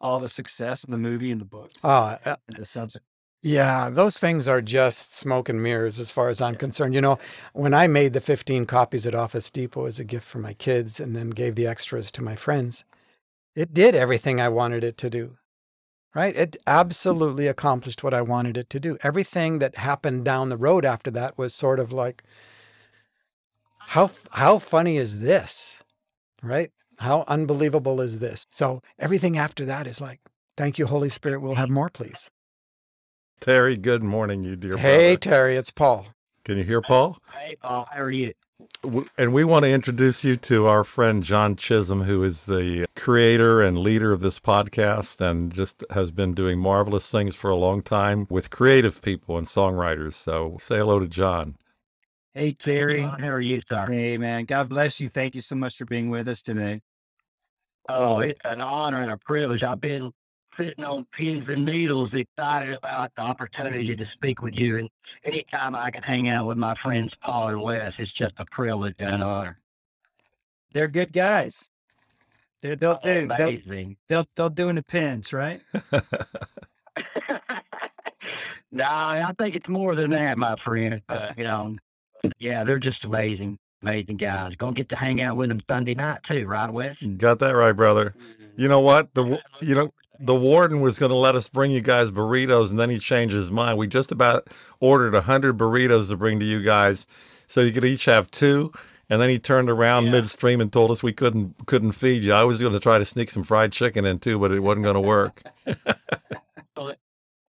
all 0.00 0.20
the 0.20 0.28
success 0.28 0.84
of 0.84 0.90
the 0.90 0.98
movie 0.98 1.30
and 1.30 1.40
the 1.40 1.46
books. 1.46 1.76
Oh, 1.82 2.18
uh, 2.24 2.36
the 2.48 2.66
subject. 2.66 3.04
Yeah, 3.44 3.90
those 3.90 4.16
things 4.16 4.48
are 4.48 4.62
just 4.62 5.14
smoke 5.14 5.50
and 5.50 5.62
mirrors 5.62 6.00
as 6.00 6.10
far 6.10 6.30
as 6.30 6.40
I'm 6.40 6.54
yeah. 6.54 6.60
concerned. 6.60 6.94
You 6.94 7.02
know, 7.02 7.18
when 7.52 7.74
I 7.74 7.86
made 7.86 8.14
the 8.14 8.20
15 8.22 8.64
copies 8.64 9.06
at 9.06 9.14
Office 9.14 9.50
Depot 9.50 9.84
as 9.84 10.00
a 10.00 10.04
gift 10.04 10.26
for 10.26 10.38
my 10.38 10.54
kids 10.54 10.98
and 10.98 11.14
then 11.14 11.28
gave 11.28 11.54
the 11.54 11.66
extras 11.66 12.10
to 12.12 12.22
my 12.22 12.36
friends, 12.36 12.84
it 13.54 13.74
did 13.74 13.94
everything 13.94 14.40
I 14.40 14.48
wanted 14.48 14.82
it 14.82 14.96
to 14.96 15.10
do. 15.10 15.36
Right? 16.14 16.34
It 16.34 16.56
absolutely 16.66 17.46
accomplished 17.46 18.02
what 18.02 18.14
I 18.14 18.22
wanted 18.22 18.56
it 18.56 18.70
to 18.70 18.80
do. 18.80 18.96
Everything 19.02 19.58
that 19.58 19.76
happened 19.76 20.24
down 20.24 20.48
the 20.48 20.56
road 20.56 20.86
after 20.86 21.10
that 21.10 21.36
was 21.36 21.54
sort 21.54 21.78
of 21.78 21.92
like, 21.92 22.22
how 23.88 24.10
how 24.30 24.58
funny 24.58 24.96
is 24.96 25.20
this? 25.20 25.82
Right? 26.42 26.72
How 26.98 27.24
unbelievable 27.26 28.00
is 28.00 28.18
this? 28.18 28.44
So 28.50 28.80
everything 28.98 29.36
after 29.36 29.64
that 29.64 29.86
is 29.86 30.00
like, 30.00 30.20
thank 30.56 30.78
you, 30.78 30.86
Holy 30.86 31.08
Spirit. 31.08 31.40
We'll 31.40 31.54
have 31.54 31.70
more, 31.70 31.88
please. 31.88 32.30
Terry, 33.40 33.76
good 33.76 34.02
morning, 34.02 34.44
you 34.44 34.56
dear. 34.56 34.76
Hey, 34.76 35.16
brother. 35.16 35.16
Terry, 35.18 35.56
it's 35.56 35.70
Paul. 35.70 36.06
Can 36.44 36.58
you 36.58 36.64
hear 36.64 36.80
Paul? 36.80 37.18
Hey, 37.32 37.56
Paul. 37.56 37.88
How 37.90 38.02
are 38.02 38.10
you? 38.10 38.32
And 39.18 39.32
we 39.32 39.44
want 39.44 39.64
to 39.64 39.70
introduce 39.70 40.24
you 40.24 40.36
to 40.36 40.66
our 40.66 40.84
friend 40.84 41.22
John 41.22 41.56
Chisum, 41.56 42.04
who 42.04 42.22
is 42.22 42.46
the 42.46 42.86
creator 42.94 43.60
and 43.60 43.78
leader 43.78 44.12
of 44.12 44.20
this 44.20 44.38
podcast 44.38 45.20
and 45.20 45.52
just 45.52 45.82
has 45.90 46.10
been 46.10 46.34
doing 46.34 46.58
marvelous 46.58 47.10
things 47.10 47.34
for 47.34 47.50
a 47.50 47.56
long 47.56 47.82
time 47.82 48.26
with 48.30 48.50
creative 48.50 49.02
people 49.02 49.36
and 49.36 49.46
songwriters. 49.46 50.14
So 50.14 50.56
say 50.60 50.76
hello 50.76 51.00
to 51.00 51.08
John. 51.08 51.56
Hey, 52.36 52.50
Terry. 52.50 53.00
How 53.00 53.28
are 53.28 53.40
you, 53.40 53.62
sir? 53.70 53.86
Hey, 53.88 54.18
man. 54.18 54.44
God 54.44 54.68
bless 54.68 54.98
you. 55.00 55.08
Thank 55.08 55.36
you 55.36 55.40
so 55.40 55.54
much 55.54 55.76
for 55.76 55.84
being 55.84 56.10
with 56.10 56.26
us 56.26 56.42
today. 56.42 56.80
Oh, 57.88 58.18
it's 58.18 58.40
an 58.44 58.60
honor 58.60 59.02
and 59.02 59.12
a 59.12 59.16
privilege. 59.16 59.62
I've 59.62 59.80
been 59.80 60.10
sitting 60.56 60.84
on 60.84 61.06
pins 61.12 61.48
and 61.48 61.64
needles, 61.64 62.12
excited 62.12 62.74
about 62.74 63.14
the 63.14 63.22
opportunity 63.22 63.94
to 63.94 64.04
speak 64.04 64.42
with 64.42 64.58
you. 64.58 64.78
And 64.78 64.90
anytime 65.22 65.76
I 65.76 65.92
can 65.92 66.02
hang 66.02 66.28
out 66.28 66.48
with 66.48 66.56
my 66.58 66.74
friends 66.74 67.14
Paul 67.14 67.48
and 67.50 67.62
Wes, 67.62 68.00
it's 68.00 68.10
just 68.10 68.34
a 68.38 68.44
privilege 68.46 68.96
and 68.98 69.14
an 69.14 69.22
honor. 69.22 69.60
They're 70.72 70.88
good 70.88 71.12
guys. 71.12 71.70
They're, 72.62 72.74
they'll 72.74 72.98
do. 72.98 73.28
They'll, 73.28 73.94
they'll, 74.08 74.26
they'll 74.34 74.50
do 74.50 74.68
in 74.70 74.74
the 74.74 74.82
pins, 74.82 75.32
right? 75.32 75.62
no, 78.72 78.84
I 78.84 79.30
think 79.38 79.54
it's 79.54 79.68
more 79.68 79.94
than 79.94 80.10
that, 80.10 80.36
my 80.36 80.56
friend. 80.56 81.00
Uh, 81.08 81.32
you 81.36 81.44
know, 81.44 81.76
yeah, 82.38 82.64
they're 82.64 82.78
just 82.78 83.04
amazing, 83.04 83.58
amazing 83.82 84.16
guys. 84.16 84.54
Gonna 84.56 84.72
get 84.72 84.88
to 84.90 84.96
hang 84.96 85.20
out 85.20 85.36
with 85.36 85.48
them 85.48 85.60
Sunday 85.68 85.94
night 85.94 86.22
too, 86.22 86.46
right, 86.46 86.70
Wes? 86.70 86.96
Got 87.16 87.38
that 87.40 87.52
right, 87.52 87.72
brother. 87.72 88.14
You 88.56 88.68
know 88.68 88.80
what? 88.80 89.14
The 89.14 89.40
you 89.60 89.74
know 89.74 89.92
the 90.20 90.34
warden 90.34 90.80
was 90.80 90.98
going 90.98 91.10
to 91.10 91.16
let 91.16 91.34
us 91.34 91.48
bring 91.48 91.72
you 91.72 91.80
guys 91.80 92.10
burritos, 92.12 92.70
and 92.70 92.78
then 92.78 92.88
he 92.88 92.98
changed 92.98 93.34
his 93.34 93.50
mind. 93.50 93.76
We 93.78 93.88
just 93.88 94.12
about 94.12 94.48
ordered 94.80 95.14
a 95.14 95.22
hundred 95.22 95.58
burritos 95.58 96.08
to 96.08 96.16
bring 96.16 96.38
to 96.38 96.46
you 96.46 96.62
guys, 96.62 97.06
so 97.48 97.60
you 97.62 97.72
could 97.72 97.84
each 97.84 98.04
have 98.04 98.30
two. 98.30 98.72
And 99.10 99.20
then 99.20 99.28
he 99.28 99.38
turned 99.38 99.68
around 99.68 100.04
Yeah. 100.06 100.12
midstream 100.12 100.60
and 100.62 100.72
told 100.72 100.90
us 100.90 101.02
we 101.02 101.12
couldn't 101.12 101.66
couldn't 101.66 101.92
feed 101.92 102.22
you. 102.22 102.32
I 102.32 102.44
was 102.44 102.58
going 102.60 102.72
to 102.72 102.80
try 102.80 102.96
to 102.98 103.04
sneak 103.04 103.28
some 103.30 103.42
fried 103.42 103.72
chicken 103.72 104.04
in 104.06 104.18
too, 104.18 104.38
but 104.38 104.50
it 104.52 104.60
wasn't 104.60 104.84
going 104.84 104.94
to 104.94 105.00
work. 105.00 105.42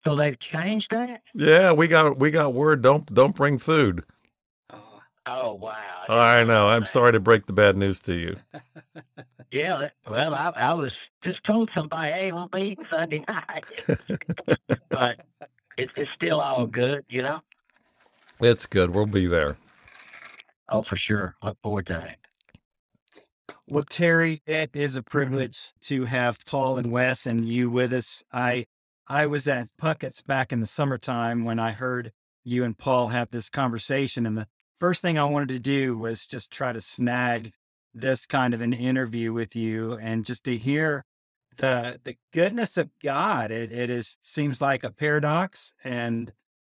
So 0.06 0.16
they've 0.16 0.38
changed 0.38 0.92
that? 0.92 1.20
yeah, 1.34 1.72
we 1.72 1.86
got 1.86 2.18
we 2.18 2.30
got 2.30 2.54
word. 2.54 2.80
Don't 2.80 3.04
don't 3.12 3.36
bring 3.36 3.58
food. 3.58 4.02
Oh, 5.26 5.40
oh 5.42 5.54
wow. 5.54 6.04
Oh, 6.08 6.18
I 6.18 6.44
know. 6.44 6.68
I'm 6.68 6.84
sorry 6.84 7.12
to 7.12 7.20
break 7.20 7.46
the 7.46 7.52
bad 7.52 7.76
news 7.76 8.00
to 8.02 8.14
you. 8.14 8.36
Yeah, 9.52 9.88
well, 10.08 10.32
I, 10.32 10.52
I 10.54 10.74
was 10.74 10.96
just 11.22 11.42
told 11.42 11.72
somebody, 11.74 12.12
hey, 12.12 12.30
we'll 12.30 12.46
be 12.46 12.60
eating 12.60 12.86
Sunday 12.88 13.24
night. 13.26 13.64
but 14.88 15.26
it's, 15.76 15.98
it's 15.98 16.12
still 16.12 16.40
all 16.40 16.68
good, 16.68 17.04
you 17.08 17.22
know? 17.22 17.40
It's 18.40 18.64
good. 18.66 18.94
We'll 18.94 19.06
be 19.06 19.26
there. 19.26 19.56
Oh, 20.68 20.82
for 20.82 20.94
sure. 20.94 21.34
Look 21.42 21.58
forward 21.64 21.88
to 21.88 22.00
it. 22.06 22.16
Well, 23.68 23.84
Terry, 23.84 24.40
it 24.46 24.70
is 24.74 24.94
a 24.94 25.02
privilege 25.02 25.72
to 25.82 26.04
have 26.04 26.44
Paul 26.46 26.78
and 26.78 26.92
Wes 26.92 27.26
and 27.26 27.48
you 27.48 27.70
with 27.70 27.92
us. 27.92 28.22
I 28.32 28.66
I 29.08 29.26
was 29.26 29.48
at 29.48 29.68
Puckett's 29.76 30.22
back 30.22 30.52
in 30.52 30.60
the 30.60 30.66
summertime 30.66 31.44
when 31.44 31.58
I 31.58 31.72
heard 31.72 32.12
you 32.44 32.62
and 32.62 32.78
Paul 32.78 33.08
have 33.08 33.30
this 33.30 33.50
conversation, 33.50 34.26
and 34.26 34.38
the 34.38 34.46
first 34.80 35.02
thing 35.02 35.18
I 35.18 35.24
wanted 35.24 35.50
to 35.50 35.60
do 35.60 35.96
was 35.96 36.26
just 36.26 36.50
try 36.50 36.72
to 36.72 36.80
snag 36.80 37.52
this 37.94 38.26
kind 38.26 38.54
of 38.54 38.60
an 38.60 38.72
interview 38.72 39.32
with 39.32 39.54
you 39.54 39.92
and 39.94 40.24
just 40.24 40.44
to 40.44 40.56
hear 40.56 41.04
the 41.56 42.00
the 42.02 42.16
goodness 42.32 42.76
of 42.76 42.90
God. 43.02 43.50
It 43.50 43.70
it 43.72 43.90
is 43.90 44.16
seems 44.20 44.60
like 44.60 44.82
a 44.82 44.90
paradox 44.90 45.74
and 45.84 46.32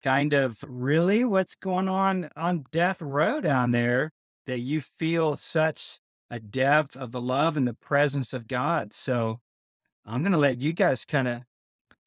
kind 0.02 0.32
of 0.32 0.64
really 0.66 1.24
what's 1.24 1.54
going 1.54 1.88
on 1.88 2.30
on 2.36 2.64
death 2.72 3.02
row 3.02 3.40
down 3.40 3.72
there 3.72 4.12
that 4.46 4.60
you 4.60 4.80
feel 4.80 5.36
such 5.36 6.00
a 6.30 6.40
depth 6.40 6.96
of 6.96 7.12
the 7.12 7.20
love 7.20 7.56
and 7.56 7.68
the 7.68 7.74
presence 7.74 8.32
of 8.32 8.48
God. 8.48 8.92
So 8.92 9.40
I'm 10.06 10.22
going 10.22 10.32
to 10.32 10.38
let 10.38 10.60
you 10.60 10.72
guys 10.72 11.04
kind 11.04 11.28
of 11.28 11.42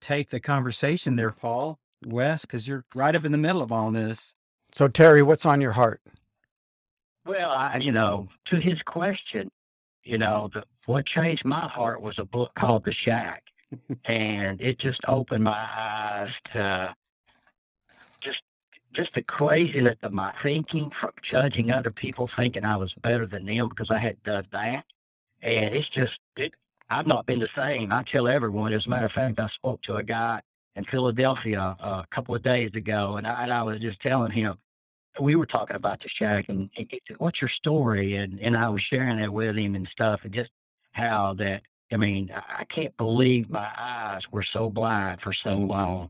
take 0.01 0.29
the 0.29 0.39
conversation 0.39 1.15
there, 1.15 1.31
Paul, 1.31 1.79
Wes, 2.05 2.45
because 2.45 2.67
you're 2.67 2.85
right 2.95 3.15
up 3.15 3.25
in 3.25 3.31
the 3.31 3.37
middle 3.37 3.61
of 3.61 3.71
all 3.71 3.91
this. 3.91 4.33
So, 4.73 4.87
Terry, 4.87 5.21
what's 5.21 5.45
on 5.45 5.61
your 5.61 5.73
heart? 5.73 6.01
Well, 7.25 7.51
I, 7.51 7.77
you 7.77 7.91
know, 7.91 8.27
to 8.45 8.55
his 8.55 8.81
question, 8.81 9.51
you 10.03 10.17
know, 10.17 10.49
the, 10.51 10.63
what 10.87 11.05
changed 11.05 11.45
my 11.45 11.59
heart 11.59 12.01
was 12.01 12.17
a 12.17 12.25
book 12.25 12.53
called 12.55 12.83
The 12.83 12.91
Shack. 12.91 13.43
and 14.05 14.59
it 14.61 14.79
just 14.79 15.01
opened 15.07 15.43
my 15.43 15.67
eyes 15.75 16.39
to 16.53 16.95
just 18.21 18.41
just 18.91 19.13
the 19.13 19.23
craziness 19.23 19.95
of 20.03 20.13
my 20.13 20.31
thinking 20.41 20.89
from 20.91 21.11
judging 21.21 21.71
other 21.71 21.89
people 21.89 22.27
thinking 22.27 22.65
I 22.65 22.77
was 22.77 22.93
better 22.93 23.25
than 23.25 23.45
them 23.45 23.69
because 23.69 23.89
I 23.89 23.97
had 23.97 24.21
done 24.23 24.45
that. 24.51 24.85
And 25.41 25.73
it's 25.73 25.89
just 25.89 26.19
it, 26.37 26.53
I've 26.89 27.07
not 27.07 27.25
been 27.25 27.39
the 27.39 27.49
same. 27.55 27.91
I 27.91 28.03
tell 28.03 28.27
everyone. 28.27 28.73
As 28.73 28.85
a 28.87 28.89
matter 28.89 29.05
of 29.05 29.11
fact, 29.11 29.39
I 29.39 29.47
spoke 29.47 29.81
to 29.83 29.95
a 29.95 30.03
guy 30.03 30.41
in 30.75 30.83
Philadelphia 30.83 31.75
uh, 31.79 32.01
a 32.03 32.07
couple 32.07 32.35
of 32.35 32.41
days 32.41 32.71
ago, 32.73 33.15
and 33.17 33.27
I, 33.27 33.43
and 33.43 33.53
I 33.53 33.63
was 33.63 33.79
just 33.79 33.99
telling 33.99 34.31
him 34.31 34.57
we 35.19 35.35
were 35.35 35.45
talking 35.45 35.75
about 35.75 35.99
the 35.99 36.09
shack 36.09 36.49
and, 36.49 36.69
he 36.73 37.01
what's 37.17 37.41
your 37.41 37.49
story? 37.49 38.15
And 38.15 38.39
and 38.39 38.57
I 38.57 38.69
was 38.69 38.81
sharing 38.81 39.17
that 39.17 39.31
with 39.31 39.55
him 39.55 39.75
and 39.75 39.87
stuff, 39.87 40.23
and 40.23 40.33
just 40.33 40.51
how 40.91 41.33
that 41.35 41.63
I 41.91 41.97
mean, 41.97 42.31
I, 42.33 42.63
can't 42.65 42.95
believe 42.97 43.51
my 43.51 43.69
eyes 43.77 44.31
were 44.31 44.41
so 44.41 44.69
blind 44.69 45.21
for 45.21 45.31
so 45.31 45.55
long. 45.55 46.09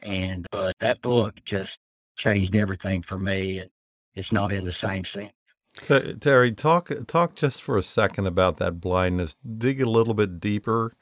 And 0.00 0.46
but 0.52 0.76
that 0.78 1.02
book 1.02 1.34
just 1.44 1.78
changed 2.16 2.54
everything 2.54 3.02
for 3.02 3.18
me. 3.18 3.58
And 3.58 3.70
it's 4.14 4.30
not 4.30 4.52
in 4.52 4.64
the 4.64 4.72
same 4.72 5.04
sense. 5.04 5.32
Ter- 5.80 6.12
Terry, 6.14 6.52
talk 6.52 6.92
talk 7.08 7.34
just 7.34 7.62
for 7.62 7.76
a 7.76 7.82
second 7.82 8.28
about 8.28 8.58
that 8.58 8.80
blindness. 8.80 9.34
Dig 9.58 9.80
a 9.80 9.90
little 9.90 10.14
bit 10.14 10.38
deeper 10.38 10.92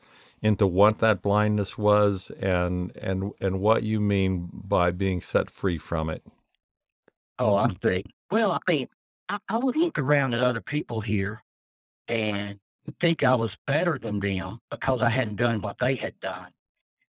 into 0.42 0.66
what 0.66 0.98
that 0.98 1.22
blindness 1.22 1.78
was 1.78 2.30
and 2.40 2.94
and 2.96 3.32
and 3.40 3.60
what 3.60 3.84
you 3.84 4.00
mean 4.00 4.50
by 4.52 4.90
being 4.90 5.20
set 5.20 5.48
free 5.48 5.78
from 5.78 6.10
it. 6.10 6.22
Oh, 7.38 7.56
I'm 7.56 7.74
big. 7.80 8.06
Well, 8.30 8.52
I 8.52 8.58
mean, 8.70 8.88
I, 9.28 9.38
I 9.48 9.58
would 9.58 9.76
look 9.76 9.98
around 9.98 10.34
at 10.34 10.42
other 10.42 10.60
people 10.60 11.00
here 11.00 11.42
and 12.08 12.58
think 13.00 13.22
I 13.22 13.34
was 13.34 13.56
better 13.66 13.98
than 13.98 14.20
them 14.20 14.58
because 14.70 15.00
I 15.00 15.08
hadn't 15.08 15.36
done 15.36 15.60
what 15.60 15.78
they 15.78 15.94
had 15.94 16.18
done. 16.20 16.48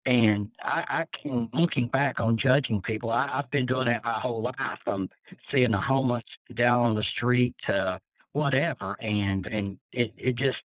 And 0.06 0.52
I, 0.64 0.86
I 0.88 1.06
can, 1.12 1.50
looking 1.54 1.88
back 1.88 2.20
on 2.20 2.38
judging 2.38 2.82
people, 2.82 3.12
I, 3.12 3.30
I've 3.32 3.52
been 3.52 3.66
doing 3.66 3.86
that 3.86 4.04
my 4.04 4.14
whole 4.14 4.42
life 4.42 4.80
from 4.84 5.10
seeing 5.48 5.72
the 5.72 5.78
homeless 5.78 6.24
down 6.54 6.86
on 6.86 6.96
the 6.96 7.04
street 7.04 7.56
to 7.64 8.00
whatever. 8.32 8.96
And, 9.00 9.46
and 9.46 9.78
it, 9.92 10.14
it 10.18 10.36
just, 10.36 10.64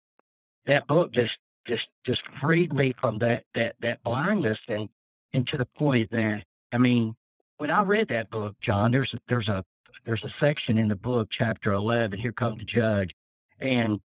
that 0.67 0.87
book 0.87 1.13
just, 1.13 1.39
just, 1.65 1.89
just 2.05 2.27
freed 2.27 2.73
me 2.73 2.95
from 2.99 3.19
that, 3.19 3.45
that, 3.55 3.77
that 3.81 4.03
blindness 4.03 4.63
and, 4.69 4.89
and 5.33 5.47
to 5.49 5.57
the 5.57 5.67
point 5.67 6.11
that, 6.11 6.45
I 6.73 6.79
mean, 6.79 7.17
when 7.59 7.71
I 7.71 7.83
read 7.83 8.09
that 8.09 8.31
book, 8.31 8.57
John, 8.61 8.93
there's 8.93 9.15
a, 9.15 9.19
there's 9.29 9.49
a 9.49 9.65
there's 10.05 10.25
a 10.25 10.29
section 10.29 10.77
in 10.77 10.89
the 10.89 10.97
book, 10.97 11.29
chapter 11.31 11.73
eleven. 11.73 12.19
Here 12.19 12.33
comes 12.33 12.59
the 12.59 12.65
judge, 12.65 13.15
and 13.59 14.01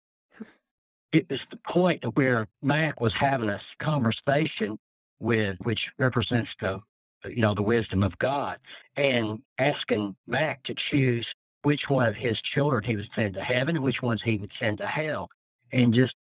it 1.12 1.28
was 1.30 1.46
the 1.50 1.56
point 1.56 2.04
where 2.16 2.48
Mac 2.62 3.00
was 3.00 3.14
having 3.14 3.48
a 3.48 3.60
conversation 3.78 4.78
with, 5.18 5.56
which 5.60 5.92
represents 5.98 6.54
the 6.60 6.80
you 7.24 7.40
know 7.40 7.54
the 7.54 7.62
wisdom 7.62 8.02
of 8.02 8.18
God, 8.18 8.58
and 8.96 9.40
asking 9.58 10.16
Mac 10.26 10.62
to 10.64 10.74
choose 10.74 11.34
which 11.62 11.88
one 11.88 12.06
of 12.06 12.16
his 12.16 12.42
children 12.42 12.84
he 12.84 12.96
would 12.96 13.12
send 13.12 13.34
to 13.34 13.42
heaven 13.42 13.76
and 13.76 13.84
which 13.84 14.02
ones 14.02 14.22
he 14.22 14.36
would 14.36 14.52
send 14.52 14.78
to 14.78 14.86
hell, 14.86 15.30
and 15.72 15.94
just 15.94 16.16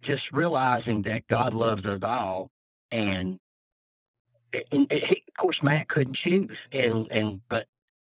just 0.00 0.32
realizing 0.32 1.02
that 1.02 1.26
God 1.26 1.54
loves 1.54 1.84
us 1.84 2.02
all, 2.02 2.50
and 2.90 3.38
and, 4.52 4.64
and 4.90 4.92
he, 4.92 5.24
of 5.28 5.34
course, 5.36 5.62
Mac 5.62 5.88
couldn't 5.88 6.14
choose, 6.14 6.56
and 6.72 7.06
and 7.10 7.40
but 7.48 7.66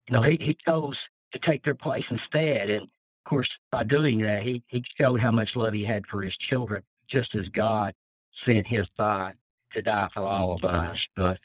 you 0.07 0.15
know 0.15 0.21
he, 0.21 0.37
he 0.39 0.53
chose 0.53 1.09
to 1.31 1.39
take 1.39 1.63
their 1.63 1.75
place 1.75 2.11
instead, 2.11 2.69
and 2.69 2.83
of 2.83 3.23
course, 3.25 3.57
by 3.71 3.83
doing 3.83 4.19
that, 4.19 4.43
he 4.43 4.63
he 4.67 4.83
showed 4.99 5.19
how 5.19 5.31
much 5.31 5.55
love 5.55 5.73
he 5.73 5.83
had 5.83 6.07
for 6.07 6.21
his 6.21 6.37
children, 6.37 6.83
just 7.07 7.35
as 7.35 7.49
God 7.49 7.93
sent 8.31 8.67
His 8.67 8.87
Son 8.97 9.33
to 9.73 9.81
die 9.81 10.09
for 10.13 10.21
all 10.21 10.53
of 10.53 10.63
us. 10.63 11.07
But 11.15 11.39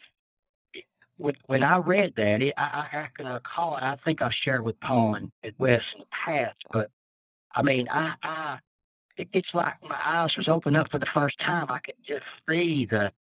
when 1.17 1.35
when 1.47 1.63
I 1.63 1.79
read 1.79 2.15
that, 2.17 2.43
it, 2.43 2.55
I, 2.57 2.89
I 2.93 3.09
can 3.17 3.27
recall, 3.33 3.77
and 3.77 3.85
I 3.85 3.97
think 3.97 4.23
I 4.23 4.29
shared 4.31 4.65
with 4.65 4.81
Paul 4.81 5.15
and, 5.15 5.33
and 5.43 5.55
Wes 5.59 5.93
in 5.95 6.01
the 6.01 6.07
past, 6.11 6.57
but 6.71 6.91
I 7.55 7.63
mean, 7.63 7.89
I 7.91 8.15
I 8.23 8.59
it, 9.17 9.29
it's 9.33 9.55
like 9.55 9.75
my 9.83 9.99
eyes 10.05 10.37
was 10.37 10.49
opened 10.49 10.77
up 10.77 10.91
for 10.91 10.99
the 10.99 11.07
first 11.07 11.39
time. 11.39 11.67
I 11.71 11.79
could 11.79 11.97
just 12.03 12.25
see 12.49 12.87
the 12.87 13.13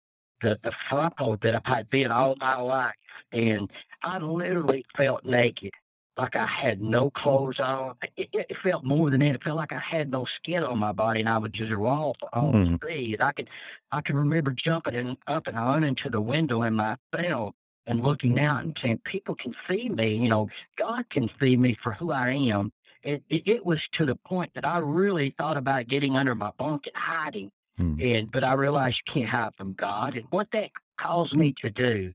the, 0.42 0.58
the 0.62 0.72
struggle 0.84 1.36
that 1.38 1.62
I 1.64 1.76
had 1.76 1.88
been 1.88 2.10
all 2.12 2.36
my 2.40 2.56
life. 2.60 2.94
And 3.32 3.70
I 4.02 4.18
literally 4.18 4.84
felt 4.96 5.24
naked, 5.24 5.72
like 6.16 6.36
I 6.36 6.46
had 6.46 6.80
no 6.82 7.10
clothes 7.10 7.60
on. 7.60 7.96
It, 8.16 8.28
it 8.32 8.56
felt 8.58 8.84
more 8.84 9.10
than 9.10 9.20
that. 9.20 9.36
It 9.36 9.44
felt 9.44 9.56
like 9.56 9.72
I 9.72 9.78
had 9.78 10.10
no 10.10 10.24
skin 10.24 10.62
on 10.62 10.78
my 10.78 10.92
body 10.92 11.20
and 11.20 11.28
I 11.28 11.38
was 11.38 11.50
just 11.50 11.72
raw 11.72 12.12
on 12.32 12.52
the 12.52 12.58
Mhm. 12.58 12.76
street. 12.76 13.20
I 13.22 13.32
could, 13.32 13.48
I 13.92 14.00
can 14.02 14.16
remember 14.16 14.52
jumping 14.52 14.94
in, 14.94 15.16
up 15.26 15.46
and 15.46 15.56
on 15.58 15.84
into 15.84 16.10
the 16.10 16.20
window 16.20 16.62
in 16.62 16.74
my 16.74 16.96
cell 17.14 17.54
and 17.86 18.02
looking 18.02 18.38
out 18.38 18.64
and 18.64 18.76
saying, 18.78 18.98
people 19.04 19.34
can 19.34 19.54
see 19.68 19.88
me, 19.88 20.16
you 20.16 20.28
know, 20.28 20.48
God 20.76 21.08
can 21.08 21.30
see 21.40 21.56
me 21.56 21.74
for 21.74 21.92
who 21.92 22.10
I 22.12 22.30
am. 22.32 22.72
It, 23.06 23.22
it, 23.28 23.64
was 23.64 23.86
to 23.92 24.04
the 24.04 24.16
point 24.16 24.54
that 24.54 24.66
I 24.66 24.78
really 24.78 25.30
thought 25.30 25.56
about 25.56 25.86
getting 25.86 26.16
under 26.16 26.34
my 26.34 26.50
bunk 26.58 26.88
and 26.88 26.96
hiding. 26.96 27.52
Hmm. 27.78 27.94
And 28.00 28.30
but 28.30 28.42
I 28.42 28.54
realized 28.54 29.02
you 29.06 29.12
can't 29.12 29.28
hide 29.28 29.54
from 29.56 29.74
God. 29.74 30.16
And 30.16 30.26
what 30.30 30.50
that 30.50 30.70
caused 30.98 31.36
me 31.36 31.52
to 31.60 31.70
do, 31.70 32.12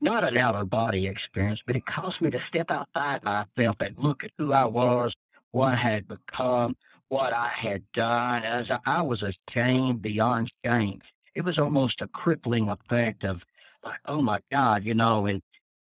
not 0.00 0.24
an 0.24 0.36
outer 0.36 0.64
body 0.64 1.06
experience, 1.06 1.62
but 1.66 1.76
it 1.76 1.86
caused 1.86 2.20
me 2.20 2.30
to 2.30 2.38
step 2.38 2.70
outside 2.70 3.24
myself 3.24 3.76
and 3.80 3.98
look 3.98 4.22
at 4.22 4.32
who 4.36 4.52
I 4.52 4.66
was, 4.66 5.14
what 5.52 5.72
I 5.72 5.76
had 5.76 6.08
become, 6.08 6.76
what 7.08 7.32
I 7.32 7.48
had 7.48 7.90
done. 7.92 8.42
As 8.44 8.70
I, 8.70 8.80
I 8.84 9.02
was 9.02 9.22
ashamed 9.22 10.02
beyond 10.02 10.52
shame. 10.64 11.00
It 11.34 11.44
was 11.44 11.58
almost 11.58 12.02
a 12.02 12.08
crippling 12.08 12.68
effect 12.68 13.24
of 13.24 13.46
like, 13.84 14.00
oh 14.06 14.20
my 14.20 14.40
God, 14.50 14.84
you 14.84 14.94
know, 14.94 15.26
and 15.26 15.40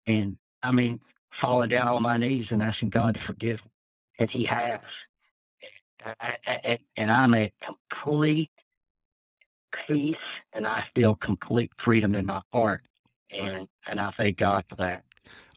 and 0.06 0.36
I 0.62 0.72
mean, 0.72 1.00
falling 1.30 1.70
down 1.70 1.88
on 1.88 2.02
my 2.02 2.16
knees 2.16 2.52
and 2.52 2.62
asking 2.62 2.90
God 2.90 3.14
to 3.14 3.20
forgive 3.20 3.64
me. 3.64 3.70
And 4.18 4.30
he 4.30 4.44
has. 4.44 4.80
I- 6.04 6.14
I- 6.20 6.38
I- 6.46 6.78
and 6.96 7.10
I'm 7.10 7.34
at 7.34 7.52
complete 7.60 8.50
peace 9.86 10.16
and 10.52 10.66
I 10.66 10.82
feel 10.94 11.14
complete 11.14 11.72
freedom 11.78 12.14
in 12.14 12.26
my 12.26 12.42
heart. 12.52 12.82
And 13.30 13.68
and 13.86 14.00
I 14.00 14.10
thank 14.10 14.36
God 14.38 14.64
for 14.68 14.76
that. 14.76 15.04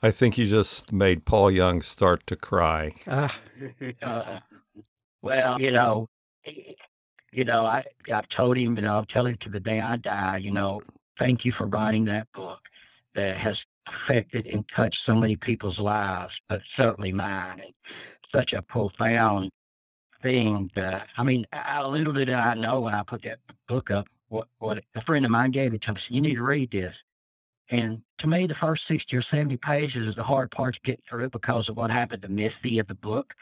I 0.01 0.11
think 0.11 0.37
you 0.37 0.45
just 0.45 0.93
made 0.93 1.25
Paul 1.25 1.51
Young 1.51 1.81
start 1.81 2.25
to 2.27 2.35
cry. 2.35 2.91
Ah, 3.07 3.37
Uh, 4.01 4.39
well, 5.21 5.59
you 5.59 5.71
know, 5.71 6.07
you 7.31 7.43
know, 7.43 7.65
I 7.65 7.83
I've 8.11 8.29
told 8.29 8.57
him, 8.57 8.77
and 8.77 8.87
I'll 8.87 9.05
tell 9.05 9.25
him 9.25 9.37
to 9.37 9.49
the 9.49 9.59
day 9.59 9.81
I 9.81 9.97
die. 9.97 10.37
You 10.37 10.51
know, 10.51 10.81
thank 11.19 11.43
you 11.45 11.51
for 11.51 11.65
writing 11.67 12.05
that 12.05 12.31
book 12.31 12.61
that 13.15 13.37
has 13.37 13.65
affected 13.87 14.47
and 14.47 14.67
touched 14.69 15.03
so 15.03 15.15
many 15.15 15.35
people's 15.35 15.79
lives, 15.79 16.39
but 16.47 16.61
certainly 16.75 17.11
mine. 17.11 17.61
And 17.63 17.73
such 18.33 18.53
a 18.53 18.61
profound 18.61 19.51
thing. 20.21 20.71
That, 20.75 21.07
I 21.17 21.23
mean, 21.23 21.45
how 21.51 21.87
little 21.87 22.13
did 22.13 22.29
I 22.29 22.53
know 22.55 22.81
when 22.81 22.93
I 22.93 23.03
put 23.03 23.23
that 23.23 23.39
book 23.67 23.91
up 23.91 24.07
what 24.29 24.47
what 24.59 24.83
a 24.95 25.01
friend 25.01 25.25
of 25.25 25.31
mine 25.31 25.51
gave 25.51 25.73
it 25.73 25.81
to 25.83 25.93
me. 25.93 25.99
Said, 25.99 26.15
you 26.15 26.21
need 26.21 26.35
to 26.35 26.43
read 26.43 26.71
this. 26.71 26.97
And 27.69 28.01
to 28.19 28.27
me, 28.27 28.47
the 28.47 28.55
first 28.55 28.85
60 28.85 29.17
or 29.17 29.21
70 29.21 29.57
pages 29.57 30.07
is 30.07 30.15
the 30.15 30.23
hard 30.23 30.51
part 30.51 30.75
to 30.75 30.81
get 30.81 31.01
through 31.07 31.29
because 31.29 31.67
of 31.67 31.75
what 31.75 31.91
happened 31.91 32.21
to 32.21 32.29
Missy 32.29 32.79
at 32.79 32.87
the 32.87 32.95
book. 32.95 33.33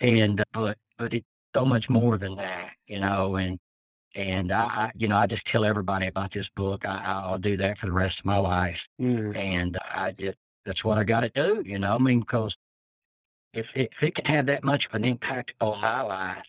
And, 0.00 0.40
uh, 0.40 0.44
but, 0.52 0.78
but 0.98 1.14
it's 1.14 1.26
so 1.54 1.64
much 1.64 1.88
more 1.88 2.18
than 2.18 2.34
that, 2.36 2.72
you 2.88 2.98
know, 2.98 3.36
and, 3.36 3.58
and 4.16 4.50
I, 4.50 4.64
I 4.64 4.92
you 4.96 5.06
know, 5.06 5.16
I 5.16 5.28
just 5.28 5.46
tell 5.46 5.64
everybody 5.64 6.08
about 6.08 6.32
this 6.32 6.48
book. 6.48 6.84
I, 6.84 7.00
I'll 7.04 7.38
do 7.38 7.56
that 7.58 7.78
for 7.78 7.86
the 7.86 7.92
rest 7.92 8.18
of 8.18 8.24
my 8.24 8.38
life. 8.38 8.88
Mm. 9.00 9.36
And 9.36 9.78
I 9.94 10.12
just, 10.12 10.38
that's 10.66 10.84
what 10.84 10.98
I 10.98 11.04
got 11.04 11.20
to 11.20 11.28
do, 11.28 11.62
you 11.64 11.78
know, 11.78 11.94
I 11.94 11.98
mean, 11.98 12.20
because 12.20 12.56
if, 13.52 13.68
if 13.74 14.02
it 14.02 14.14
can 14.14 14.24
have 14.26 14.46
that 14.46 14.64
much 14.64 14.86
of 14.86 14.94
an 14.94 15.04
impact 15.04 15.54
on 15.60 15.80
my 15.80 16.02
life 16.02 16.44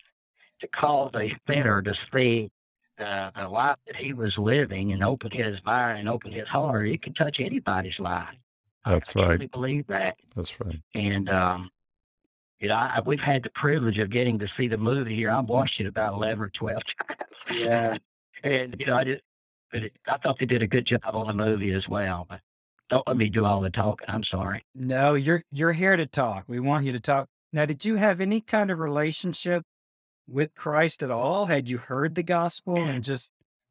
to 0.60 0.68
cause 0.68 1.10
a 1.14 1.34
sinner 1.48 1.82
to 1.82 1.94
see 1.94 2.50
uh, 2.98 3.30
the 3.36 3.48
life 3.48 3.76
that 3.86 3.96
he 3.96 4.12
was 4.12 4.38
living 4.38 4.92
and 4.92 5.02
open 5.02 5.30
his 5.30 5.64
mind 5.64 5.98
and 5.98 6.08
open 6.08 6.30
his 6.30 6.48
heart, 6.48 6.88
it 6.88 7.02
can 7.02 7.12
touch 7.12 7.40
anybody's 7.40 7.98
life. 7.98 8.36
That's 8.84 9.14
I 9.16 9.20
right. 9.20 9.26
truly 9.28 9.46
believe 9.46 9.86
that. 9.88 10.16
That's 10.34 10.60
right. 10.60 10.80
And, 10.94 11.28
um, 11.28 11.70
you 12.60 12.68
know, 12.68 12.76
I, 12.76 13.00
we've 13.04 13.20
had 13.20 13.42
the 13.42 13.50
privilege 13.50 13.98
of 13.98 14.10
getting 14.10 14.38
to 14.38 14.48
see 14.48 14.68
the 14.68 14.78
movie 14.78 15.14
here. 15.14 15.30
I've 15.30 15.48
watched 15.48 15.80
it 15.80 15.86
about 15.86 16.14
11 16.14 16.44
or 16.44 16.48
12 16.50 16.82
times. 17.08 17.20
Yeah. 17.52 17.96
and, 18.44 18.76
you 18.78 18.86
know, 18.86 18.96
I 18.96 19.04
just, 19.04 19.20
but 19.72 19.84
it, 19.84 19.96
I 20.06 20.16
thought 20.18 20.38
they 20.38 20.46
did 20.46 20.62
a 20.62 20.66
good 20.66 20.84
job 20.84 21.00
on 21.04 21.26
the 21.26 21.34
movie 21.34 21.72
as 21.72 21.88
well. 21.88 22.26
But 22.28 22.40
don't 22.92 23.08
let 23.08 23.16
me 23.16 23.30
do 23.30 23.46
all 23.46 23.62
the 23.62 23.70
talking. 23.70 24.06
I'm 24.10 24.22
sorry. 24.22 24.62
No, 24.76 25.14
you're 25.14 25.42
you're 25.50 25.72
here 25.72 25.96
to 25.96 26.04
talk. 26.04 26.44
We 26.46 26.60
want 26.60 26.84
you 26.84 26.92
to 26.92 27.00
talk. 27.00 27.26
Now, 27.50 27.64
did 27.64 27.86
you 27.86 27.96
have 27.96 28.20
any 28.20 28.42
kind 28.42 28.70
of 28.70 28.78
relationship 28.78 29.64
with 30.28 30.54
Christ 30.54 31.02
at 31.02 31.10
all? 31.10 31.46
Had 31.46 31.68
you 31.68 31.78
heard 31.78 32.14
the 32.14 32.22
gospel 32.22 32.76
and 32.76 33.02
just 33.02 33.30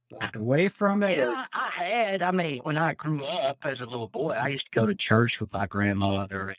walked 0.09 0.35
away 0.35 0.69
from 0.69 1.03
it? 1.03 1.19
Yeah, 1.19 1.45
I 1.53 1.69
had. 1.69 2.23
I 2.23 2.31
mean, 2.31 2.61
when 2.63 2.79
I 2.79 2.95
grew 2.95 3.23
up 3.23 3.59
as 3.63 3.79
a 3.79 3.85
little 3.85 4.07
boy, 4.07 4.31
I 4.31 4.47
used 4.47 4.71
to 4.71 4.79
go 4.79 4.87
to 4.87 4.95
church 4.95 5.39
with 5.39 5.53
my 5.53 5.67
grandmother 5.67 6.55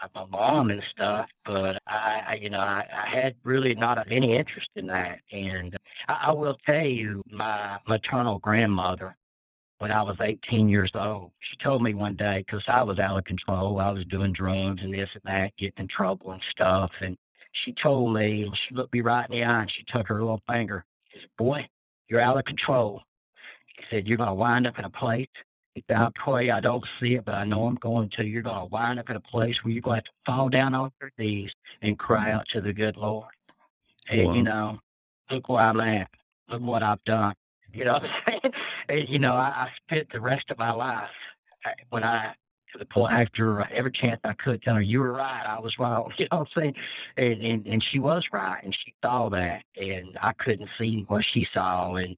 and 0.00 0.10
my 0.14 0.26
mom 0.26 0.70
and 0.70 0.84
stuff. 0.84 1.28
But 1.44 1.82
I, 1.88 2.22
I 2.28 2.38
you 2.40 2.48
know, 2.48 2.60
I, 2.60 2.86
I 2.92 3.06
had 3.06 3.34
really 3.42 3.74
not 3.74 4.06
any 4.08 4.34
interest 4.34 4.70
in 4.76 4.86
that. 4.86 5.18
And 5.32 5.76
I, 6.06 6.26
I 6.28 6.32
will 6.32 6.56
tell 6.64 6.86
you, 6.86 7.24
my 7.28 7.80
maternal 7.88 8.38
grandmother, 8.38 9.16
when 9.78 9.90
I 9.92 10.02
was 10.02 10.16
18 10.20 10.68
years 10.68 10.90
old, 10.94 11.32
she 11.40 11.56
told 11.56 11.82
me 11.82 11.94
one 11.94 12.14
day 12.14 12.38
because 12.38 12.68
I 12.68 12.82
was 12.82 12.98
out 12.98 13.18
of 13.18 13.24
control. 13.24 13.78
I 13.80 13.90
was 13.92 14.04
doing 14.04 14.32
drugs 14.32 14.84
and 14.84 14.94
this 14.94 15.14
and 15.14 15.24
that, 15.24 15.56
getting 15.56 15.82
in 15.82 15.88
trouble 15.88 16.32
and 16.32 16.42
stuff. 16.42 16.92
And 17.00 17.16
she 17.52 17.72
told 17.72 18.14
me, 18.14 18.44
and 18.44 18.56
she 18.56 18.74
looked 18.74 18.94
me 18.94 19.00
right 19.00 19.26
in 19.26 19.32
the 19.32 19.44
eye 19.44 19.60
and 19.62 19.70
she 19.70 19.84
took 19.84 20.08
her 20.08 20.20
little 20.20 20.42
finger. 20.48 20.84
She 21.08 21.20
said, 21.20 21.28
Boy, 21.36 21.68
you're 22.08 22.20
out 22.20 22.36
of 22.36 22.44
control. 22.44 23.02
She 23.78 23.86
said, 23.90 24.08
You're 24.08 24.18
going 24.18 24.28
to 24.30 24.34
wind 24.34 24.66
up 24.66 24.78
in 24.78 24.84
a 24.84 24.90
place. 24.90 25.26
I 25.90 26.08
pray 26.14 26.50
I 26.50 26.60
don't 26.60 26.86
see 26.86 27.16
it, 27.16 27.24
but 27.24 27.34
I 27.34 27.44
know 27.44 27.66
I'm 27.66 27.74
going 27.74 28.08
to. 28.10 28.26
You're 28.26 28.42
going 28.42 28.60
to 28.60 28.66
wind 28.66 29.00
up 29.00 29.10
in 29.10 29.16
a 29.16 29.20
place 29.20 29.64
where 29.64 29.72
you're 29.72 29.82
going 29.82 30.02
to 30.02 30.06
have 30.06 30.26
to 30.26 30.32
fall 30.32 30.48
down 30.48 30.72
on 30.74 30.92
your 31.00 31.10
knees 31.18 31.52
and 31.82 31.98
cry 31.98 32.30
out 32.30 32.46
to 32.48 32.60
the 32.60 32.72
good 32.72 32.96
Lord. 32.96 33.30
And, 34.08 34.28
Wow. 34.28 34.34
you 34.34 34.42
know, 34.44 34.78
look 35.30 35.48
where 35.48 35.62
I'm 35.64 35.80
at. 35.80 36.10
Look 36.48 36.62
what 36.62 36.82
I've 36.84 37.02
done. 37.04 37.34
You 37.74 37.84
know? 37.84 38.00
You 38.90 39.18
know, 39.18 39.32
I, 39.32 39.52
I 39.56 39.72
spent 39.86 40.10
the 40.10 40.20
rest 40.20 40.50
of 40.50 40.58
my 40.58 40.70
life 40.72 41.10
uh, 41.64 41.70
when 41.88 42.04
I, 42.04 42.34
to 42.72 42.78
the 42.78 42.84
point 42.84 43.12
after 43.12 43.60
every 43.70 43.90
chance 43.90 44.20
I 44.24 44.34
could 44.34 44.62
tell 44.62 44.74
her, 44.74 44.82
you 44.82 45.00
were 45.00 45.12
right, 45.12 45.42
I 45.46 45.58
was 45.60 45.78
wrong. 45.78 46.12
You 46.18 46.26
know 46.30 46.40
what 46.40 46.48
I'm 46.56 46.62
saying? 46.62 46.76
And, 47.16 47.42
and, 47.42 47.66
and 47.66 47.82
she 47.82 47.98
was 47.98 48.28
right, 48.32 48.60
and 48.62 48.74
she 48.74 48.94
saw 49.02 49.30
that, 49.30 49.64
and 49.80 50.18
I 50.22 50.32
couldn't 50.32 50.68
see 50.68 51.04
what 51.08 51.24
she 51.24 51.44
saw. 51.44 51.94
And, 51.94 52.16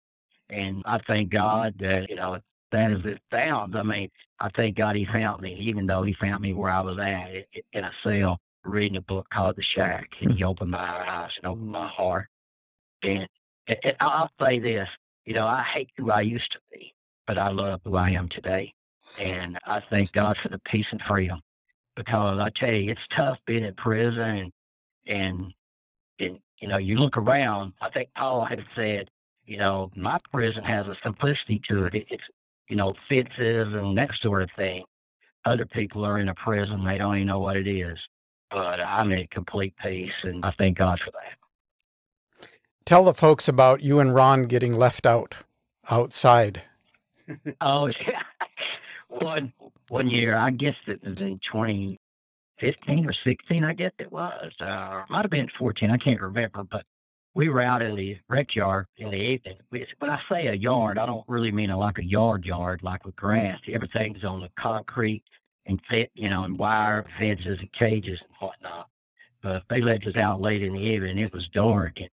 and 0.50 0.82
I 0.86 0.98
thank 0.98 1.30
God 1.30 1.74
that, 1.78 2.10
you 2.10 2.16
know, 2.16 2.38
that 2.72 2.90
is 2.90 3.04
it 3.04 3.20
found. 3.30 3.76
I 3.76 3.82
mean, 3.84 4.10
I 4.40 4.48
thank 4.48 4.76
God 4.76 4.96
he 4.96 5.04
found 5.04 5.40
me, 5.40 5.54
even 5.54 5.86
though 5.86 6.02
he 6.02 6.12
found 6.12 6.42
me 6.42 6.52
where 6.52 6.70
I 6.70 6.80
was 6.80 6.98
at 6.98 7.46
in 7.72 7.84
a 7.84 7.92
cell 7.92 8.40
reading 8.64 8.96
a 8.96 9.02
book 9.02 9.28
called 9.30 9.56
The 9.56 9.62
Shack. 9.62 10.16
And 10.20 10.32
he 10.32 10.44
opened 10.44 10.72
my 10.72 10.78
eyes 10.78 11.38
and 11.38 11.46
opened 11.46 11.70
my 11.70 11.86
heart. 11.86 12.28
And 13.02 13.28
and 13.68 13.96
I'll 14.00 14.30
say 14.40 14.58
this, 14.58 14.96
you 15.26 15.34
know, 15.34 15.46
I 15.46 15.62
hate 15.62 15.90
who 15.98 16.12
I 16.12 16.22
used 16.22 16.52
to 16.54 16.60
be, 16.72 16.94
but 17.26 17.38
I 17.38 17.50
love 17.50 17.82
who 17.84 17.96
I 17.96 18.10
am 18.12 18.28
today. 18.28 18.74
And 19.18 19.58
I 19.66 19.80
thank 19.80 20.12
God 20.12 20.38
for 20.38 20.50
the 20.50 20.60
peace 20.60 20.92
and 20.92 21.02
freedom 21.02 21.42
because 21.96 22.38
I 22.40 22.50
tell 22.50 22.72
you, 22.74 22.90
it's 22.92 23.08
tough 23.08 23.40
being 23.46 23.64
in 23.64 23.74
prison 23.74 24.22
and, 24.38 24.52
and, 25.06 25.54
and 26.20 26.40
you 26.60 26.68
know, 26.68 26.78
you 26.78 26.96
look 26.96 27.16
around, 27.18 27.74
I 27.80 27.90
think 27.90 28.10
Paul 28.16 28.44
had 28.46 28.64
said, 28.70 29.10
you 29.46 29.58
know, 29.58 29.90
my 29.96 30.18
prison 30.32 30.64
has 30.64 30.88
a 30.88 30.94
simplicity 30.96 31.60
to 31.60 31.86
it. 31.86 31.96
It- 31.96 32.06
It's, 32.10 32.30
you 32.68 32.76
know, 32.76 32.94
fences 33.08 33.74
and 33.74 33.98
that 33.98 34.14
sort 34.14 34.42
of 34.42 34.50
thing. 34.52 34.84
Other 35.44 35.66
people 35.66 36.04
are 36.06 36.18
in 36.18 36.28
a 36.28 36.34
prison, 36.34 36.84
they 36.84 36.98
don't 36.98 37.16
even 37.16 37.28
know 37.28 37.40
what 37.40 37.56
it 37.56 37.68
is. 37.68 38.08
But 38.50 38.80
I'm 38.80 39.12
in 39.12 39.26
complete 39.28 39.76
peace, 39.78 40.24
and 40.24 40.44
I 40.44 40.52
thank 40.52 40.78
God 40.78 41.00
for 41.00 41.10
that. 41.12 41.45
Tell 42.86 43.02
the 43.02 43.14
folks 43.14 43.48
about 43.48 43.82
you 43.82 43.98
and 43.98 44.14
Ron 44.14 44.44
getting 44.44 44.72
left 44.72 45.06
out 45.06 45.34
outside. 45.90 46.62
Oh, 47.60 47.90
yeah. 48.06 48.22
one 49.08 49.52
one 49.88 50.08
year, 50.08 50.36
I 50.36 50.52
guess 50.52 50.76
it 50.86 51.02
was 51.02 51.20
in 51.20 51.40
2015 51.40 53.04
or 53.08 53.12
16, 53.12 53.64
I 53.64 53.72
guess 53.72 53.90
it 53.98 54.12
was. 54.12 54.52
Uh, 54.60 55.02
might 55.08 55.22
have 55.22 55.30
been 55.32 55.48
14, 55.48 55.90
I 55.90 55.96
can't 55.96 56.20
remember, 56.20 56.62
but 56.62 56.86
we 57.34 57.48
were 57.48 57.60
out 57.60 57.82
in 57.82 57.96
the 57.96 58.20
rec 58.28 58.54
yard 58.54 58.86
in 58.96 59.10
the 59.10 59.18
evening. 59.18 59.58
When 59.70 60.08
I 60.08 60.18
say 60.20 60.46
a 60.46 60.54
yard, 60.54 60.98
I 60.98 61.06
don't 61.06 61.24
really 61.26 61.50
mean 61.50 61.70
a, 61.70 61.76
like 61.76 61.98
a 61.98 62.04
yard 62.04 62.46
yard, 62.46 62.84
like 62.84 63.04
with 63.04 63.16
grass. 63.16 63.58
Everything's 63.66 64.24
on 64.24 64.38
the 64.38 64.50
concrete 64.54 65.24
and 65.66 65.84
fit, 65.86 66.12
you 66.14 66.30
know, 66.30 66.44
and 66.44 66.56
wire 66.56 67.04
fences 67.18 67.58
and 67.58 67.72
cages 67.72 68.22
and 68.22 68.30
whatnot. 68.38 68.88
But 69.42 69.64
they 69.68 69.80
let 69.80 70.06
us 70.06 70.14
out 70.14 70.40
late 70.40 70.62
in 70.62 70.74
the 70.74 70.80
evening. 70.80 71.18
It 71.18 71.34
was 71.34 71.48
dark, 71.48 72.00
and 72.00 72.10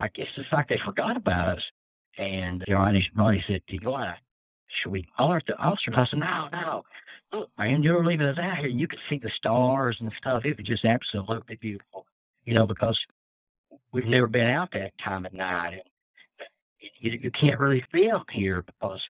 I 0.00 0.08
guess 0.08 0.36
it's 0.38 0.52
like 0.52 0.68
they 0.68 0.76
forgot 0.76 1.16
about 1.16 1.56
us. 1.56 1.72
And 2.16 2.64
Ronnie, 2.68 3.08
Ronnie 3.14 3.40
said, 3.40 3.62
"Do 3.66 3.76
you 3.76 3.90
should 4.74 4.92
we 4.92 5.06
alert 5.18 5.46
the 5.46 5.58
officers? 5.58 5.96
I 5.96 6.04
said, 6.04 6.18
no, 6.20 6.48
no. 6.52 6.84
Look, 7.32 7.50
man, 7.58 7.82
you're 7.82 8.04
leaving 8.04 8.26
us 8.26 8.38
out 8.38 8.58
here. 8.58 8.68
You 8.68 8.86
could 8.86 9.00
see 9.08 9.18
the 9.18 9.28
stars 9.28 10.00
and 10.00 10.12
stuff. 10.12 10.44
It 10.44 10.56
was 10.56 10.66
just 10.66 10.84
absolutely 10.84 11.56
beautiful, 11.56 12.06
you 12.44 12.54
know, 12.54 12.66
because 12.66 13.06
we've 13.92 14.08
never 14.08 14.26
been 14.26 14.50
out 14.50 14.72
that 14.72 14.96
time 14.98 15.26
at 15.26 15.34
night. 15.34 15.80
And 16.40 16.90
you, 16.98 17.18
you 17.22 17.30
can't 17.30 17.60
really 17.60 17.84
feel 17.92 18.24
here 18.30 18.62
because, 18.62 19.08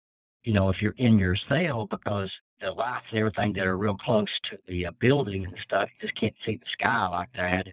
you 0.44 0.54
know, 0.54 0.70
if 0.70 0.82
you're 0.82 0.96
in 0.98 1.20
your 1.20 1.36
cell, 1.36 1.88
because 1.88 2.42
the 2.60 2.72
lights 2.72 3.12
and 3.12 3.20
everything 3.20 3.54
that 3.54 3.68
are 3.68 3.78
real 3.78 3.98
close 3.98 4.40
to 4.42 4.58
the 4.68 4.88
uh, 4.88 4.92
building 5.00 5.46
and 5.46 5.58
stuff, 5.58 5.90
you 5.94 6.02
just 6.02 6.16
can't 6.16 6.36
see 6.44 6.58
the 6.58 6.66
sky 6.70 7.08
like 7.08 7.32
that. 7.34 7.68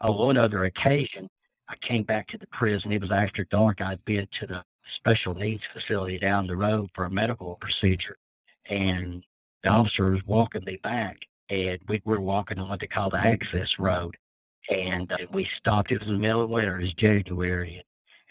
On 0.00 0.16
one 0.16 0.36
other 0.38 0.64
occasion, 0.64 1.28
I 1.70 1.76
came 1.76 2.02
back 2.02 2.26
to 2.28 2.38
the 2.38 2.48
prison. 2.48 2.90
It 2.90 3.00
was 3.00 3.12
after 3.12 3.44
dark. 3.44 3.80
I'd 3.80 4.04
been 4.04 4.26
to 4.32 4.46
the 4.46 4.64
special 4.84 5.34
needs 5.34 5.64
facility 5.64 6.18
down 6.18 6.48
the 6.48 6.56
road 6.56 6.90
for 6.94 7.04
a 7.04 7.10
medical 7.10 7.54
procedure. 7.60 8.18
And 8.68 9.24
the 9.62 9.70
officer 9.70 10.10
was 10.10 10.26
walking 10.26 10.64
me 10.64 10.78
back, 10.82 11.26
and 11.48 11.78
we 11.86 12.02
were 12.04 12.20
walking 12.20 12.58
on 12.58 12.68
what 12.68 12.80
they 12.80 12.88
call 12.88 13.08
the 13.08 13.18
access 13.18 13.78
road. 13.78 14.16
And 14.68 15.12
uh, 15.12 15.18
we 15.30 15.44
stopped. 15.44 15.92
It 15.92 16.00
was 16.00 16.08
the 16.08 16.18
middle 16.18 16.42
of 16.42 16.50
winter. 16.50 16.76
It 16.76 16.80
was 16.80 16.94
January. 16.94 17.76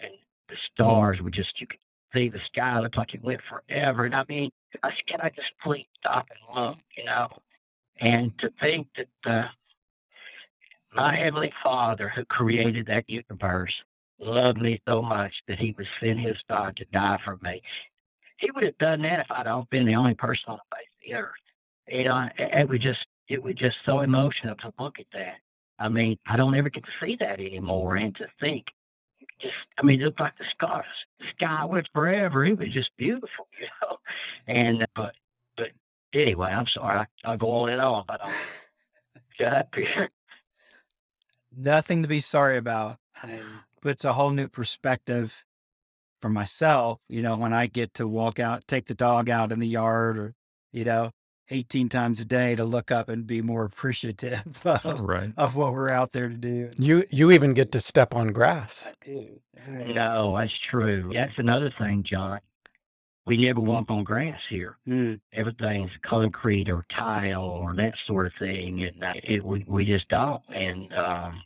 And, 0.01 0.11
and 0.11 0.13
the 0.49 0.57
stars 0.57 1.21
were 1.21 1.29
just, 1.29 1.61
you 1.61 1.67
could 1.67 1.79
see 2.13 2.27
the 2.27 2.39
sky 2.39 2.77
looked 2.79 2.97
like 2.97 3.13
it 3.13 3.23
went 3.23 3.41
forever. 3.41 4.03
And 4.03 4.15
I 4.15 4.25
mean, 4.27 4.49
I 4.83 4.89
said, 4.89 5.07
can 5.07 5.21
I 5.21 5.29
just 5.29 5.57
please 5.59 5.87
stop 5.97 6.27
and 6.29 6.57
look, 6.57 6.77
you 6.97 7.05
know? 7.05 7.29
And 8.01 8.37
to 8.39 8.51
think 8.59 8.87
that 8.97 9.07
uh, 9.25 9.47
my 10.93 11.15
Heavenly 11.15 11.53
Father, 11.63 12.09
who 12.09 12.25
created 12.25 12.87
that 12.87 13.09
universe, 13.09 13.83
loved 14.19 14.61
me 14.61 14.81
so 14.87 15.01
much 15.01 15.43
that 15.47 15.59
he 15.59 15.73
would 15.77 15.87
send 15.87 16.19
his 16.19 16.43
son 16.49 16.73
to 16.75 16.85
die 16.85 17.17
for 17.17 17.37
me. 17.41 17.61
He 18.37 18.51
would 18.51 18.63
have 18.63 18.77
done 18.77 19.01
that 19.01 19.19
if 19.19 19.31
I'd 19.31 19.47
all 19.47 19.67
been 19.69 19.85
the 19.85 19.95
only 19.95 20.13
person 20.13 20.51
on 20.51 20.57
the 20.57 20.75
face 20.75 20.87
of 20.87 21.07
the 21.07 21.21
earth. 21.21 21.33
You 21.87 22.03
know, 22.05 22.29
it, 22.37 22.69
was 22.69 22.79
just 22.79 23.07
it 23.27 23.43
was 23.43 23.55
just 23.55 23.83
so 23.83 23.99
emotional 23.99 24.55
to 24.55 24.73
look 24.79 24.99
at 24.99 25.07
that. 25.13 25.39
I 25.77 25.89
mean, 25.89 26.17
I 26.27 26.37
don't 26.37 26.55
ever 26.55 26.69
get 26.69 26.85
to 26.85 26.91
see 26.91 27.15
that 27.15 27.39
anymore 27.39 27.95
and 27.95 28.15
to 28.17 28.27
think. 28.39 28.71
Just 29.39 29.55
I 29.77 29.83
mean, 29.83 30.01
it 30.01 30.05
looked 30.05 30.19
like 30.19 30.37
the 30.37 30.43
stars. 30.43 31.05
The 31.19 31.27
sky 31.27 31.65
was 31.65 31.85
forever. 31.93 32.45
It 32.45 32.59
was 32.59 32.69
just 32.69 32.95
beautiful, 32.97 33.47
you 33.59 33.67
know. 33.81 33.97
And 34.47 34.83
uh, 34.83 34.87
but 34.93 35.15
but 35.55 35.71
anyway, 36.13 36.51
I'm 36.51 36.67
sorry. 36.67 36.99
I, 36.99 37.05
I'll 37.23 37.37
go 37.37 37.49
on 37.49 37.69
and 37.69 37.81
on, 37.81 38.03
but 38.07 38.23
I'll 38.23 38.33
shut 39.37 39.53
up 39.53 39.75
here. 39.75 40.09
Nothing 41.55 42.01
to 42.01 42.07
be 42.07 42.19
sorry 42.19 42.57
about. 42.57 42.97
And 43.21 43.41
puts 43.81 44.03
a 44.03 44.13
whole 44.13 44.31
new 44.31 44.47
perspective 44.47 45.43
for 46.21 46.29
myself. 46.29 46.99
You 47.07 47.21
know, 47.21 47.37
when 47.37 47.53
I 47.53 47.67
get 47.67 47.93
to 47.95 48.07
walk 48.07 48.39
out, 48.39 48.67
take 48.67 48.85
the 48.87 48.93
dog 48.95 49.29
out 49.29 49.51
in 49.51 49.59
the 49.59 49.67
yard, 49.67 50.17
or 50.17 50.33
you 50.71 50.83
know, 50.85 51.11
18 51.49 51.89
times 51.89 52.19
a 52.19 52.25
day 52.25 52.55
to 52.55 52.63
look 52.63 52.91
up 52.91 53.09
and 53.09 53.25
be 53.25 53.41
more 53.41 53.65
appreciative 53.65 54.61
oh, 54.65 54.77
of, 54.83 54.99
Right. 55.01 55.33
of 55.37 55.55
what 55.55 55.73
we're 55.73 55.89
out 55.89 56.11
there 56.11 56.29
to 56.29 56.35
do. 56.35 56.71
You 56.77 57.03
you 57.09 57.31
even 57.31 57.53
get 57.53 57.71
to 57.71 57.79
step 57.79 58.13
on 58.15 58.31
grass. 58.33 58.85
I 58.85 58.93
do. 59.05 59.39
No, 59.67 60.35
that's 60.37 60.57
true. 60.57 61.09
That's 61.13 61.39
another 61.39 61.69
thing, 61.69 62.03
John. 62.03 62.39
We 63.29 63.37
never 63.37 63.61
walk 63.61 63.91
on 63.91 64.05
grass 64.05 64.47
here. 64.47 64.79
Mm. 64.87 65.21
Everything's 65.33 65.97
concrete 65.99 66.69
or 66.69 66.85
tile 66.89 67.43
or 67.43 67.75
that 67.75 67.97
sort 67.97 68.27
of 68.27 68.33
thing, 68.35 68.83
and 68.83 69.03
uh, 69.03 69.13
it, 69.23 69.45
we 69.45 69.65
we 69.67 69.85
just 69.85 70.09
don't. 70.09 70.43
And 70.49 70.93
um, 70.95 71.43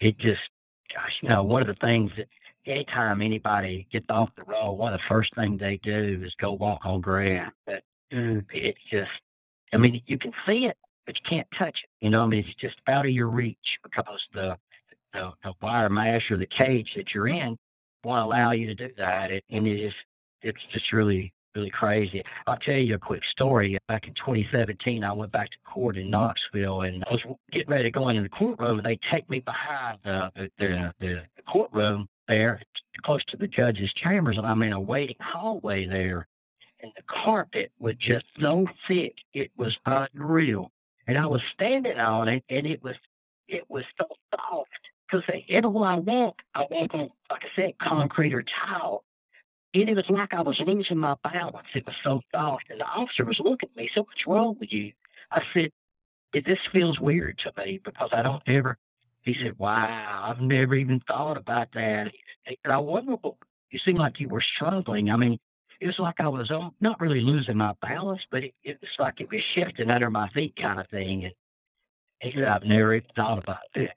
it 0.00 0.18
just, 0.18 0.50
gosh, 0.94 1.22
you 1.22 1.30
know, 1.30 1.42
one 1.44 1.62
of 1.62 1.68
the 1.68 1.74
things 1.74 2.16
that 2.16 2.28
anytime 2.66 3.22
anybody 3.22 3.88
gets 3.90 4.06
off 4.10 4.34
the 4.36 4.44
road, 4.46 4.74
one 4.74 4.92
of 4.94 5.00
the 5.00 5.04
first 5.06 5.34
things 5.34 5.60
they 5.60 5.78
do 5.78 6.20
is 6.22 6.36
go 6.36 6.54
walk 6.54 6.86
on 6.86 7.00
grass. 7.02 7.52
But 7.66 7.84
Mm. 8.12 8.46
it's 8.54 8.82
just, 8.84 9.10
I 9.74 9.78
mean, 9.78 10.02
you 10.06 10.18
can 10.18 10.32
see 10.46 10.66
it, 10.66 10.78
but 11.06 11.18
you 11.18 11.24
can't 11.24 11.50
touch 11.52 11.84
it. 11.84 11.90
You 12.04 12.10
know, 12.10 12.24
I 12.24 12.28
mean, 12.28 12.40
it's 12.40 12.54
just 12.54 12.80
out 12.88 13.06
of 13.06 13.12
your 13.12 13.28
reach 13.28 13.80
because 13.82 14.28
the 14.32 14.58
the, 15.14 15.32
the 15.44 15.54
wire 15.62 15.90
mesh 15.90 16.30
or 16.30 16.36
the 16.38 16.46
cage 16.46 16.94
that 16.94 17.14
you're 17.14 17.28
in 17.28 17.58
won't 18.04 18.24
allow 18.26 18.52
you 18.52 18.66
to 18.68 18.74
do 18.74 18.90
that. 18.98 19.32
It, 19.32 19.44
and 19.50 19.66
it 19.66 19.80
is, 19.80 19.94
it's 20.42 20.64
just 20.64 20.92
really, 20.92 21.32
really 21.54 21.70
crazy. 21.70 22.22
I'll 22.46 22.56
tell 22.56 22.78
you 22.78 22.94
a 22.94 22.98
quick 22.98 23.24
story. 23.24 23.78
Back 23.88 24.08
in 24.08 24.14
2017, 24.14 25.04
I 25.04 25.12
went 25.12 25.32
back 25.32 25.50
to 25.50 25.58
court 25.64 25.96
in 25.96 26.10
Knoxville 26.10 26.82
and 26.82 27.04
I 27.08 27.12
was 27.12 27.26
getting 27.50 27.70
ready 27.70 27.84
to 27.84 27.90
go 27.90 28.08
into 28.08 28.22
the 28.22 28.28
courtroom. 28.28 28.78
And 28.78 28.86
they 28.86 28.96
take 28.96 29.28
me 29.30 29.40
behind 29.40 29.98
the, 30.02 30.50
the, 30.58 30.94
the 30.98 31.24
courtroom 31.46 32.08
there, 32.28 32.60
close 33.02 33.24
to 33.24 33.36
the 33.36 33.48
judge's 33.48 33.92
chambers. 33.92 34.38
And 34.38 34.46
I'm 34.46 34.62
in 34.62 34.72
a 34.72 34.80
waiting 34.80 35.16
hallway 35.20 35.86
there. 35.86 36.28
And 36.80 36.92
the 36.96 37.02
carpet 37.02 37.70
was 37.78 37.94
just 37.94 38.26
so 38.40 38.66
thick, 38.86 39.18
it 39.32 39.52
was 39.56 39.78
unreal. 39.86 40.72
And 41.06 41.16
I 41.16 41.26
was 41.26 41.44
standing 41.44 41.98
on 41.98 42.28
it 42.28 42.44
and 42.48 42.66
it 42.66 42.82
was, 42.82 42.96
it 43.46 43.68
was 43.68 43.84
so 44.00 44.08
soft. 44.34 44.68
Because 45.08 45.42
everywhere 45.50 45.90
I 45.90 45.96
walk, 45.96 46.42
I 46.54 46.66
walk 46.70 46.94
on, 46.94 47.10
like 47.30 47.44
I 47.44 47.48
said, 47.54 47.78
concrete 47.78 48.32
or 48.32 48.42
tile. 48.42 49.04
And 49.74 49.88
it 49.88 49.96
was 49.96 50.10
like 50.10 50.34
I 50.34 50.42
was 50.42 50.60
losing 50.60 50.98
my 50.98 51.16
balance. 51.22 51.68
It 51.74 51.86
was 51.86 51.96
so 51.96 52.20
soft. 52.34 52.70
And 52.70 52.80
the 52.80 52.86
officer 52.86 53.24
was 53.24 53.40
looking 53.40 53.70
at 53.70 53.76
me, 53.76 53.88
so 53.92 54.02
what's 54.02 54.26
wrong 54.26 54.56
with 54.60 54.72
you? 54.72 54.92
I 55.30 55.42
said, 55.42 55.72
this 56.32 56.66
feels 56.66 57.00
weird 57.00 57.38
to 57.38 57.52
me 57.58 57.80
because 57.82 58.10
I 58.12 58.22
don't 58.22 58.42
ever. 58.46 58.76
He 59.22 59.34
said, 59.34 59.58
wow, 59.58 60.24
I've 60.24 60.40
never 60.40 60.74
even 60.74 61.00
thought 61.00 61.38
about 61.38 61.72
that. 61.72 62.12
Said, 62.46 62.56
I 62.66 62.78
wonder, 62.78 63.16
you 63.70 63.78
seem 63.78 63.96
like 63.96 64.20
you 64.20 64.28
were 64.28 64.40
struggling. 64.40 65.10
I 65.10 65.16
mean, 65.16 65.38
it 65.80 65.86
was 65.86 65.98
like 65.98 66.20
I 66.20 66.28
was 66.28 66.50
um, 66.50 66.74
not 66.80 67.00
really 67.00 67.20
losing 67.20 67.56
my 67.56 67.74
balance, 67.80 68.26
but 68.30 68.44
it, 68.44 68.54
it 68.62 68.80
was 68.80 68.96
like 68.98 69.20
it 69.20 69.30
was 69.30 69.42
shifting 69.42 69.90
under 69.90 70.10
my 70.10 70.28
feet 70.28 70.54
kind 70.54 70.78
of 70.78 70.86
thing. 70.88 71.24
And 71.24 71.34
he 72.20 72.32
said, 72.32 72.44
I've 72.44 72.64
never 72.64 72.94
even 72.94 73.08
thought 73.16 73.42
about 73.42 73.62
that. 73.74 73.96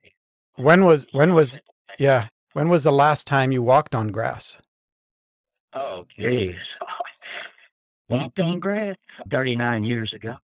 When 0.55 0.85
was 0.85 1.05
when 1.11 1.33
was 1.33 1.59
yeah 1.99 2.29
when 2.53 2.69
was 2.69 2.85
the 2.85 2.91
last 2.91 3.27
time 3.27 3.51
you 3.51 3.61
walked 3.61 3.93
on 3.93 4.07
grass? 4.07 4.59
Oh, 5.75 6.05
jeez. 6.17 6.55
Walked 8.09 8.39
on 8.39 8.59
grass 8.59 8.95
39 9.29 9.83
years 9.83 10.13
ago. 10.13 10.37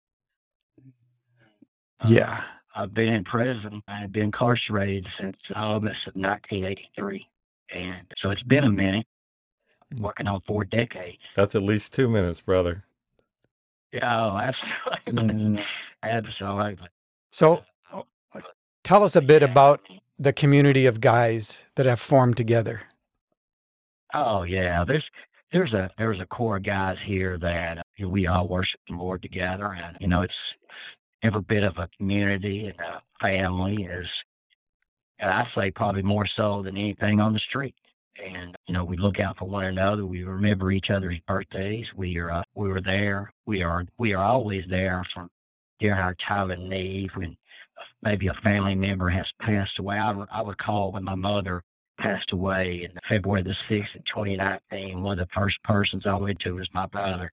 Uh, 2.00 2.08
Yeah. 2.08 2.44
I've 2.74 2.94
been 2.94 3.12
in 3.12 3.24
prison. 3.24 3.82
I've 3.88 4.12
been 4.12 4.24
incarcerated 4.26 5.08
since 5.12 5.36
August 5.56 6.06
of 6.06 6.14
1983. 6.14 7.26
And 7.74 8.06
so 8.16 8.30
it's 8.30 8.44
been 8.44 8.64
a 8.64 8.70
minute, 8.70 9.06
working 9.98 10.28
on 10.28 10.40
four 10.42 10.64
decades. 10.64 11.18
That's 11.34 11.54
at 11.54 11.62
least 11.62 11.92
two 11.92 12.08
minutes, 12.08 12.40
brother. 12.40 12.84
Yeah, 13.92 14.02
oh, 14.04 14.38
absolutely. 14.38 15.64
absolutely. 16.04 16.88
So 17.32 17.64
uh, 17.92 18.02
tell 18.84 19.02
us 19.02 19.16
a 19.16 19.20
bit 19.20 19.42
about 19.42 19.80
the 20.18 20.32
community 20.32 20.86
of 20.86 21.00
guys 21.00 21.66
that 21.74 21.86
have 21.86 22.00
formed 22.00 22.36
together. 22.36 22.82
Oh 24.14 24.42
yeah, 24.42 24.84
there's 24.84 25.10
there's 25.52 25.74
a 25.74 25.90
there's 25.98 26.20
a 26.20 26.26
core 26.26 26.56
of 26.56 26.62
guys 26.62 26.98
here 27.00 27.38
that 27.38 27.78
uh, 27.78 28.08
we 28.08 28.26
all 28.26 28.48
worship 28.48 28.80
the 28.88 28.94
Lord 28.94 29.22
together, 29.22 29.74
and 29.76 29.96
you 30.00 30.08
know 30.08 30.22
it's 30.22 30.56
every 31.22 31.42
bit 31.42 31.64
of 31.64 31.78
a 31.78 31.88
community 31.98 32.68
and 32.68 32.80
a 32.80 33.02
family 33.20 33.84
is, 33.84 34.24
and 35.18 35.30
I 35.30 35.44
say 35.44 35.70
probably 35.70 36.02
more 36.02 36.26
so 36.26 36.62
than 36.62 36.76
anything 36.76 37.20
on 37.20 37.32
the 37.32 37.38
street. 37.38 37.74
And 38.24 38.56
you 38.66 38.74
know 38.74 38.84
we 38.84 38.96
look 38.96 39.20
out 39.20 39.38
for 39.38 39.46
one 39.48 39.64
another. 39.64 40.06
We 40.06 40.24
remember 40.24 40.70
each 40.72 40.90
other's 40.90 41.20
birthdays. 41.20 41.94
We 41.94 42.18
are 42.18 42.30
uh, 42.30 42.42
we 42.54 42.68
were 42.68 42.80
there. 42.80 43.32
We 43.46 43.62
are 43.62 43.86
we 43.98 44.14
are 44.14 44.24
always 44.24 44.66
there 44.66 45.04
from 45.04 45.30
during 45.78 45.98
our 45.98 46.14
time 46.14 46.50
of 46.50 46.58
need 46.58 47.16
when 47.16 47.36
maybe 48.02 48.28
a 48.28 48.34
family 48.34 48.74
member 48.74 49.08
has 49.10 49.32
passed 49.32 49.78
away. 49.78 49.98
I, 49.98 50.12
I 50.32 50.42
recall 50.42 50.92
when 50.92 51.04
my 51.04 51.14
mother 51.14 51.62
passed 52.00 52.32
away 52.32 52.84
in 52.84 52.92
February 53.04 53.42
the 53.42 53.50
6th 53.50 53.94
of 53.94 54.04
2019. 54.04 55.02
One 55.02 55.12
of 55.12 55.18
the 55.18 55.32
first 55.32 55.62
persons 55.62 56.06
I 56.06 56.16
went 56.16 56.40
to 56.40 56.54
was 56.54 56.72
my 56.72 56.86
brother, 56.86 57.30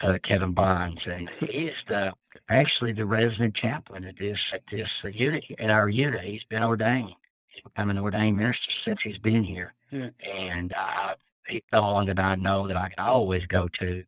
uh, 0.00 0.18
Kevin 0.22 0.52
Bonds, 0.52 1.06
And 1.06 1.28
he 1.28 1.66
is 1.66 1.84
the, 1.86 2.12
actually 2.48 2.92
the 2.92 3.06
resident 3.06 3.54
chaplain 3.54 4.04
at 4.04 4.16
this, 4.16 4.52
at 4.52 4.66
this 4.66 5.04
unit, 5.04 5.44
at 5.58 5.70
our 5.70 5.88
unit. 5.88 6.22
He's 6.22 6.44
been 6.44 6.62
ordained. 6.62 7.14
He's 7.46 7.62
become 7.62 7.90
an 7.90 7.98
ordained 7.98 8.38
minister 8.38 8.70
since 8.70 9.02
he's 9.02 9.18
been 9.18 9.44
here. 9.44 9.74
Yeah. 9.90 10.10
And 10.34 10.72
uh, 10.76 11.14
he's 11.46 11.62
someone 11.72 12.06
that 12.06 12.18
I 12.18 12.36
know 12.36 12.66
that 12.66 12.76
I 12.76 12.88
can 12.88 13.04
always 13.04 13.46
go 13.46 13.68
to 13.68 14.04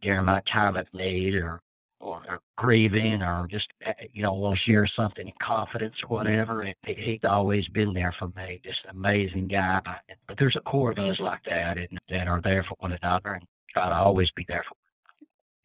during 0.00 0.24
my 0.24 0.40
time 0.40 0.76
of 0.76 0.92
need 0.94 1.34
or, 1.34 1.60
or, 2.00 2.22
or 2.28 2.40
grieving 2.56 3.22
or 3.22 3.46
just, 3.48 3.72
uh, 3.86 3.92
you 4.12 4.22
know, 4.22 4.32
want 4.34 4.56
to 4.56 4.60
share 4.60 4.86
something 4.86 5.26
in 5.26 5.34
confidence 5.38 6.02
or 6.02 6.08
whatever. 6.08 6.62
And 6.62 6.74
he, 6.84 6.94
he's 6.94 7.24
always 7.24 7.68
been 7.68 7.92
there 7.92 8.12
for 8.12 8.28
me. 8.36 8.60
Just 8.64 8.84
an 8.84 8.90
amazing 8.92 9.48
guy. 9.48 9.80
But 10.26 10.36
there's 10.36 10.56
a 10.56 10.60
core 10.60 10.92
of 10.92 10.98
us 10.98 11.20
like 11.20 11.44
that 11.44 11.78
and, 11.78 11.98
that 12.08 12.26
are 12.26 12.40
there 12.40 12.62
for 12.62 12.74
one 12.78 12.96
another 13.00 13.34
and 13.34 13.44
try 13.68 13.88
to 13.88 13.94
always 13.94 14.30
be 14.30 14.44
there 14.48 14.64
for 14.66 14.74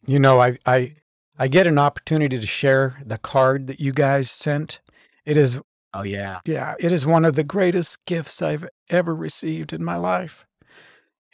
You 0.06 0.18
know, 0.18 0.40
I 0.40 0.58
I 0.66 0.96
I 1.38 1.48
get 1.48 1.66
an 1.66 1.78
opportunity 1.78 2.38
to 2.38 2.46
share 2.46 3.02
the 3.04 3.18
card 3.18 3.66
that 3.66 3.80
you 3.80 3.92
guys 3.92 4.30
sent. 4.30 4.80
It 5.24 5.36
is 5.36 5.60
Oh, 5.94 6.02
yeah. 6.02 6.40
yeah, 6.44 6.74
it 6.78 6.92
is 6.92 7.06
one 7.06 7.24
of 7.24 7.36
the 7.36 7.44
greatest 7.44 8.04
gifts 8.04 8.42
I've 8.42 8.68
ever 8.90 9.14
received 9.14 9.72
in 9.72 9.82
my 9.82 9.96
life. 9.96 10.44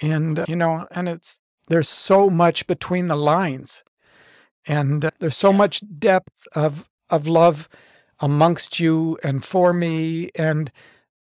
And 0.01 0.39
uh, 0.39 0.45
you 0.47 0.55
know, 0.55 0.87
and 0.93 1.09
it's 1.09 1.41
there's 1.69 1.89
so 1.89 2.31
much 2.31 2.67
between 2.69 3.09
the 3.09 3.17
lines. 3.17 3.83
And 4.67 5.05
uh, 5.05 5.11
there's 5.19 5.37
so 5.37 5.53
much 5.53 5.83
depth 5.99 6.47
of 6.55 6.89
of 7.11 7.27
love 7.27 7.69
amongst 8.21 8.81
you 8.81 9.19
and 9.23 9.45
for 9.45 9.73
me 9.73 10.31
and 10.35 10.71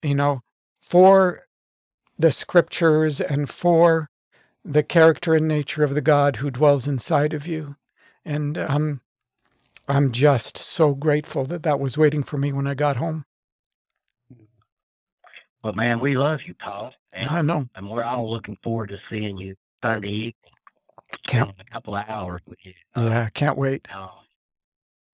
you 0.03 0.15
know, 0.15 0.43
for 0.81 1.47
the 2.19 2.33
scriptures 2.33 3.21
and 3.21 3.49
for 3.49 4.11
the 4.65 4.83
character 4.83 5.35
and 5.35 5.49
nature 5.49 5.83
of 5.83 5.95
the 5.95 6.01
God 6.01 6.37
who 6.37 6.51
dwells 6.51 6.87
inside 6.87 7.33
of 7.33 7.47
you. 7.47 7.77
And 8.25 8.59
uh, 8.59 8.67
I'm 8.69 9.01
I'm 9.89 10.13
just 10.13 10.57
so 10.57 10.95
grateful 10.95 11.45
that 11.47 11.63
that 11.65 11.81
was 11.81 11.99
waiting 11.99 12.23
for 12.23 12.37
me 12.37 12.53
when 12.53 12.67
I 12.67 12.75
got 12.75 12.97
home. 12.97 13.25
But 15.63 15.77
man, 15.77 15.99
we 15.99 16.17
love 16.17 16.45
you, 16.45 16.55
Paul. 16.55 16.95
And, 17.13 17.29
I 17.29 17.43
know. 17.43 17.67
and 17.75 17.91
we're 17.91 18.05
all 18.05 18.31
looking 18.31 18.57
forward 18.63 18.91
to 18.91 19.01
seeing 19.09 19.37
you 19.37 19.57
Sunday 19.83 20.09
evening. 20.09 20.35
Can't- 21.31 21.55
a 21.59 21.65
couple 21.65 21.95
of 21.97 22.09
hours 22.09 22.43
with 22.47 22.59
you. 22.67 22.75
Yeah, 22.97 23.29
can't 23.31 23.57
wait. 23.57 23.89
know, 23.91 24.11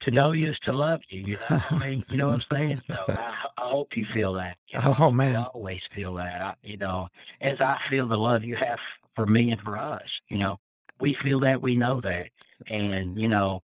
to 0.00 0.10
know 0.10 0.32
you 0.32 0.48
is 0.48 0.58
to 0.60 0.72
love 0.72 1.02
you. 1.08 1.20
You 1.22 1.38
know, 1.50 1.60
I 1.70 1.78
mean, 1.78 2.04
you 2.10 2.16
know 2.16 2.28
what 2.28 2.34
I'm 2.50 2.56
saying? 2.58 2.80
So 2.86 2.96
I, 3.08 3.46
I 3.58 3.62
hope 3.62 3.96
you 3.96 4.04
feel 4.04 4.32
that. 4.34 4.58
You 4.68 4.78
know, 4.80 4.94
Oh 4.98 5.08
I 5.08 5.12
man. 5.12 5.36
always 5.36 5.86
feel 5.86 6.14
that. 6.14 6.40
I, 6.40 6.54
you 6.62 6.76
know, 6.76 7.08
as 7.40 7.60
I 7.60 7.78
feel 7.78 8.06
the 8.06 8.18
love 8.18 8.44
you 8.44 8.56
have 8.56 8.80
for 9.14 9.26
me 9.26 9.50
and 9.50 9.60
for 9.60 9.76
us. 9.76 10.20
You 10.30 10.38
know, 10.38 10.58
we 11.00 11.12
feel 11.14 11.40
that. 11.40 11.62
We 11.62 11.76
know 11.76 12.00
that, 12.02 12.30
and 12.68 13.20
you 13.20 13.28
know, 13.28 13.62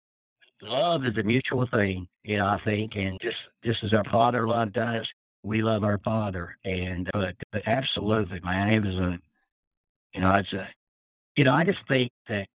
love 0.62 1.06
is 1.06 1.18
a 1.18 1.24
mutual 1.24 1.66
thing. 1.66 2.08
You 2.24 2.38
know, 2.38 2.48
I 2.48 2.58
think, 2.58 2.96
and 2.98 3.20
just 3.22 3.50
just 3.64 3.84
as 3.84 3.94
our 3.94 4.04
Father 4.04 4.48
loved 4.48 4.78
us, 4.78 5.14
we 5.44 5.62
love 5.62 5.84
our 5.84 6.00
Father. 6.00 6.58
And 6.66 7.10
but, 7.14 7.36
but 7.52 7.68
absolutely, 7.68 8.42
man, 8.42 8.72
it 8.74 8.86
was 8.86 9.00
a, 9.00 9.20
you 10.14 10.22
know, 10.22 10.34
it's 10.36 10.54
a, 10.54 10.68
you 11.38 11.46
know, 11.46 11.54
I 11.54 11.64
just 11.64 11.88
think 11.88 12.12
that 12.28 12.48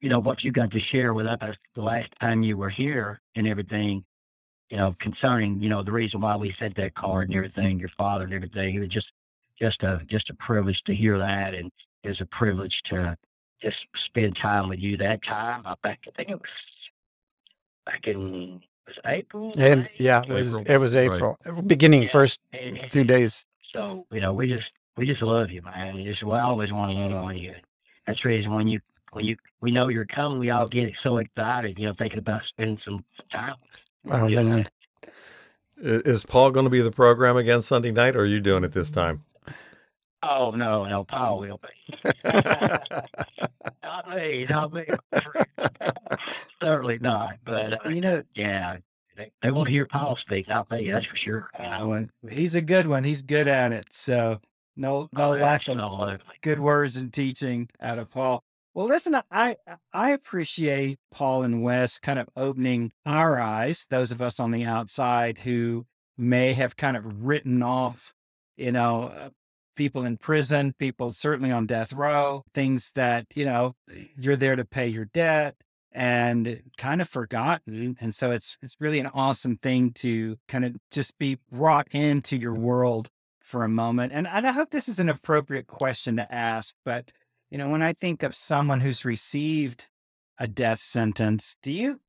you 0.00 0.10
know, 0.10 0.20
what 0.20 0.44
you 0.44 0.52
got 0.52 0.70
to 0.70 0.78
share 0.78 1.14
with 1.14 1.26
us 1.26 1.56
the 1.74 1.80
last 1.82 2.10
time 2.20 2.42
you 2.42 2.58
were 2.58 2.68
here 2.68 3.22
and 3.36 3.46
everything, 3.48 4.04
you 4.68 4.76
know, 4.76 4.94
concerning, 4.98 5.62
you 5.62 5.70
know, 5.70 5.82
the 5.82 5.92
reason 5.92 6.20
why 6.20 6.36
we 6.36 6.50
sent 6.50 6.74
that 6.74 6.92
card 6.92 7.28
and 7.28 7.34
everything, 7.36 7.78
your 7.78 7.88
father 7.88 8.26
and 8.26 8.34
everything. 8.34 8.74
It 8.74 8.80
was 8.80 8.88
just, 8.88 9.12
just 9.58 9.82
a, 9.82 10.02
just 10.04 10.28
a 10.28 10.34
privilege 10.34 10.84
to 10.84 10.94
hear 10.94 11.16
that. 11.16 11.54
And 11.54 11.70
it 12.02 12.08
was 12.08 12.20
a 12.20 12.26
privilege 12.26 12.82
to 12.82 13.16
just 13.62 13.86
spend 13.96 14.36
time 14.36 14.68
with 14.68 14.78
you 14.78 14.98
that 14.98 15.22
time. 15.22 15.62
I 15.64 15.74
back, 15.82 16.00
I 16.06 16.10
think 16.14 16.28
it 16.28 16.38
was 16.42 16.90
back 17.86 18.06
in, 18.06 18.60
was 18.86 18.98
April? 19.06 19.54
And 19.56 19.84
May? 19.84 19.90
yeah, 19.96 20.20
it 20.20 20.28
was 20.28 20.54
April, 20.54 20.74
it 20.74 20.76
was 20.78 20.94
right. 20.96 21.14
April. 21.14 21.38
Uh, 21.46 21.62
beginning 21.62 22.02
Yeah. 22.02 22.08
first 22.10 22.40
And- 22.52 22.78
few 22.78 23.04
days. 23.04 23.46
So, 23.72 24.06
you 24.12 24.20
know, 24.20 24.34
we 24.34 24.48
just 24.48 24.70
we 24.98 25.06
just 25.06 25.22
love 25.22 25.50
you, 25.50 25.62
man. 25.62 25.94
We 25.96 26.04
just 26.04 26.22
we 26.22 26.32
always 26.32 26.74
want 26.74 26.92
to 26.92 26.98
love 26.98 27.12
on 27.24 27.38
you. 27.38 27.54
That's 28.06 28.22
the 28.22 28.28
reason 28.28 28.52
when 28.54 28.68
you 28.68 28.80
when 29.12 29.24
you 29.24 29.36
we 29.60 29.70
know 29.70 29.88
you're 29.88 30.04
coming, 30.06 30.38
we 30.38 30.50
all 30.50 30.68
get 30.68 30.96
so 30.96 31.18
excited, 31.18 31.78
you 31.78 31.86
know, 31.86 31.92
thinking 31.94 32.18
about 32.18 32.44
spending 32.44 32.78
some 32.78 33.04
time. 33.30 33.54
Oh, 34.10 34.28
man. 34.28 34.66
I- 34.66 34.66
Is 35.80 36.24
Paul 36.24 36.50
going 36.50 36.64
to 36.64 36.70
be 36.70 36.80
the 36.80 36.90
program 36.90 37.36
again 37.36 37.62
Sunday 37.62 37.90
night, 37.92 38.16
or 38.16 38.20
are 38.20 38.26
you 38.26 38.40
doing 38.40 38.64
it 38.64 38.72
this 38.72 38.90
time? 38.90 39.22
Oh 40.22 40.52
no, 40.56 40.84
no, 40.86 41.04
Paul 41.04 41.40
will 41.40 41.60
be. 41.60 42.00
not 42.24 44.14
me, 44.14 44.46
not 44.48 44.72
me. 44.72 44.86
Certainly 46.62 46.98
not. 47.00 47.36
But 47.44 47.84
uh, 47.84 47.88
You 47.90 48.00
know, 48.00 48.22
yeah, 48.34 48.78
they, 49.16 49.30
they 49.42 49.50
want 49.50 49.66
to 49.66 49.72
hear 49.72 49.86
Paul 49.86 50.16
speak, 50.16 50.48
not 50.48 50.70
me. 50.70 50.90
That's 50.90 51.06
for 51.06 51.16
sure. 51.16 51.50
uh, 51.58 52.04
he's 52.30 52.54
a 52.54 52.62
good 52.62 52.86
one. 52.86 53.04
He's 53.04 53.20
good 53.22 53.46
at 53.46 53.72
it. 53.72 53.92
So 53.92 54.40
no, 54.76 55.08
no 55.12 55.26
Oh, 55.26 55.30
lack 55.30 55.68
of 55.68 55.78
absolutely. 55.78 56.18
good 56.42 56.60
words 56.60 56.96
and 56.96 57.12
teaching 57.12 57.68
out 57.80 57.98
of 57.98 58.10
Paul. 58.10 58.42
Well, 58.74 58.86
listen, 58.88 59.16
I 59.30 59.56
I 59.92 60.10
appreciate 60.10 60.98
Paul 61.12 61.44
and 61.44 61.62
Wes 61.62 61.98
kind 62.00 62.18
of 62.18 62.28
opening 62.36 62.92
our 63.06 63.38
eyes, 63.38 63.86
those 63.88 64.10
of 64.10 64.20
us 64.20 64.40
on 64.40 64.50
the 64.50 64.64
outside 64.64 65.38
who 65.38 65.86
may 66.18 66.54
have 66.54 66.76
kind 66.76 66.96
of 66.96 67.24
written 67.24 67.62
off, 67.62 68.12
you 68.56 68.72
know, 68.72 69.12
uh, 69.16 69.30
people 69.76 70.04
in 70.04 70.16
prison, 70.16 70.74
people 70.78 71.12
certainly 71.12 71.52
on 71.52 71.66
death 71.66 71.92
row, 71.92 72.42
things 72.52 72.90
that, 72.94 73.26
you 73.34 73.44
know, 73.44 73.74
you're 74.18 74.36
there 74.36 74.56
to 74.56 74.64
pay 74.64 74.88
your 74.88 75.04
debt 75.06 75.54
and 75.92 76.62
kind 76.76 77.00
of 77.00 77.08
forgotten. 77.08 77.96
And 78.00 78.12
so 78.12 78.32
it's 78.32 78.56
it's 78.60 78.76
really 78.80 78.98
an 78.98 79.06
awesome 79.14 79.56
thing 79.56 79.92
to 79.94 80.36
kind 80.48 80.64
of 80.64 80.76
just 80.90 81.16
be 81.18 81.38
brought 81.52 81.86
into 81.92 82.36
your 82.36 82.54
world 82.54 83.08
for 83.44 83.62
a 83.62 83.68
moment. 83.68 84.12
And, 84.12 84.26
I 84.26 84.52
hope 84.52 84.70
this 84.70 84.88
is 84.88 84.98
an 84.98 85.10
appropriate 85.10 85.66
question 85.66 86.16
to 86.16 86.34
ask, 86.34 86.74
but 86.84 87.12
you 87.50 87.58
know, 87.58 87.68
when 87.68 87.82
I 87.82 87.92
think 87.92 88.22
of 88.22 88.34
someone 88.34 88.80
who's 88.80 89.04
received 89.04 89.88
a 90.38 90.48
death 90.48 90.80
sentence, 90.80 91.56
do 91.62 91.72
you 91.72 92.00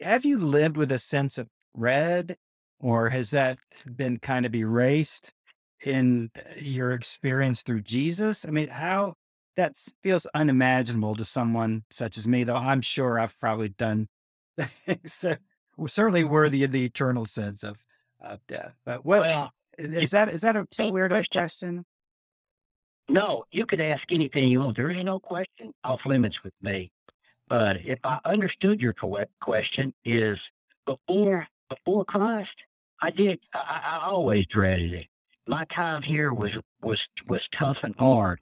have 0.00 0.24
you 0.24 0.36
lived 0.36 0.76
with 0.76 0.90
a 0.90 0.98
sense 0.98 1.38
of 1.38 1.48
dread 1.78 2.36
or 2.80 3.10
has 3.10 3.30
that 3.30 3.58
been 3.96 4.18
kind 4.18 4.44
of 4.44 4.54
erased 4.54 5.32
in 5.86 6.30
uh, 6.36 6.40
your 6.58 6.92
experience 6.92 7.62
through 7.62 7.82
Jesus? 7.82 8.44
I 8.44 8.50
mean, 8.50 8.68
how 8.68 9.14
that 9.56 9.76
feels 10.02 10.26
unimaginable 10.34 11.14
to 11.14 11.24
someone 11.24 11.84
such 11.88 12.18
as 12.18 12.26
me, 12.26 12.42
though 12.42 12.56
I'm 12.56 12.82
sure 12.82 13.18
I've 13.18 13.38
probably 13.38 13.68
done 13.68 14.08
things 14.60 15.24
certainly 15.86 16.22
mm-hmm. 16.22 16.32
worthy 16.32 16.64
of 16.64 16.72
the 16.72 16.84
eternal 16.84 17.26
sense 17.26 17.62
of, 17.62 17.82
of 18.20 18.44
death. 18.46 18.74
But 18.84 19.04
what 19.04 19.20
Well, 19.20 19.52
is 19.78 20.10
that? 20.12 20.28
Is 20.28 20.42
that 20.42 20.56
a 20.56 20.66
Great 20.76 20.92
weird 20.92 21.12
question. 21.12 21.84
No, 23.08 23.44
you 23.52 23.66
could 23.66 23.80
ask 23.80 24.10
anything 24.12 24.48
you 24.48 24.60
want. 24.60 24.76
There 24.76 24.90
ain't 24.90 25.04
no 25.04 25.20
question 25.20 25.72
off 25.84 26.06
limits 26.06 26.42
with 26.42 26.54
me. 26.62 26.90
But 27.48 27.84
if 27.84 27.98
I 28.04 28.20
understood 28.24 28.80
your 28.80 28.94
question, 29.40 29.92
is 30.04 30.50
before 30.86 31.46
before 31.68 32.04
Christ, 32.04 32.54
I 33.02 33.10
did. 33.10 33.40
I, 33.54 33.82
I 33.84 33.98
I 33.98 34.10
always 34.10 34.46
dreaded 34.46 34.92
it. 34.94 35.06
My 35.46 35.64
time 35.66 36.02
here 36.02 36.32
was 36.32 36.58
was 36.80 37.08
was 37.28 37.48
tough 37.48 37.84
and 37.84 37.94
hard. 37.98 38.40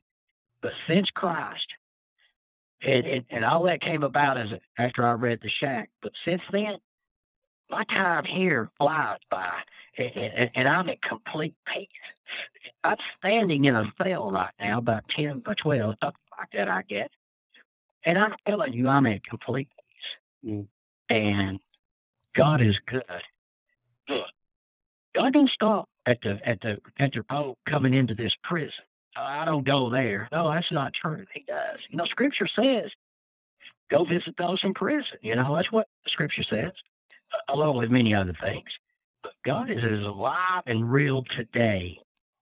But 0.60 0.74
since 0.74 1.10
Christ, 1.10 1.74
and 2.82 3.04
and, 3.06 3.24
and 3.30 3.44
all 3.44 3.64
that 3.64 3.80
came 3.80 4.04
about 4.04 4.36
as 4.38 4.56
after 4.78 5.04
I 5.04 5.14
read 5.14 5.40
the 5.40 5.48
Shack. 5.48 5.90
But 6.00 6.16
since 6.16 6.46
then, 6.46 6.78
my 7.72 7.84
time 7.84 8.24
here 8.24 8.70
flies 8.78 9.18
by, 9.30 9.50
and, 9.98 10.68
I'm 10.68 10.88
at 10.88 11.00
complete 11.00 11.54
peace. 11.66 11.88
I'm 12.84 12.98
standing 13.18 13.64
in 13.64 13.74
a 13.74 13.92
cell 14.00 14.30
right 14.30 14.52
now, 14.60 14.78
about 14.78 15.08
10 15.08 15.42
or 15.46 15.54
12, 15.54 15.96
something 16.02 16.20
like 16.38 16.50
that, 16.52 16.68
I 16.68 16.82
guess. 16.82 17.08
And 18.04 18.18
I'm 18.18 18.34
telling 18.46 18.72
you, 18.72 18.88
I'm 18.88 19.06
at 19.06 19.24
complete 19.24 19.68
peace. 19.70 20.16
Mm. 20.52 20.66
And 21.08 21.60
God 22.34 22.60
is 22.60 22.78
good. 22.80 23.04
Look, 24.08 24.28
God 25.14 25.32
didn't 25.32 25.50
stop 25.50 25.88
at 26.06 26.20
the 26.22 26.40
at 26.48 26.60
the 26.60 26.80
at 26.98 27.12
the 27.12 27.22
boat 27.22 27.58
coming 27.66 27.94
into 27.94 28.14
this 28.14 28.34
prison. 28.34 28.84
I 29.16 29.44
don't 29.44 29.64
go 29.64 29.90
there. 29.90 30.28
No, 30.32 30.50
that's 30.50 30.72
not 30.72 30.94
true. 30.94 31.26
He 31.34 31.44
does. 31.46 31.80
You 31.90 31.98
know, 31.98 32.04
Scripture 32.04 32.46
says, 32.46 32.96
"Go 33.88 34.04
visit 34.04 34.36
those 34.36 34.64
in 34.64 34.74
prison." 34.74 35.18
You 35.22 35.36
know, 35.36 35.54
that's 35.54 35.70
what 35.70 35.88
Scripture 36.06 36.42
says, 36.42 36.72
along 37.48 37.78
with 37.78 37.90
many 37.90 38.14
other 38.14 38.32
things. 38.32 38.78
But 39.22 39.34
God 39.44 39.70
is 39.70 39.84
as 39.84 40.04
alive 40.04 40.62
and 40.66 40.90
real 40.90 41.22
today, 41.22 41.98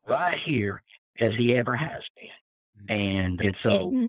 right 0.09 0.36
here, 0.36 0.82
as 1.18 1.34
He 1.36 1.57
ever 1.57 1.74
has 1.76 2.09
been. 2.16 2.30
And 2.88 3.41
and 3.41 3.57
so, 3.57 4.09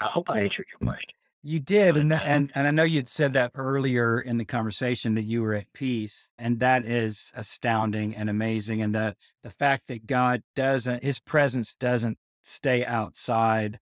I 0.00 0.06
hope 0.06 0.30
I 0.30 0.40
answered 0.40 0.66
your 0.72 0.88
question. 0.88 1.14
You 1.42 1.58
did, 1.58 1.96
and 1.96 2.12
and 2.12 2.52
and 2.54 2.66
I 2.66 2.70
know 2.70 2.82
you'd 2.82 3.08
said 3.08 3.32
that 3.32 3.52
earlier 3.54 4.20
in 4.20 4.36
the 4.36 4.44
conversation 4.44 5.14
that 5.14 5.22
you 5.22 5.40
were 5.42 5.54
at 5.54 5.72
peace, 5.72 6.28
and 6.38 6.60
that 6.60 6.84
is 6.84 7.32
astounding 7.34 8.14
and 8.14 8.28
amazing. 8.28 8.82
And 8.82 8.94
the 8.94 9.16
the 9.42 9.50
fact 9.50 9.88
that 9.88 10.06
God 10.06 10.42
doesn't, 10.54 11.02
His 11.02 11.18
presence 11.18 11.74
doesn't 11.74 12.18
stay 12.42 12.84
outside 12.84 13.78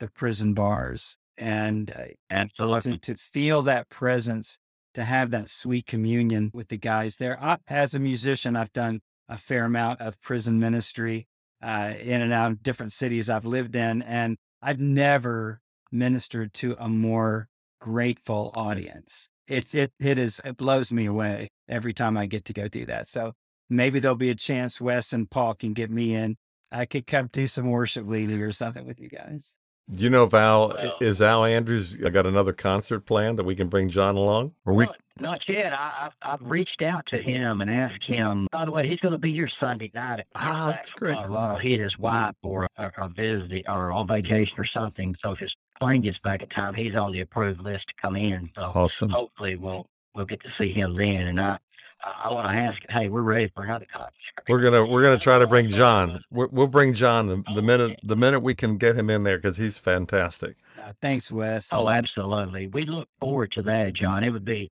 the 0.00 0.08
prison 0.08 0.52
bars, 0.52 1.16
and 1.38 1.92
uh, 1.92 2.04
Absolutely. 2.28 2.98
to, 2.98 3.14
to 3.14 3.14
feel 3.14 3.62
that 3.62 3.88
presence, 3.88 4.58
to 4.96 5.04
have 5.04 5.30
that 5.30 5.50
sweet 5.50 5.86
communion 5.86 6.50
with 6.54 6.68
the 6.68 6.78
guys 6.78 7.16
there. 7.16 7.38
I, 7.42 7.58
as 7.68 7.94
a 7.94 7.98
musician, 7.98 8.56
I've 8.56 8.72
done 8.72 9.00
a 9.28 9.36
fair 9.36 9.66
amount 9.66 10.00
of 10.00 10.20
prison 10.22 10.58
ministry 10.58 11.28
uh, 11.62 11.92
in 12.02 12.22
and 12.22 12.32
out 12.32 12.52
of 12.52 12.62
different 12.62 12.92
cities 12.92 13.28
I've 13.28 13.44
lived 13.44 13.76
in, 13.76 14.00
and 14.00 14.38
I've 14.62 14.80
never 14.80 15.60
ministered 15.92 16.54
to 16.54 16.76
a 16.78 16.88
more 16.88 17.48
grateful 17.78 18.52
audience. 18.54 19.28
It's 19.46 19.74
it 19.74 19.92
it 20.00 20.18
is 20.18 20.40
it 20.44 20.56
blows 20.56 20.90
me 20.90 21.04
away 21.04 21.50
every 21.68 21.92
time 21.92 22.16
I 22.16 22.24
get 22.24 22.46
to 22.46 22.54
go 22.54 22.66
do 22.66 22.86
that. 22.86 23.06
So 23.06 23.32
maybe 23.68 24.00
there'll 24.00 24.16
be 24.16 24.30
a 24.30 24.34
chance 24.34 24.80
Wes 24.80 25.12
and 25.12 25.30
Paul 25.30 25.54
can 25.54 25.74
get 25.74 25.90
me 25.90 26.14
in. 26.14 26.36
I 26.72 26.86
could 26.86 27.06
come 27.06 27.28
do 27.30 27.46
some 27.46 27.70
worship 27.70 28.06
leading 28.06 28.40
or 28.40 28.50
something 28.50 28.86
with 28.86 28.98
you 28.98 29.10
guys. 29.10 29.56
You 29.88 30.10
know, 30.10 30.26
Val, 30.26 30.70
Well- 30.70 30.98
is 31.00 31.22
Al 31.22 31.44
Andrews 31.44 31.94
got 31.96 32.26
another 32.26 32.52
concert 32.52 33.00
planned 33.06 33.38
that 33.38 33.44
we 33.44 33.54
can 33.54 33.68
bring 33.68 33.88
John 33.88 34.16
along? 34.16 34.52
Or 34.64 34.74
we? 34.74 34.86
Not, 34.86 34.96
not 35.20 35.48
yet. 35.48 35.72
I, 35.72 36.10
I, 36.22 36.32
I've 36.32 36.42
reached 36.42 36.82
out 36.82 37.06
to 37.06 37.18
him 37.18 37.60
and 37.60 37.70
asked 37.70 38.04
him. 38.04 38.48
By 38.50 38.64
the 38.64 38.72
way, 38.72 38.86
he's 38.88 38.98
going 39.00 39.12
to 39.12 39.18
be 39.18 39.32
here 39.32 39.46
Sunday 39.46 39.92
night. 39.94 40.20
at 40.20 40.26
Ah, 40.34 40.72
that's 40.74 40.90
great. 40.90 41.14
Colorado. 41.16 41.58
He 41.60 41.74
and 41.74 41.82
his 41.84 41.96
wife 41.98 42.34
or 42.42 42.66
a, 42.76 42.92
a 42.98 43.08
visit 43.08 43.64
or 43.68 43.92
on 43.92 44.08
vacation 44.08 44.58
or 44.58 44.64
something. 44.64 45.14
So 45.22 45.32
if 45.32 45.38
his 45.38 45.54
plane 45.80 46.00
gets 46.00 46.18
back 46.18 46.42
in 46.42 46.48
time, 46.48 46.74
he's 46.74 46.96
on 46.96 47.12
the 47.12 47.20
approved 47.20 47.60
list 47.60 47.88
to 47.88 47.94
come 47.94 48.16
in. 48.16 48.50
So 48.56 48.62
Awesome. 48.74 49.10
hopefully 49.10 49.54
we'll 49.54 49.86
we'll 50.16 50.26
get 50.26 50.42
to 50.42 50.50
see 50.50 50.70
him 50.70 50.96
then. 50.96 51.28
And 51.28 51.40
I 51.40 51.58
I, 52.06 52.28
I 52.28 52.34
want 52.34 52.46
to 52.48 52.54
ask, 52.54 52.82
hey, 52.90 53.08
we're 53.08 53.22
ready 53.22 53.50
for 53.54 53.64
another 53.64 53.86
concert. 53.90 54.12
We're 54.48 54.60
gonna 54.60 54.86
we're 54.86 55.02
gonna 55.02 55.18
try 55.18 55.38
to 55.38 55.46
bring 55.46 55.68
John. 55.70 56.20
We're, 56.30 56.48
we'll 56.48 56.66
bring 56.68 56.94
John 56.94 57.26
the, 57.26 57.42
the 57.54 57.62
minute 57.62 57.98
the 58.02 58.16
minute 58.16 58.40
we 58.40 58.54
can 58.54 58.76
get 58.78 58.96
him 58.96 59.10
in 59.10 59.24
there 59.24 59.38
because 59.38 59.56
he's 59.56 59.78
fantastic. 59.78 60.56
Uh, 60.80 60.92
thanks, 61.00 61.32
Wes. 61.32 61.70
Oh, 61.72 61.88
absolutely. 61.88 62.68
We 62.68 62.84
look 62.84 63.08
forward 63.20 63.50
to 63.52 63.62
that, 63.62 63.94
John. 63.94 64.22
It 64.22 64.30
would 64.30 64.44
be, 64.44 64.70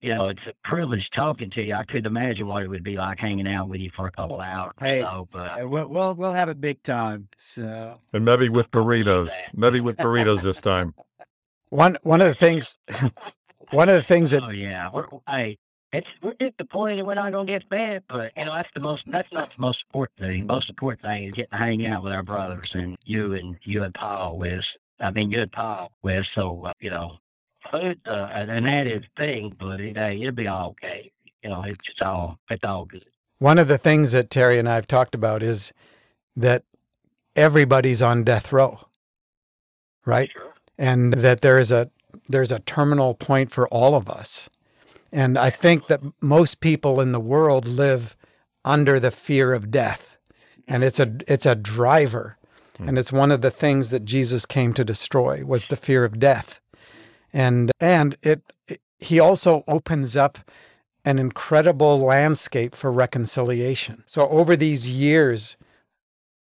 you 0.00 0.14
know, 0.14 0.28
it's 0.28 0.46
a 0.46 0.54
privilege 0.62 1.10
talking 1.10 1.50
to 1.50 1.62
you. 1.62 1.74
I 1.74 1.82
could 1.84 2.06
imagine 2.06 2.46
what 2.46 2.62
it 2.62 2.68
would 2.68 2.84
be 2.84 2.96
like 2.96 3.18
hanging 3.18 3.48
out 3.48 3.68
with 3.68 3.80
you 3.80 3.90
for 3.90 4.06
a 4.06 4.10
couple 4.12 4.40
hours. 4.40 4.72
Hey, 4.78 5.00
or 5.02 5.06
so, 5.06 5.28
but 5.32 5.60
Uh, 5.62 5.68
we'll, 5.68 5.88
we'll 5.88 6.14
we'll 6.14 6.32
have 6.32 6.48
a 6.48 6.54
big 6.54 6.82
time. 6.82 7.28
So 7.36 7.98
And 8.12 8.24
maybe 8.24 8.48
with 8.48 8.70
burritos. 8.70 9.30
Maybe 9.54 9.80
with 9.80 9.96
burritos 9.96 10.42
this 10.42 10.60
time. 10.60 10.94
One 11.70 11.98
one 12.02 12.20
of 12.20 12.28
the 12.28 12.34
things 12.34 12.76
one 13.70 13.88
of 13.88 13.94
the 13.96 14.02
things 14.02 14.30
that 14.32 14.42
oh 14.42 14.50
yeah, 14.50 14.90
we're, 14.92 15.06
hey, 15.28 15.58
it's 15.92 16.08
we're 16.22 16.34
disappointed 16.34 17.06
we're 17.06 17.14
not 17.14 17.32
gonna 17.32 17.44
get 17.46 17.68
fed, 17.68 18.04
but 18.08 18.32
you 18.36 18.44
know 18.44 18.54
that's 18.54 18.70
the 18.74 18.80
most 18.80 19.10
that's 19.10 19.32
not 19.32 19.50
the 19.54 19.60
most 19.60 19.84
important 19.88 20.18
thing. 20.18 20.46
Most 20.46 20.68
important 20.70 21.02
thing 21.02 21.24
is 21.24 21.34
getting 21.34 21.50
to 21.50 21.56
hang 21.56 21.86
out 21.86 22.02
with 22.02 22.12
our 22.12 22.22
brothers 22.22 22.74
and 22.74 22.96
you 23.04 23.34
and 23.34 23.56
you 23.64 23.82
and 23.82 23.94
Paul 23.94 24.38
with. 24.38 24.76
I 25.00 25.10
mean, 25.10 25.30
you 25.30 25.40
and 25.40 25.52
Paul 25.52 25.92
with. 26.02 26.26
So 26.26 26.64
uh, 26.64 26.72
you 26.80 26.90
know, 26.90 27.18
food's 27.70 28.00
uh, 28.06 28.28
an 28.32 28.66
added 28.66 29.08
thing, 29.16 29.54
but 29.58 29.80
it, 29.80 29.96
hey, 29.96 30.20
it'll 30.20 30.32
be 30.32 30.46
all 30.48 30.70
okay. 30.70 31.10
You 31.42 31.50
know, 31.50 31.62
it's 31.62 31.84
just 31.84 32.02
all 32.02 32.38
it's 32.50 32.64
all 32.64 32.84
good. 32.84 33.04
one 33.38 33.58
of 33.58 33.68
the 33.68 33.78
things 33.78 34.12
that 34.12 34.30
Terry 34.30 34.58
and 34.58 34.68
I 34.68 34.74
have 34.76 34.86
talked 34.86 35.14
about 35.14 35.42
is 35.42 35.72
that 36.36 36.64
everybody's 37.34 38.02
on 38.02 38.24
death 38.24 38.52
row, 38.52 38.78
right? 40.06 40.30
Sure. 40.32 40.54
and 40.78 41.14
that 41.14 41.40
there 41.40 41.58
is 41.58 41.72
a 41.72 41.90
there's 42.28 42.52
a 42.52 42.60
terminal 42.60 43.14
point 43.14 43.50
for 43.50 43.66
all 43.68 43.94
of 43.94 44.08
us. 44.08 44.48
And 45.12 45.38
I 45.38 45.50
think 45.50 45.86
that 45.88 46.02
most 46.20 46.60
people 46.60 47.00
in 47.00 47.12
the 47.12 47.20
world 47.20 47.66
live 47.66 48.16
under 48.64 49.00
the 49.00 49.10
fear 49.10 49.52
of 49.52 49.70
death. 49.70 50.18
And 50.68 50.84
it's 50.84 51.00
a 51.00 51.16
it's 51.26 51.46
a 51.46 51.54
driver. 51.54 52.36
Hmm. 52.76 52.88
And 52.88 52.98
it's 52.98 53.12
one 53.12 53.32
of 53.32 53.40
the 53.40 53.50
things 53.50 53.90
that 53.90 54.04
Jesus 54.04 54.46
came 54.46 54.72
to 54.74 54.84
destroy 54.84 55.44
was 55.44 55.66
the 55.66 55.76
fear 55.76 56.04
of 56.04 56.20
death. 56.20 56.60
And 57.32 57.72
and 57.80 58.16
it, 58.22 58.42
it 58.68 58.80
he 58.98 59.18
also 59.18 59.64
opens 59.66 60.16
up 60.16 60.38
an 61.04 61.18
incredible 61.18 61.98
landscape 61.98 62.74
for 62.74 62.92
reconciliation. 62.92 64.02
So, 64.06 64.28
over 64.28 64.54
these 64.54 64.90
years, 64.90 65.56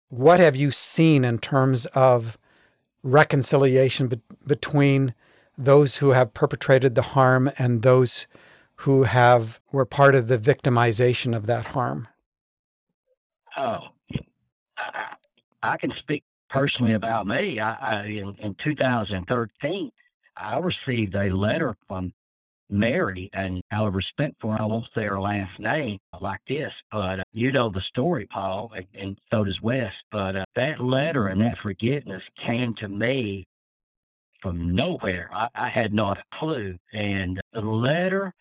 what 0.10 0.40
have 0.40 0.56
you 0.56 0.72
seen 0.72 1.24
in 1.24 1.40
terms 1.40 1.86
of 1.88 2.38
reconciliation 3.04 4.08
be- 4.08 4.22
between 4.46 5.14
those 5.58 5.98
who 5.98 6.10
have 6.10 6.34
perpetrated 6.34 6.96
the 6.96 7.02
harm 7.02 7.52
and 7.58 7.82
those 7.82 8.28
who 8.82 9.04
have 9.04 9.60
were 9.72 9.86
part 9.86 10.16
of 10.16 10.28
the 10.28 10.38
victimization 10.38 11.36
of 11.36 11.48
that 11.48 11.68
harm? 11.68 12.08
Oh, 13.56 13.88
I, 14.78 15.16
I 15.64 15.78
can 15.78 15.92
speak 15.92 16.24
personally 16.50 16.94
about 16.94 17.28
me. 17.28 17.60
I, 17.60 17.74
I 17.74 18.06
in, 18.06 18.36
in 18.40 18.56
2013, 18.56 19.92
I 20.36 20.60
received 20.60 21.16
a 21.16 21.30
letter 21.32 21.76
from 21.88 22.14
Mary, 22.70 23.30
and 23.34 23.62
out 23.72 23.88
of 23.88 23.96
respect 23.96 24.36
for 24.40 24.54
her, 24.54 24.62
I 24.62 24.66
won't 24.66 24.90
say 24.94 25.06
her 25.06 25.20
last 25.20 25.58
name 25.58 26.00
like 26.20 26.42
this, 26.48 26.84
but 26.92 27.22
uh, 27.22 27.24
you 27.32 27.52
know 27.52 27.70
the 27.70 27.82
story, 27.82 28.26
Paul, 28.26 28.72
and, 28.76 28.88
and 28.94 29.20
so 29.32 29.46
does 29.46 29.62
Wes. 29.62 30.04
But 30.12 30.36
uh, 30.36 30.46
that 30.56 30.80
letter 30.80 31.28
and 31.28 31.42
that 31.42 31.58
forgiveness 31.58 32.30
came 32.36 32.74
to 32.76 32.90
me 32.90 33.46
from 34.42 34.76
nowhere. 34.76 35.30
I, 35.34 35.50
I 35.56 35.68
had 35.70 35.94
not 35.94 36.20
a 36.20 36.24
clue. 36.36 36.78
And 36.94 37.40
the 37.54 37.62
letter, 37.62 38.34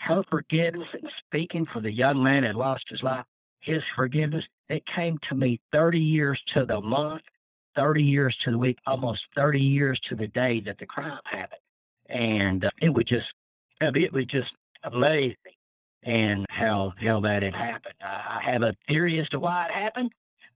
her 0.00 0.22
forgiveness, 0.28 0.94
and 0.94 1.10
speaking 1.10 1.66
for 1.66 1.80
the 1.80 1.92
young 1.92 2.22
man 2.22 2.42
that 2.44 2.54
lost 2.54 2.90
his 2.90 3.02
life, 3.02 3.24
his 3.60 3.84
forgiveness, 3.84 4.48
it 4.68 4.86
came 4.86 5.18
to 5.18 5.34
me 5.34 5.60
30 5.72 5.98
years 5.98 6.42
to 6.44 6.64
the 6.64 6.80
month, 6.80 7.22
30 7.74 8.02
years 8.02 8.36
to 8.38 8.50
the 8.52 8.58
week, 8.58 8.78
almost 8.86 9.28
30 9.34 9.60
years 9.60 10.00
to 10.00 10.14
the 10.14 10.28
day 10.28 10.60
that 10.60 10.78
the 10.78 10.86
crime 10.86 11.18
happened. 11.24 11.60
And 12.06 12.64
uh, 12.64 12.70
it 12.80 12.94
was 12.94 13.04
just, 13.04 13.34
it 13.80 14.12
was 14.12 14.26
just 14.26 14.54
amazing 14.84 15.36
and 16.04 16.46
how, 16.48 16.94
how 17.00 17.20
that 17.20 17.42
had 17.42 17.56
happened. 17.56 17.94
I 18.00 18.40
have 18.42 18.62
a 18.62 18.74
theory 18.86 19.18
as 19.18 19.28
to 19.30 19.40
why 19.40 19.66
it 19.66 19.72
happened, 19.72 20.12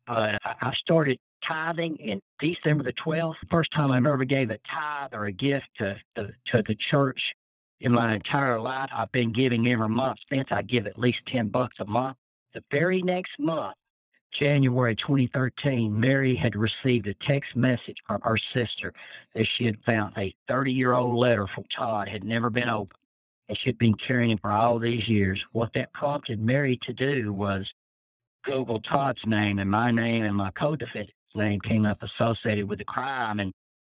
but 0.06 0.38
I 0.44 0.72
started 0.72 1.18
tithing 1.42 1.96
in 1.96 2.20
December 2.38 2.84
the 2.84 2.92
12th. 2.92 3.36
First 3.50 3.72
time 3.72 3.90
I 3.90 3.96
ever 3.96 4.24
gave 4.24 4.50
a 4.50 4.58
tithe 4.58 5.12
or 5.12 5.24
a 5.24 5.32
gift 5.32 5.68
to, 5.78 6.00
to, 6.14 6.32
to 6.46 6.62
the 6.62 6.74
church 6.74 7.34
in 7.82 7.92
my 7.92 8.14
entire 8.14 8.60
life. 8.60 8.88
I've 8.94 9.10
been 9.10 9.32
giving 9.32 9.66
every 9.66 9.88
month 9.88 10.20
since. 10.32 10.50
I 10.52 10.62
give 10.62 10.86
at 10.86 10.98
least 10.98 11.26
10 11.26 11.48
bucks 11.48 11.80
a 11.80 11.84
month. 11.84 12.16
The 12.54 12.62
very 12.70 13.02
next 13.02 13.38
month, 13.40 13.74
January 14.30 14.94
2013, 14.94 15.98
Mary 15.98 16.36
had 16.36 16.54
received 16.54 17.08
a 17.08 17.14
text 17.14 17.56
message 17.56 18.02
from 18.06 18.20
her 18.22 18.36
sister 18.36 18.94
that 19.34 19.44
she 19.44 19.64
had 19.64 19.82
found 19.84 20.16
a 20.16 20.34
30 20.46 20.72
year 20.72 20.92
old 20.92 21.16
letter 21.16 21.46
from 21.46 21.64
Todd 21.64 22.08
had 22.08 22.24
never 22.24 22.50
been 22.50 22.68
opened. 22.68 23.00
And 23.48 23.58
she'd 23.58 23.78
been 23.78 23.94
carrying 23.94 24.30
it 24.30 24.40
for 24.40 24.50
all 24.50 24.78
these 24.78 25.08
years. 25.08 25.44
What 25.50 25.72
that 25.72 25.92
prompted 25.92 26.40
Mary 26.40 26.76
to 26.76 26.92
do 26.92 27.32
was 27.32 27.74
Google 28.44 28.80
Todd's 28.80 29.26
name 29.26 29.58
and 29.58 29.70
my 29.70 29.90
name 29.90 30.24
and 30.24 30.36
my 30.36 30.52
co 30.52 30.76
defendant's 30.76 31.14
name 31.34 31.60
came 31.60 31.84
up 31.84 32.02
associated 32.02 32.68
with 32.68 32.78
the 32.78 32.84
crime. 32.84 33.40
And 33.40 33.52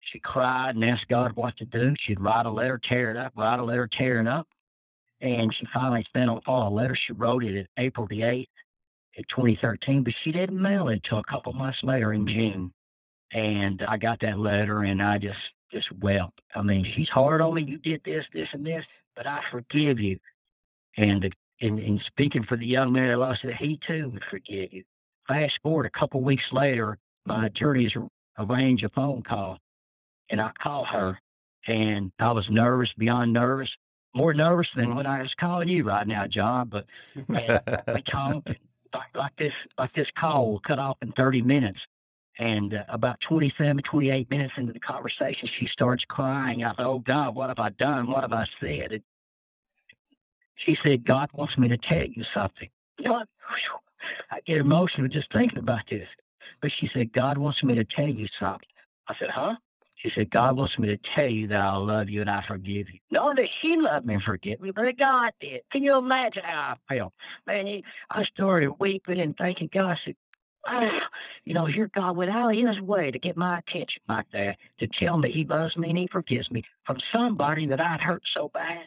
she 0.08 0.18
cried 0.18 0.74
and 0.74 0.82
asked 0.86 1.08
God 1.08 1.32
what 1.34 1.58
to 1.58 1.66
do. 1.66 1.94
She'd 1.98 2.18
write 2.18 2.46
a 2.46 2.50
letter, 2.50 2.78
tear 2.78 3.10
it 3.10 3.18
up, 3.18 3.34
write 3.36 3.60
a 3.60 3.62
letter, 3.62 3.86
tear 3.86 4.20
it 4.20 4.26
up. 4.26 4.48
And 5.20 5.52
she 5.52 5.66
finally 5.66 6.06
sent 6.16 6.30
on 6.30 6.42
a 6.46 6.70
letter. 6.70 6.94
She 6.94 7.12
wrote 7.12 7.44
it 7.44 7.54
in 7.54 7.66
April 7.76 8.06
the 8.06 8.22
8th 8.22 8.48
in 9.12 9.24
2013, 9.24 10.04
but 10.04 10.14
she 10.14 10.32
didn't 10.32 10.62
mail 10.62 10.88
it 10.88 10.94
until 10.94 11.18
a 11.18 11.24
couple 11.24 11.52
months 11.52 11.84
later 11.84 12.14
in 12.14 12.26
June. 12.26 12.72
And 13.32 13.82
I 13.82 13.98
got 13.98 14.20
that 14.20 14.38
letter 14.38 14.82
and 14.82 15.02
I 15.02 15.18
just, 15.18 15.52
just 15.70 15.92
wept. 15.92 16.40
I 16.54 16.62
mean, 16.62 16.84
she's 16.84 17.10
hard 17.10 17.42
on 17.42 17.52
me. 17.52 17.64
You 17.64 17.76
did 17.76 18.02
this, 18.02 18.30
this, 18.32 18.54
and 18.54 18.64
this, 18.64 18.90
but 19.14 19.26
I 19.26 19.42
forgive 19.42 20.00
you. 20.00 20.20
And 20.96 21.34
in, 21.58 21.78
in 21.78 21.98
speaking 21.98 22.44
for 22.44 22.56
the 22.56 22.66
young 22.66 22.94
man 22.94 23.10
I 23.10 23.16
lost 23.16 23.44
it, 23.44 23.56
he 23.56 23.76
too 23.76 24.08
would 24.08 24.24
forgive 24.24 24.72
you. 24.72 24.84
Fast 25.26 25.60
forward 25.60 25.84
a 25.84 25.90
couple 25.90 26.22
weeks 26.22 26.50
later, 26.50 26.96
my 27.26 27.44
attorneys 27.44 27.94
arranged 28.38 28.84
a 28.84 28.88
phone 28.88 29.20
call 29.20 29.58
and 30.30 30.40
I 30.40 30.50
called 30.58 30.88
her 30.88 31.18
and 31.66 32.12
I 32.18 32.32
was 32.32 32.50
nervous 32.50 32.92
beyond 32.92 33.32
nervous, 33.32 33.76
more 34.14 34.34
nervous 34.34 34.72
than 34.72 34.94
when 34.94 35.06
I 35.06 35.20
was 35.20 35.34
calling 35.34 35.68
you 35.68 35.84
right 35.84 36.06
now, 36.06 36.26
John. 36.26 36.68
But 36.68 36.86
we 37.94 38.02
talked 38.04 38.48
like, 38.94 39.16
like 39.16 39.36
this, 39.36 39.54
like 39.78 39.92
this 39.92 40.10
call 40.10 40.50
will 40.50 40.60
cut 40.60 40.78
off 40.78 40.96
in 41.02 41.12
30 41.12 41.42
minutes. 41.42 41.86
And 42.38 42.74
uh, 42.74 42.84
about 42.88 43.20
27, 43.20 43.82
28 43.82 44.30
minutes 44.30 44.56
into 44.56 44.72
the 44.72 44.78
conversation, 44.80 45.48
she 45.48 45.66
starts 45.66 46.04
crying. 46.04 46.64
I 46.64 46.70
thought, 46.70 46.86
oh 46.86 46.98
God, 47.00 47.34
what 47.34 47.48
have 47.48 47.58
I 47.58 47.70
done? 47.70 48.06
What 48.06 48.22
have 48.22 48.32
I 48.32 48.44
said? 48.44 48.92
And 48.92 49.02
she 50.54 50.74
said, 50.74 51.04
God 51.04 51.30
wants 51.32 51.58
me 51.58 51.68
to 51.68 51.76
tell 51.76 52.06
you 52.06 52.22
something. 52.22 52.68
Know, 53.00 53.24
I 54.30 54.40
get 54.44 54.58
emotional 54.58 55.08
just 55.08 55.32
thinking 55.32 55.58
about 55.58 55.86
this. 55.88 56.08
But 56.60 56.72
she 56.72 56.86
said, 56.86 57.12
God 57.12 57.38
wants 57.38 57.62
me 57.62 57.74
to 57.74 57.84
tell 57.84 58.08
you 58.08 58.26
something. 58.26 58.68
I 59.08 59.14
said, 59.14 59.30
huh? 59.30 59.56
She 59.98 60.10
said, 60.10 60.30
God 60.30 60.56
wants 60.56 60.78
me 60.78 60.86
to 60.88 60.96
tell 60.96 61.28
you 61.28 61.48
that 61.48 61.60
I 61.60 61.76
love 61.76 62.08
you 62.08 62.20
and 62.20 62.30
I 62.30 62.40
forgive 62.40 62.88
you. 62.88 63.00
Not 63.10 63.36
that 63.36 63.50
she 63.50 63.76
loved 63.76 64.06
me 64.06 64.14
and 64.14 64.22
forgive 64.22 64.60
me, 64.60 64.70
but 64.70 64.96
God 64.96 65.32
did. 65.40 65.62
Can 65.72 65.82
you 65.82 65.98
imagine 65.98 66.44
how 66.44 66.76
I 66.88 66.94
felt? 66.94 67.12
Man, 67.46 67.82
I 68.10 68.22
started 68.22 68.74
weeping 68.78 69.20
and 69.20 69.36
thanking 69.36 69.68
God. 69.72 69.90
I 69.90 69.94
said, 69.96 71.02
you 71.44 71.54
know, 71.54 71.64
here 71.64 71.90
God 71.92 72.16
went 72.16 72.30
out 72.30 72.54
his 72.54 72.80
way 72.80 73.10
to 73.10 73.18
get 73.18 73.36
my 73.36 73.58
attention 73.58 74.02
like 74.08 74.30
that, 74.30 74.58
to 74.78 74.86
tell 74.86 75.18
me 75.18 75.30
he 75.30 75.44
loves 75.44 75.76
me 75.76 75.88
and 75.88 75.98
he 75.98 76.06
forgives 76.06 76.50
me 76.50 76.62
from 76.84 77.00
somebody 77.00 77.66
that 77.66 77.80
I'd 77.80 78.02
hurt 78.02 78.26
so 78.26 78.48
bad. 78.48 78.86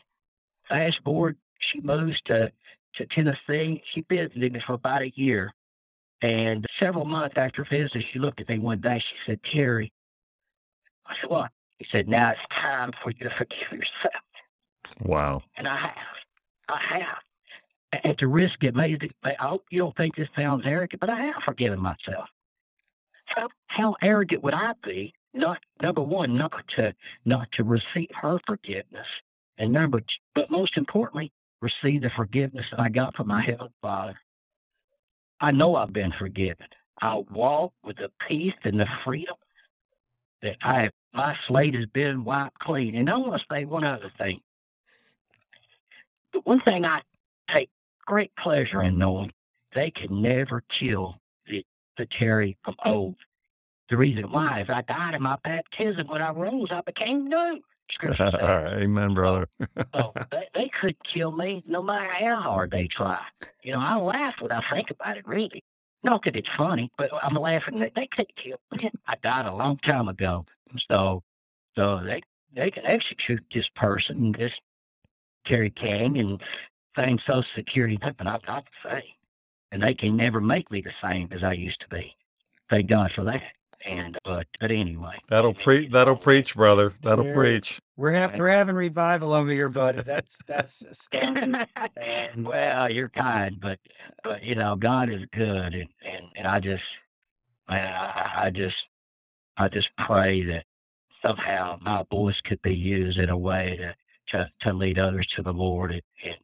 Fast 0.70 1.04
forward, 1.04 1.38
she 1.60 1.82
moves 1.82 2.22
to, 2.22 2.54
to 2.94 3.06
Tennessee. 3.06 3.82
She 3.84 4.06
visited 4.08 4.54
me 4.54 4.60
for 4.60 4.74
about 4.74 5.02
a 5.02 5.10
year. 5.10 5.54
And 6.22 6.68
several 6.70 7.06
months 7.06 7.38
after 7.38 7.64
visiting, 7.64 8.08
she 8.08 8.20
looked 8.20 8.40
at 8.40 8.48
me 8.48 8.60
one 8.60 8.80
day. 8.80 9.00
She 9.00 9.16
said, 9.26 9.44
Terry, 9.44 9.92
I 11.12 11.18
said, 11.20 11.30
what? 11.30 11.52
He 11.78 11.86
said, 11.86 12.08
now 12.08 12.32
it's 12.32 12.42
time 12.50 12.92
for 12.94 13.12
you 13.12 13.20
to 13.20 13.30
forgive 13.30 13.72
yourself. 13.72 14.24
Wow. 15.02 15.44
And 15.58 15.68
I 15.68 15.76
have. 15.76 16.08
I 16.70 16.78
have. 16.78 17.20
At 18.06 18.18
the 18.20 18.28
risk 18.28 18.64
it 18.64 18.76
may, 18.76 18.98
I 19.24 19.36
hope 19.40 19.64
oh, 19.64 19.68
you 19.70 19.80
don't 19.80 19.98
think 19.98 20.16
this 20.16 20.30
sounds 20.36 20.66
arrogant, 20.66 21.02
but 21.02 21.10
I 21.10 21.22
have 21.24 21.44
forgiven 21.44 21.80
myself. 21.80 22.30
How, 23.26 23.50
how 23.68 23.96
arrogant 24.02 24.44
would 24.44 24.54
I 24.54 24.74
be? 24.82 25.14
Not 25.34 25.60
number 25.82 26.02
one, 26.02 26.34
not 26.34 26.68
to 26.70 26.94
not 27.26 27.52
to 27.54 27.64
receive 27.64 28.10
her 28.16 28.40
forgiveness, 28.46 29.22
and 29.58 29.72
number 29.72 30.02
two, 30.02 30.18
but 30.34 30.52
most 30.52 30.78
importantly, 30.78 31.32
receive 31.62 32.02
the 32.02 32.10
forgiveness 32.10 32.70
that 32.70 32.80
I 32.82 32.90
got 32.90 33.16
from 33.16 33.28
my 33.28 33.42
heavenly 33.42 33.72
Father. 33.82 34.20
I 35.40 35.52
know 35.52 35.76
I've 35.76 35.94
been 35.94 36.12
forgiven. 36.12 36.68
I 37.02 37.24
walk 37.32 37.74
with 37.84 37.98
the 37.98 38.12
peace 38.20 38.56
and 38.64 38.80
the 38.80 38.86
freedom 38.86 39.36
that 40.42 40.58
I 40.62 40.90
my 41.14 41.34
slate 41.34 41.76
has 41.76 41.86
been 41.88 42.24
wiped 42.24 42.60
clean. 42.60 42.96
And 42.96 43.10
I 43.10 43.18
want 43.18 43.40
to 43.40 43.46
say 43.52 43.66
one 43.66 43.84
other 43.84 44.12
thing. 44.18 44.42
The 46.34 46.40
one 46.42 46.60
thing 46.60 46.86
I 46.86 47.02
take 47.48 47.70
great 48.06 48.36
pleasure 48.36 48.82
in 48.82 48.98
knowing, 48.98 49.32
they 49.74 49.92
can 49.92 50.22
never 50.22 50.64
kill 50.70 51.20
the, 51.46 51.66
the 51.98 52.06
Terry 52.06 52.58
from 52.64 52.76
old. 52.86 53.16
The 53.90 53.98
reason 53.98 54.32
why 54.32 54.62
is 54.62 54.70
I 54.70 54.82
died 54.84 55.16
in 55.16 55.22
my 55.22 55.38
baptism 55.44 56.08
when 56.08 56.22
I 56.22 56.32
rose, 56.32 56.72
I 56.72 56.82
became 56.82 57.28
new. 57.28 57.62
Amen, 58.42 59.14
brother. 59.14 59.50
so 59.94 60.14
they, 60.32 60.48
they 60.54 60.68
could 60.70 60.98
kill 61.04 61.34
me 61.34 61.62
no 61.68 61.84
matter 61.84 62.10
how 62.10 62.38
hard 62.38 62.72
they 62.72 62.88
try. 62.88 63.22
You 63.64 63.74
know, 63.74 63.80
I 63.82 63.98
laugh 63.98 64.40
when 64.40 64.54
I 64.54 64.62
think 64.62 64.92
about 64.92 65.18
it, 65.18 65.28
really. 65.28 65.66
Not 66.04 66.24
that 66.24 66.36
it's 66.36 66.50
funny, 66.50 66.92
but 66.98 67.12
I'm 67.24 67.36
laughing 67.36 67.80
that 67.80 67.96
they 67.96 68.08
could 68.08 68.36
kill 68.36 68.58
me. 68.72 68.90
I 69.08 69.16
died 69.22 69.46
a 69.46 69.54
long 69.54 69.78
time 69.78 70.08
ago. 70.08 70.46
So, 70.90 71.24
so 71.78 71.98
they, 71.98 72.22
they 72.54 72.72
can 72.72 72.86
execute 72.86 73.46
this 73.52 73.70
person, 73.70 74.32
this 74.32 74.60
Terry 75.46 75.70
King, 75.70 76.18
and 76.18 76.42
claim 76.96 77.18
Social 77.18 77.44
Security, 77.44 77.98
but 78.02 78.28
I've 78.28 78.44
got 78.44 78.66
to 78.66 78.90
say. 78.90 79.16
And 79.72 79.84
they 79.84 79.94
can 79.94 80.16
never 80.16 80.42
make 80.42 80.72
me 80.72 80.82
the 80.82 80.92
same 80.92 81.30
as 81.32 81.44
I 81.44 81.54
used 81.54 81.82
to 81.82 81.88
be. 81.90 82.16
Thank 82.70 82.88
God 82.90 83.12
for 83.12 83.24
that. 83.24 83.54
And 83.86 84.18
uh, 84.18 84.20
but 84.24 84.48
but 84.60 84.72
anyway, 84.72 85.18
that'll 85.30 85.54
preach. 85.54 85.92
That'll 85.92 86.16
preach, 86.16 86.56
brother. 86.56 86.94
That'll 87.02 87.26
Yeah. 87.26 87.34
preach. 87.34 87.80
We're 87.98 88.12
having 88.12 88.40
we're 88.40 88.50
having 88.50 88.76
revival 88.76 89.34
over 89.34 89.50
here, 89.52 89.70
buddy. 89.70 90.02
That's 90.02 90.38
that's 90.48 90.84
and 91.12 91.68
well, 92.48 92.92
you're 92.92 93.10
kind, 93.10 93.60
but 93.60 93.80
but 94.24 94.44
you 94.44 94.56
know, 94.56 94.76
God 94.76 95.10
is 95.10 95.26
good, 95.32 95.76
and 95.76 95.90
and, 96.04 96.26
and 96.36 96.48
I 96.48 96.60
just, 96.60 96.86
man, 97.70 97.94
I, 97.94 98.46
I 98.46 98.50
just, 98.50 98.88
I 99.58 99.68
just 99.68 99.96
pray 99.98 100.42
that 100.44 100.66
somehow 101.24 101.78
my 101.82 102.04
voice 102.12 102.42
could 102.42 102.62
be 102.62 102.76
used 102.76 103.20
in 103.20 103.30
a 103.30 103.38
way 103.38 103.78
to 103.78 103.96
to, 104.28 104.52
to 104.62 104.74
lead 104.74 105.00
others 105.00 105.28
to 105.28 105.42
the 105.42 105.54
Lord, 105.54 105.92
and, 105.92 106.02
and 106.24 106.38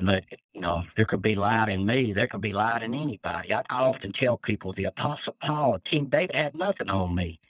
let 0.00 0.24
you 0.54 0.60
know 0.60 0.84
there 0.96 1.04
could 1.06 1.22
be 1.22 1.34
light 1.36 1.68
in 1.68 1.86
me, 1.86 2.12
there 2.12 2.26
could 2.26 2.40
be 2.40 2.52
light 2.52 2.82
in 2.82 2.94
anybody. 2.94 3.54
I, 3.54 3.62
often 3.70 4.12
tell 4.12 4.36
people 4.38 4.72
the 4.72 4.84
Apostle 4.86 5.36
Paul, 5.40 5.78
team, 5.80 6.08
they 6.10 6.28
had 6.34 6.56
nothing 6.56 6.90
on 6.90 7.14
me. 7.14 7.40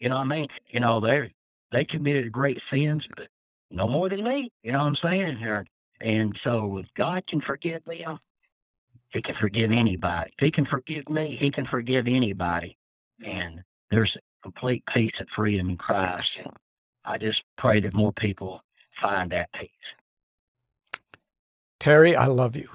You 0.00 0.08
know 0.10 0.16
what 0.16 0.22
I 0.26 0.28
mean? 0.28 0.48
You 0.70 0.80
know 0.80 1.00
they 1.00 1.32
they 1.70 1.84
committed 1.84 2.32
great 2.32 2.60
sins, 2.62 3.08
but 3.16 3.28
no 3.70 3.88
more 3.88 4.08
than 4.08 4.24
me. 4.24 4.52
You 4.62 4.72
know 4.72 4.78
what 4.80 4.86
I'm 4.88 4.94
saying? 4.96 5.38
And, 5.42 5.68
And 6.00 6.36
so 6.36 6.82
God 6.94 7.26
can 7.26 7.40
forgive 7.40 7.84
them, 7.84 8.18
he 9.10 9.22
can 9.22 9.34
forgive 9.34 9.72
anybody. 9.72 10.32
He 10.40 10.50
can 10.50 10.64
forgive 10.66 11.08
me, 11.08 11.36
he 11.36 11.50
can 11.50 11.66
forgive 11.66 12.08
anybody. 12.08 12.78
And 13.24 13.64
there's 13.90 14.18
complete 14.42 14.86
peace 14.86 15.20
and 15.20 15.30
freedom 15.30 15.70
in 15.70 15.76
Christ. 15.78 16.38
And 16.40 16.54
I 17.04 17.18
just 17.18 17.44
pray 17.56 17.80
that 17.80 17.94
more 17.94 18.12
people 18.12 18.62
find 18.96 19.30
that 19.32 19.52
peace. 19.52 19.70
Terry, 21.82 22.14
I 22.14 22.26
love 22.26 22.54
you. 22.54 22.68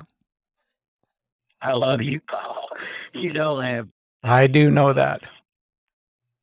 I 1.62 1.72
love 1.72 2.02
you, 2.02 2.20
Paul. 2.20 2.68
You 3.14 3.32
don't 3.32 3.64
have, 3.64 3.88
I 4.22 4.48
do 4.48 4.70
know 4.70 4.92
that. 4.92 5.24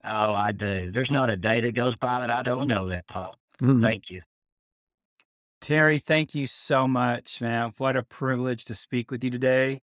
oh, 0.03 0.33
I 0.33 0.53
do. 0.53 0.91
There's 0.91 1.11
not 1.11 1.29
a 1.29 1.37
day 1.37 1.61
that 1.61 1.75
goes 1.75 1.95
by 1.95 2.21
that 2.21 2.31
I 2.31 2.43
don't 2.43 2.67
know 2.67 2.89
that, 2.89 3.07
Paul. 3.07 3.37
Mm. 3.61 3.83
Thank 3.83 4.09
you. 4.09 4.23
Terry, 5.61 5.99
thank 5.99 6.35
you 6.35 6.47
so 6.47 6.89
much, 6.89 7.39
man. 7.43 7.75
What 7.77 7.99
a 7.99 8.03
privilege 8.03 8.65
to 8.65 8.75
speak 8.75 9.11
with 9.11 9.23
you 9.23 9.29
today, 9.29 9.81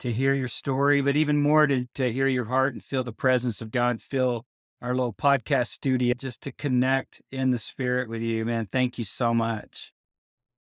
to 0.00 0.10
hear 0.10 0.34
your 0.34 0.48
story, 0.48 1.00
but 1.02 1.14
even 1.14 1.40
more 1.40 1.68
to, 1.68 1.86
to 1.94 2.10
hear 2.10 2.26
your 2.26 2.46
heart 2.46 2.72
and 2.72 2.82
feel 2.82 3.04
the 3.04 3.12
presence 3.12 3.60
of 3.60 3.70
God, 3.70 4.00
feel 4.00 4.44
our 4.82 4.92
little 4.92 5.14
podcast 5.14 5.68
studio, 5.68 6.14
just 6.18 6.40
to 6.40 6.50
connect 6.50 7.22
in 7.30 7.52
the 7.52 7.58
spirit 7.58 8.08
with 8.08 8.22
you, 8.22 8.44
man. 8.44 8.66
Thank 8.66 8.98
you 8.98 9.04
so 9.04 9.32
much. 9.32 9.92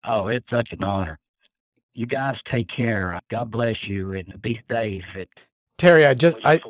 Oh, 0.05 0.27
it's 0.29 0.49
such 0.49 0.71
an 0.71 0.85
honor. 0.85 1.19
You 1.99 2.05
guys 2.05 2.41
take 2.41 2.69
care. 2.69 3.19
God 3.27 3.51
bless 3.51 3.85
you 3.85 4.13
and 4.13 4.41
be 4.41 4.61
safe. 4.71 5.17
Terry, 5.77 6.05
I 6.05 6.13
just 6.13 6.37
I 6.45 6.61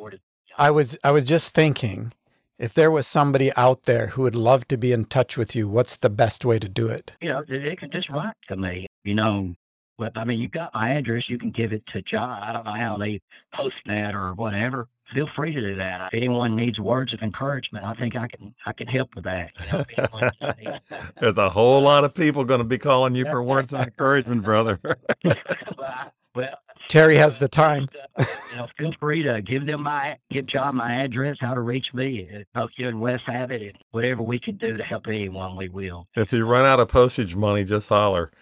I 0.58 0.72
was 0.72 0.98
I 1.04 1.12
was 1.12 1.22
just 1.22 1.54
thinking 1.54 2.12
if 2.58 2.74
there 2.74 2.90
was 2.90 3.06
somebody 3.06 3.52
out 3.54 3.84
there 3.84 4.08
who 4.08 4.22
would 4.22 4.34
love 4.34 4.66
to 4.66 4.76
be 4.76 4.90
in 4.90 5.04
touch 5.04 5.36
with 5.36 5.54
you, 5.54 5.68
what's 5.68 5.96
the 5.96 6.10
best 6.10 6.44
way 6.44 6.58
to 6.58 6.68
do 6.68 6.88
it? 6.88 7.12
you 7.20 7.28
know, 7.28 7.44
they, 7.46 7.58
they 7.58 7.76
can 7.76 7.90
just 7.90 8.10
write 8.10 8.34
to 8.48 8.56
me. 8.56 8.88
You 9.04 9.14
know, 9.14 9.54
but 10.00 10.16
I 10.16 10.24
mean, 10.24 10.40
you've 10.40 10.50
got 10.50 10.72
my 10.72 10.88
address. 10.88 11.28
You 11.28 11.36
can 11.36 11.50
give 11.50 11.74
it 11.74 11.84
to 11.88 12.00
John. 12.00 12.42
I 12.42 12.54
don't 12.54 12.64
know 12.64 12.72
how 12.72 12.96
they 12.96 13.20
post 13.52 13.82
that 13.84 14.14
or 14.14 14.32
whatever. 14.32 14.88
Feel 15.12 15.26
free 15.26 15.52
to 15.52 15.60
do 15.60 15.74
that. 15.74 16.10
If 16.14 16.16
anyone 16.16 16.56
needs 16.56 16.80
words 16.80 17.12
of 17.12 17.22
encouragement, 17.22 17.84
I 17.84 17.92
think 17.92 18.16
I 18.16 18.26
can 18.26 18.54
I 18.64 18.72
can 18.72 18.88
help 18.88 19.14
with 19.14 19.24
that. 19.24 19.52
You 19.60 19.72
know, 19.72 19.80
if 19.80 19.98
anyone 19.98 20.32
needs 20.58 20.80
that. 20.88 21.12
There's 21.20 21.36
a 21.36 21.50
whole 21.50 21.78
uh, 21.78 21.82
lot 21.82 22.04
of 22.04 22.14
people 22.14 22.44
going 22.44 22.60
to 22.60 22.64
be 22.64 22.78
calling 22.78 23.14
you 23.14 23.24
for 23.30 23.42
words 23.42 23.74
of 23.74 23.80
encouragement, 23.80 24.42
brother. 24.42 24.80
well, 26.34 26.58
Terry 26.88 27.16
has 27.16 27.36
the 27.36 27.48
time. 27.48 27.86
you 28.18 28.24
know, 28.56 28.68
feel 28.78 28.92
free 28.92 29.22
to 29.24 29.42
give 29.42 29.66
them 29.66 29.82
my 29.82 30.16
give 30.30 30.46
John 30.46 30.76
my 30.76 30.94
address, 30.94 31.36
how 31.40 31.52
to 31.52 31.60
reach 31.60 31.92
me. 31.92 32.46
Both 32.54 32.70
you 32.76 32.88
and 32.88 33.02
Wes 33.02 33.22
have 33.24 33.50
it, 33.50 33.60
and 33.60 33.78
whatever 33.90 34.22
we 34.22 34.38
can 34.38 34.56
do 34.56 34.78
to 34.78 34.82
help 34.82 35.08
anyone, 35.08 35.56
we 35.56 35.68
will. 35.68 36.08
if 36.16 36.32
you 36.32 36.46
run 36.46 36.64
out 36.64 36.80
of 36.80 36.88
postage 36.88 37.36
money, 37.36 37.64
just 37.64 37.90
holler. 37.90 38.32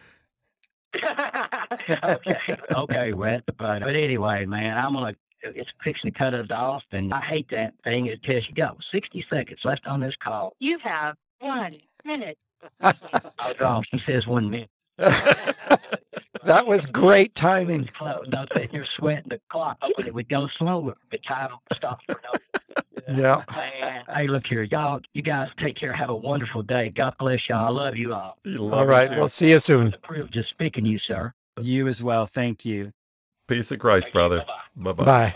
okay, 2.04 2.56
okay, 2.72 3.12
Wes. 3.12 3.42
But 3.46 3.82
but 3.82 3.94
anyway, 3.94 4.46
man, 4.46 4.76
I'm 4.76 4.94
gonna 4.94 5.14
it's 5.42 5.72
fixing 5.82 6.12
to 6.12 6.18
cut 6.18 6.34
us 6.34 6.50
off, 6.50 6.84
and 6.92 7.12
I 7.12 7.20
hate 7.20 7.48
that 7.50 7.74
thing. 7.82 8.06
It 8.06 8.22
tells 8.22 8.48
you 8.48 8.54
go 8.54 8.76
sixty 8.80 9.20
seconds 9.20 9.64
left 9.64 9.86
on 9.86 10.00
this 10.00 10.16
call. 10.16 10.54
You 10.60 10.78
have 10.78 11.16
one 11.40 11.76
minute. 12.04 12.38
Was 12.82 13.60
wrong. 13.60 13.84
She 13.84 13.98
says 13.98 14.26
one 14.26 14.50
minute. 14.50 14.70
that 16.44 16.66
was 16.66 16.86
great 16.86 17.34
timing. 17.36 17.84
Close. 17.86 18.26
No, 18.32 18.44
say 18.52 18.68
you're 18.72 18.82
sweating 18.82 19.28
the 19.28 19.40
clock. 19.48 19.78
Oh, 19.80 19.92
it 19.98 20.12
would 20.12 20.28
go 20.28 20.48
slower. 20.48 20.94
The 21.10 21.18
time 21.18 21.50
stops. 21.72 22.04
for 22.06 22.20
no 22.24 22.82
Yeah. 23.08 23.44
Man, 23.54 24.04
hey, 24.12 24.26
look 24.26 24.46
here, 24.46 24.64
y'all. 24.64 25.00
You 25.14 25.22
guys 25.22 25.50
take 25.56 25.76
care. 25.76 25.92
Have 25.92 26.10
a 26.10 26.16
wonderful 26.16 26.62
day. 26.62 26.90
God 26.90 27.14
bless 27.18 27.48
y'all. 27.48 27.64
I 27.64 27.70
love 27.70 27.96
you 27.96 28.12
all. 28.12 28.38
You 28.44 28.58
love 28.58 28.90
All 28.90 28.96
it, 28.96 29.10
We'll 29.10 29.28
see 29.28 29.50
you 29.50 29.60
soon. 29.60 29.94
It's 30.10 30.36
a 30.36 30.42
speaking 30.42 30.84
to 30.84 30.90
you, 30.90 30.98
sir. 30.98 31.32
You 31.60 31.86
as 31.86 32.02
well. 32.02 32.26
Thank 32.26 32.64
you. 32.64 32.92
Peace 33.46 33.70
of 33.70 33.78
Christ, 33.78 34.12
brother. 34.12 34.44
Bye 34.76 34.92
bye. 34.92 35.04
Bye. 35.04 35.34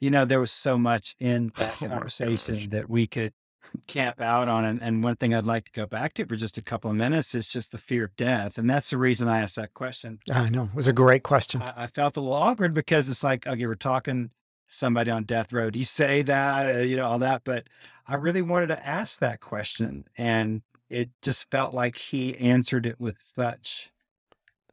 You 0.00 0.10
know, 0.10 0.24
there 0.24 0.40
was 0.40 0.50
so 0.50 0.76
much 0.78 1.14
in 1.20 1.52
that 1.56 1.76
oh 1.82 1.86
conversation 1.86 2.70
that 2.70 2.90
we 2.90 3.06
could 3.06 3.32
camp 3.86 4.20
out 4.20 4.48
on. 4.48 4.64
And, 4.64 4.82
and 4.82 5.02
one 5.02 5.16
thing 5.16 5.34
I'd 5.34 5.46
like 5.46 5.66
to 5.66 5.72
go 5.72 5.86
back 5.86 6.14
to 6.14 6.26
for 6.26 6.36
just 6.36 6.58
a 6.58 6.62
couple 6.62 6.90
of 6.90 6.96
minutes 6.96 7.34
is 7.34 7.48
just 7.48 7.72
the 7.72 7.78
fear 7.78 8.04
of 8.04 8.16
death. 8.16 8.58
And 8.58 8.68
that's 8.68 8.90
the 8.90 8.98
reason 8.98 9.28
I 9.28 9.40
asked 9.40 9.56
that 9.56 9.74
question. 9.74 10.20
I 10.32 10.48
know. 10.50 10.64
It 10.64 10.74
was 10.74 10.88
a 10.88 10.92
great 10.92 11.22
question. 11.22 11.62
I, 11.62 11.84
I 11.84 11.86
felt 11.86 12.16
a 12.16 12.20
little 12.20 12.34
awkward 12.34 12.74
because 12.74 13.08
it's 13.08 13.24
like, 13.24 13.46
okay, 13.46 13.66
we're 13.66 13.74
talking 13.74 14.30
somebody 14.68 15.10
on 15.10 15.24
death 15.24 15.52
row. 15.52 15.70
Do 15.70 15.78
you 15.78 15.84
say 15.84 16.22
that, 16.22 16.74
uh, 16.74 16.78
you 16.78 16.96
know, 16.96 17.06
all 17.06 17.18
that? 17.18 17.42
But 17.44 17.68
I 18.06 18.14
really 18.14 18.42
wanted 18.42 18.68
to 18.68 18.86
ask 18.86 19.18
that 19.20 19.40
question. 19.40 20.06
And 20.16 20.62
it 20.88 21.10
just 21.22 21.50
felt 21.50 21.74
like 21.74 21.96
he 21.96 22.36
answered 22.38 22.86
it 22.86 23.00
with 23.00 23.18
such 23.20 23.90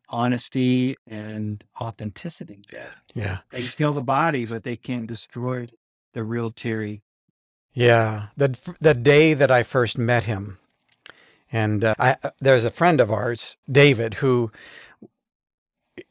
honesty 0.09 0.95
and 1.05 1.63
authenticity. 1.79 2.63
Yeah. 3.13 3.39
They 3.51 3.63
kill 3.63 3.93
the 3.93 4.01
body, 4.01 4.45
but 4.45 4.63
they 4.63 4.75
can't 4.75 5.07
destroy 5.07 5.67
the 6.13 6.23
real 6.23 6.49
Terry. 6.49 7.03
Yeah. 7.73 8.27
The 8.37 8.57
the 8.79 8.93
day 8.93 9.33
that 9.33 9.51
I 9.51 9.63
first 9.63 9.97
met 9.97 10.23
him, 10.23 10.57
and 11.51 11.83
uh, 11.83 11.95
I 11.99 12.17
there's 12.39 12.65
a 12.65 12.71
friend 12.71 12.99
of 12.99 13.11
ours, 13.11 13.57
David, 13.71 14.15
who 14.15 14.51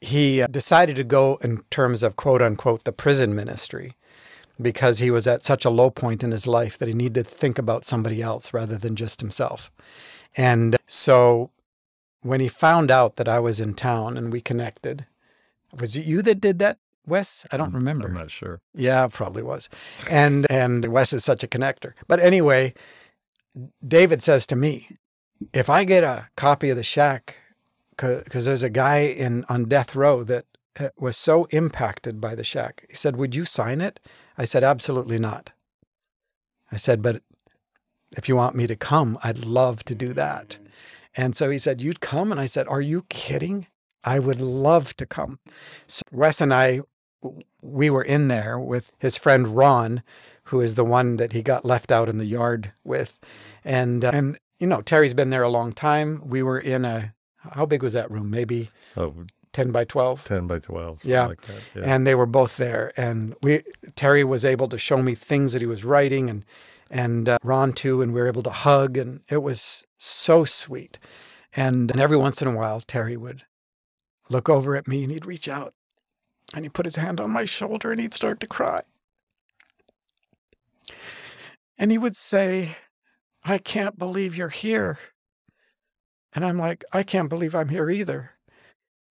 he 0.01 0.41
uh, 0.41 0.47
decided 0.47 0.95
to 0.95 1.03
go 1.03 1.37
in 1.41 1.63
terms 1.69 2.03
of 2.03 2.15
quote 2.15 2.41
unquote 2.41 2.83
the 2.83 2.91
prison 2.91 3.35
ministry 3.35 3.95
because 4.61 4.99
he 4.99 5.09
was 5.09 5.25
at 5.27 5.45
such 5.45 5.63
a 5.65 5.69
low 5.69 5.89
point 5.89 6.23
in 6.23 6.31
his 6.31 6.45
life 6.45 6.77
that 6.77 6.87
he 6.87 6.93
needed 6.93 7.27
to 7.27 7.35
think 7.35 7.57
about 7.57 7.85
somebody 7.85 8.21
else 8.21 8.53
rather 8.53 8.77
than 8.77 8.95
just 8.95 9.21
himself. 9.21 9.71
And 10.35 10.77
so 10.85 11.51
when 12.21 12.41
he 12.41 12.49
found 12.49 12.91
out 12.91 13.15
that 13.15 13.29
I 13.29 13.39
was 13.39 13.59
in 13.59 13.73
town 13.73 14.17
and 14.17 14.31
we 14.31 14.41
connected, 14.41 15.05
was 15.79 15.95
it 15.95 16.05
you 16.05 16.21
that 16.23 16.41
did 16.41 16.59
that, 16.59 16.77
Wes? 17.09 17.45
I 17.51 17.57
don't 17.57 17.73
remember. 17.73 18.07
I'm 18.07 18.13
not 18.13 18.31
sure. 18.31 18.61
Yeah, 18.73 19.07
probably 19.07 19.43
was. 19.43 19.69
And 20.09 20.49
and 20.49 20.85
Wes 20.85 21.13
is 21.13 21.25
such 21.25 21.43
a 21.43 21.47
connector. 21.47 21.93
But 22.07 22.19
anyway, 22.19 22.73
David 23.85 24.23
says 24.23 24.45
to 24.47 24.55
me, 24.55 24.97
if 25.53 25.69
I 25.69 25.83
get 25.83 26.03
a 26.03 26.29
copy 26.35 26.69
of 26.69 26.77
the 26.77 26.83
shack, 26.83 27.37
because 27.89 28.45
there's 28.45 28.63
a 28.63 28.69
guy 28.69 28.99
in 28.99 29.45
on 29.49 29.65
death 29.65 29.95
row 29.95 30.23
that 30.23 30.45
uh, 30.79 30.89
was 30.97 31.17
so 31.17 31.45
impacted 31.45 32.21
by 32.21 32.35
the 32.35 32.43
shack. 32.43 32.85
He 32.89 32.95
said, 32.95 33.17
"Would 33.17 33.35
you 33.35 33.45
sign 33.45 33.81
it?" 33.81 33.99
I 34.37 34.45
said, 34.45 34.63
"Absolutely 34.63 35.19
not." 35.19 35.51
I 36.71 36.77
said, 36.77 37.01
"But 37.01 37.21
if 38.15 38.29
you 38.29 38.35
want 38.35 38.55
me 38.55 38.67
to 38.67 38.75
come, 38.75 39.17
I'd 39.23 39.39
love 39.39 39.83
to 39.85 39.95
do 39.95 40.13
that." 40.13 40.57
And 41.15 41.35
so 41.35 41.49
he 41.49 41.57
said, 41.57 41.81
"You'd 41.81 41.99
come?" 41.99 42.31
And 42.31 42.39
I 42.39 42.45
said, 42.45 42.67
"Are 42.67 42.81
you 42.81 43.05
kidding? 43.09 43.67
I 44.03 44.19
would 44.19 44.39
love 44.39 44.95
to 44.97 45.05
come." 45.05 45.39
So 45.87 46.03
Wes 46.11 46.39
and 46.39 46.53
I 46.53 46.81
we 47.61 47.89
were 47.89 48.03
in 48.03 48.27
there 48.27 48.59
with 48.59 48.91
his 48.99 49.17
friend 49.17 49.47
Ron, 49.55 50.03
who 50.45 50.61
is 50.61 50.75
the 50.75 50.85
one 50.85 51.17
that 51.17 51.33
he 51.33 51.41
got 51.41 51.65
left 51.65 51.91
out 51.91 52.09
in 52.09 52.17
the 52.17 52.25
yard 52.25 52.71
with, 52.83 53.19
and 53.63 54.03
uh, 54.05 54.11
and 54.13 54.39
you 54.57 54.67
know 54.67 54.81
Terry's 54.81 55.13
been 55.13 55.29
there 55.29 55.43
a 55.43 55.49
long 55.49 55.73
time. 55.73 56.21
We 56.25 56.43
were 56.43 56.59
in 56.59 56.85
a 56.85 57.13
how 57.37 57.65
big 57.65 57.83
was 57.83 57.93
that 57.93 58.09
room? 58.11 58.29
Maybe 58.29 58.69
Oh, 58.97 59.13
ten 59.53 59.71
by 59.71 59.83
twelve. 59.83 60.23
10 60.25 60.47
by 60.47 60.59
12. 60.59 60.99
something 61.01 61.11
Yeah. 61.11 61.27
Like 61.27 61.41
that. 61.41 61.61
Yeah. 61.75 61.81
And 61.83 62.05
they 62.07 62.15
were 62.15 62.25
both 62.25 62.57
there, 62.57 62.93
and 62.97 63.35
we 63.41 63.63
Terry 63.95 64.23
was 64.23 64.45
able 64.45 64.67
to 64.69 64.77
show 64.77 65.01
me 65.01 65.15
things 65.15 65.53
that 65.53 65.61
he 65.61 65.67
was 65.67 65.85
writing, 65.85 66.29
and 66.29 66.45
and 66.89 67.29
uh, 67.29 67.37
Ron 67.43 67.73
too, 67.73 68.01
and 68.01 68.13
we 68.13 68.19
were 68.19 68.27
able 68.27 68.43
to 68.43 68.49
hug, 68.49 68.97
and 68.97 69.21
it 69.29 69.43
was 69.43 69.85
so 69.97 70.43
sweet. 70.43 70.97
And, 71.55 71.89
and 71.91 71.99
every 71.99 72.17
once 72.17 72.41
in 72.41 72.47
a 72.47 72.55
while, 72.55 72.79
Terry 72.81 73.17
would 73.17 73.43
look 74.29 74.49
over 74.49 74.75
at 74.75 74.87
me, 74.87 75.03
and 75.03 75.11
he'd 75.11 75.25
reach 75.25 75.47
out, 75.47 75.73
and 76.55 76.65
he'd 76.65 76.73
put 76.73 76.85
his 76.85 76.97
hand 76.97 77.19
on 77.19 77.31
my 77.31 77.45
shoulder, 77.45 77.91
and 77.91 78.01
he'd 78.01 78.13
start 78.13 78.39
to 78.41 78.47
cry, 78.47 78.81
and 81.77 81.91
he 81.91 81.97
would 81.97 82.15
say, 82.15 82.77
"I 83.43 83.57
can't 83.59 83.97
believe 83.99 84.37
you're 84.37 84.49
here," 84.49 84.99
and 86.33 86.45
I'm 86.45 86.57
like, 86.59 86.83
"I 86.93 87.03
can't 87.03 87.29
believe 87.29 87.55
I'm 87.55 87.69
here 87.69 87.89
either," 87.89 88.31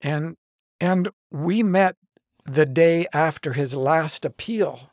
and 0.00 0.36
and 0.80 1.08
we 1.30 1.62
met 1.62 1.96
the 2.44 2.66
day 2.66 3.06
after 3.12 3.52
his 3.54 3.74
last 3.74 4.24
appeal 4.24 4.90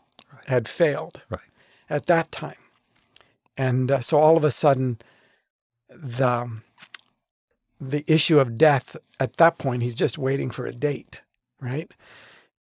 had 0.47 0.67
failed 0.67 1.21
Right. 1.29 1.41
at 1.89 2.05
that 2.07 2.31
time. 2.31 2.57
And 3.57 3.91
uh, 3.91 4.01
so 4.01 4.17
all 4.19 4.37
of 4.37 4.43
a 4.43 4.51
sudden, 4.51 4.99
the, 5.89 6.61
the 7.79 8.03
issue 8.07 8.39
of 8.39 8.57
death 8.57 8.97
at 9.19 9.37
that 9.37 9.57
point, 9.57 9.83
he's 9.83 9.95
just 9.95 10.17
waiting 10.17 10.51
for 10.51 10.65
a 10.65 10.73
date, 10.73 11.21
right? 11.61 11.91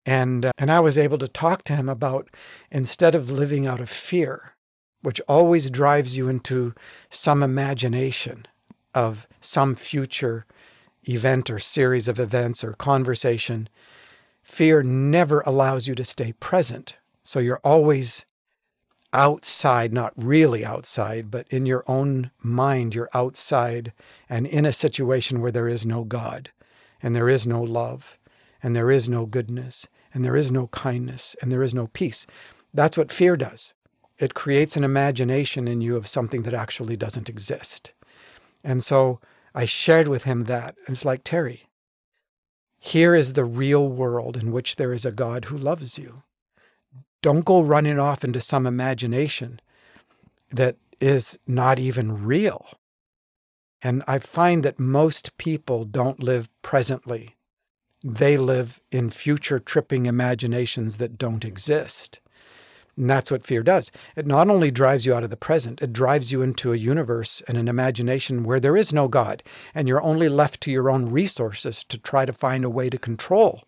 And, 0.06 0.46
uh, 0.46 0.52
and 0.58 0.70
I 0.70 0.80
was 0.80 0.98
able 0.98 1.18
to 1.18 1.28
talk 1.28 1.64
to 1.64 1.76
him 1.76 1.88
about 1.88 2.28
instead 2.70 3.14
of 3.14 3.30
living 3.30 3.66
out 3.66 3.80
of 3.80 3.88
fear, 3.88 4.54
which 5.02 5.20
always 5.28 5.70
drives 5.70 6.16
you 6.16 6.28
into 6.28 6.74
some 7.10 7.42
imagination 7.42 8.46
of 8.94 9.26
some 9.40 9.74
future 9.74 10.46
event 11.04 11.50
or 11.50 11.58
series 11.58 12.08
of 12.08 12.20
events 12.20 12.62
or 12.62 12.72
conversation, 12.72 13.68
fear 14.42 14.82
never 14.82 15.40
allows 15.46 15.86
you 15.86 15.94
to 15.94 16.04
stay 16.04 16.32
present. 16.32 16.96
So 17.22 17.38
you're 17.38 17.60
always 17.64 18.26
outside, 19.12 19.92
not 19.92 20.12
really 20.16 20.64
outside, 20.64 21.30
but 21.30 21.46
in 21.48 21.66
your 21.66 21.84
own 21.86 22.30
mind, 22.42 22.94
you're 22.94 23.08
outside 23.14 23.92
and 24.28 24.46
in 24.46 24.66
a 24.66 24.72
situation 24.72 25.40
where 25.40 25.52
there 25.52 25.68
is 25.68 25.86
no 25.86 26.04
God 26.04 26.50
and 27.02 27.14
there 27.14 27.28
is 27.28 27.46
no 27.46 27.62
love 27.62 28.18
and 28.62 28.74
there 28.74 28.90
is 28.90 29.08
no 29.08 29.24
goodness 29.24 29.86
and 30.14 30.24
there 30.24 30.36
is 30.36 30.50
no 30.50 30.68
kindness 30.68 31.36
and 31.42 31.52
there 31.52 31.62
is 31.62 31.74
no 31.74 31.88
peace. 31.88 32.26
That's 32.72 32.96
what 32.96 33.12
fear 33.12 33.36
does. 33.36 33.74
It 34.18 34.32
creates 34.32 34.76
an 34.76 34.84
imagination 34.84 35.68
in 35.68 35.80
you 35.80 35.96
of 35.96 36.06
something 36.06 36.44
that 36.44 36.54
actually 36.54 36.96
doesn't 36.96 37.28
exist. 37.28 37.92
And 38.62 38.82
so 38.82 39.20
I 39.54 39.64
shared 39.64 40.08
with 40.08 40.24
him 40.24 40.44
that. 40.44 40.76
And 40.86 40.94
it's 40.94 41.04
like, 41.04 41.22
Terry, 41.24 41.68
here 42.78 43.14
is 43.14 43.32
the 43.32 43.44
real 43.44 43.88
world 43.88 44.36
in 44.36 44.52
which 44.52 44.76
there 44.76 44.92
is 44.92 45.04
a 45.04 45.12
God 45.12 45.46
who 45.46 45.56
loves 45.56 45.98
you. 45.98 46.22
Don't 47.22 47.44
go 47.44 47.60
running 47.60 47.98
off 47.98 48.24
into 48.24 48.40
some 48.40 48.66
imagination 48.66 49.60
that 50.50 50.76
is 51.00 51.38
not 51.46 51.78
even 51.78 52.24
real. 52.24 52.66
And 53.82 54.02
I 54.06 54.18
find 54.18 54.62
that 54.62 54.78
most 54.78 55.36
people 55.38 55.84
don't 55.84 56.22
live 56.22 56.48
presently. 56.62 57.34
They 58.06 58.36
live 58.36 58.82
in 58.92 59.08
future 59.08 59.58
tripping 59.58 60.04
imaginations 60.04 60.98
that 60.98 61.16
don't 61.16 61.42
exist. 61.42 62.20
And 62.98 63.08
that's 63.08 63.30
what 63.30 63.46
fear 63.46 63.62
does. 63.62 63.90
It 64.14 64.26
not 64.26 64.50
only 64.50 64.70
drives 64.70 65.06
you 65.06 65.14
out 65.14 65.24
of 65.24 65.30
the 65.30 65.38
present, 65.38 65.80
it 65.80 65.92
drives 65.92 66.30
you 66.30 66.42
into 66.42 66.74
a 66.74 66.76
universe 66.76 67.42
and 67.48 67.56
an 67.56 67.66
imagination 67.66 68.44
where 68.44 68.60
there 68.60 68.76
is 68.76 68.92
no 68.92 69.08
God, 69.08 69.42
and 69.74 69.88
you're 69.88 70.02
only 70.02 70.28
left 70.28 70.60
to 70.60 70.70
your 70.70 70.90
own 70.90 71.10
resources 71.10 71.82
to 71.84 71.96
try 71.96 72.26
to 72.26 72.32
find 72.32 72.62
a 72.62 72.70
way 72.70 72.90
to 72.90 72.98
control. 72.98 73.64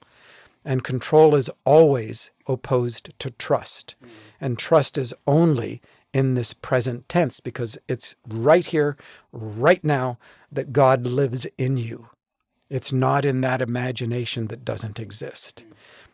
And 0.66 0.84
control 0.84 1.34
is 1.34 1.50
always 1.64 2.30
opposed 2.46 3.18
to 3.18 3.30
trust. 3.30 3.94
And 4.38 4.58
trust 4.58 4.98
is 4.98 5.14
only 5.26 5.80
in 6.12 6.34
this 6.34 6.52
present 6.52 7.08
tense 7.08 7.40
because 7.40 7.78
it's 7.88 8.16
right 8.28 8.66
here, 8.66 8.98
right 9.32 9.82
now, 9.82 10.18
that 10.52 10.72
God 10.72 11.06
lives 11.06 11.46
in 11.56 11.78
you. 11.78 12.10
It's 12.68 12.92
not 12.92 13.24
in 13.24 13.40
that 13.42 13.62
imagination 13.62 14.48
that 14.48 14.64
doesn't 14.64 14.98
exist. 14.98 15.64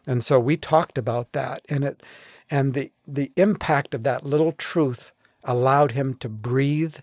And 0.07 0.25
so 0.25 0.39
we 0.39 0.57
talked 0.57 0.99
about 0.99 1.33
that, 1.33 1.63
and 1.69 1.85
it 1.85 2.03
and 2.51 2.75
the 2.75 2.91
the 3.07 3.33
impact 3.37 3.95
of 3.95 4.03
that 4.03 4.25
little 4.25 4.53
truth 4.53 5.13
allowed 5.45 5.93
him 5.93 6.15
to 6.15 6.29
breathe 6.29 6.97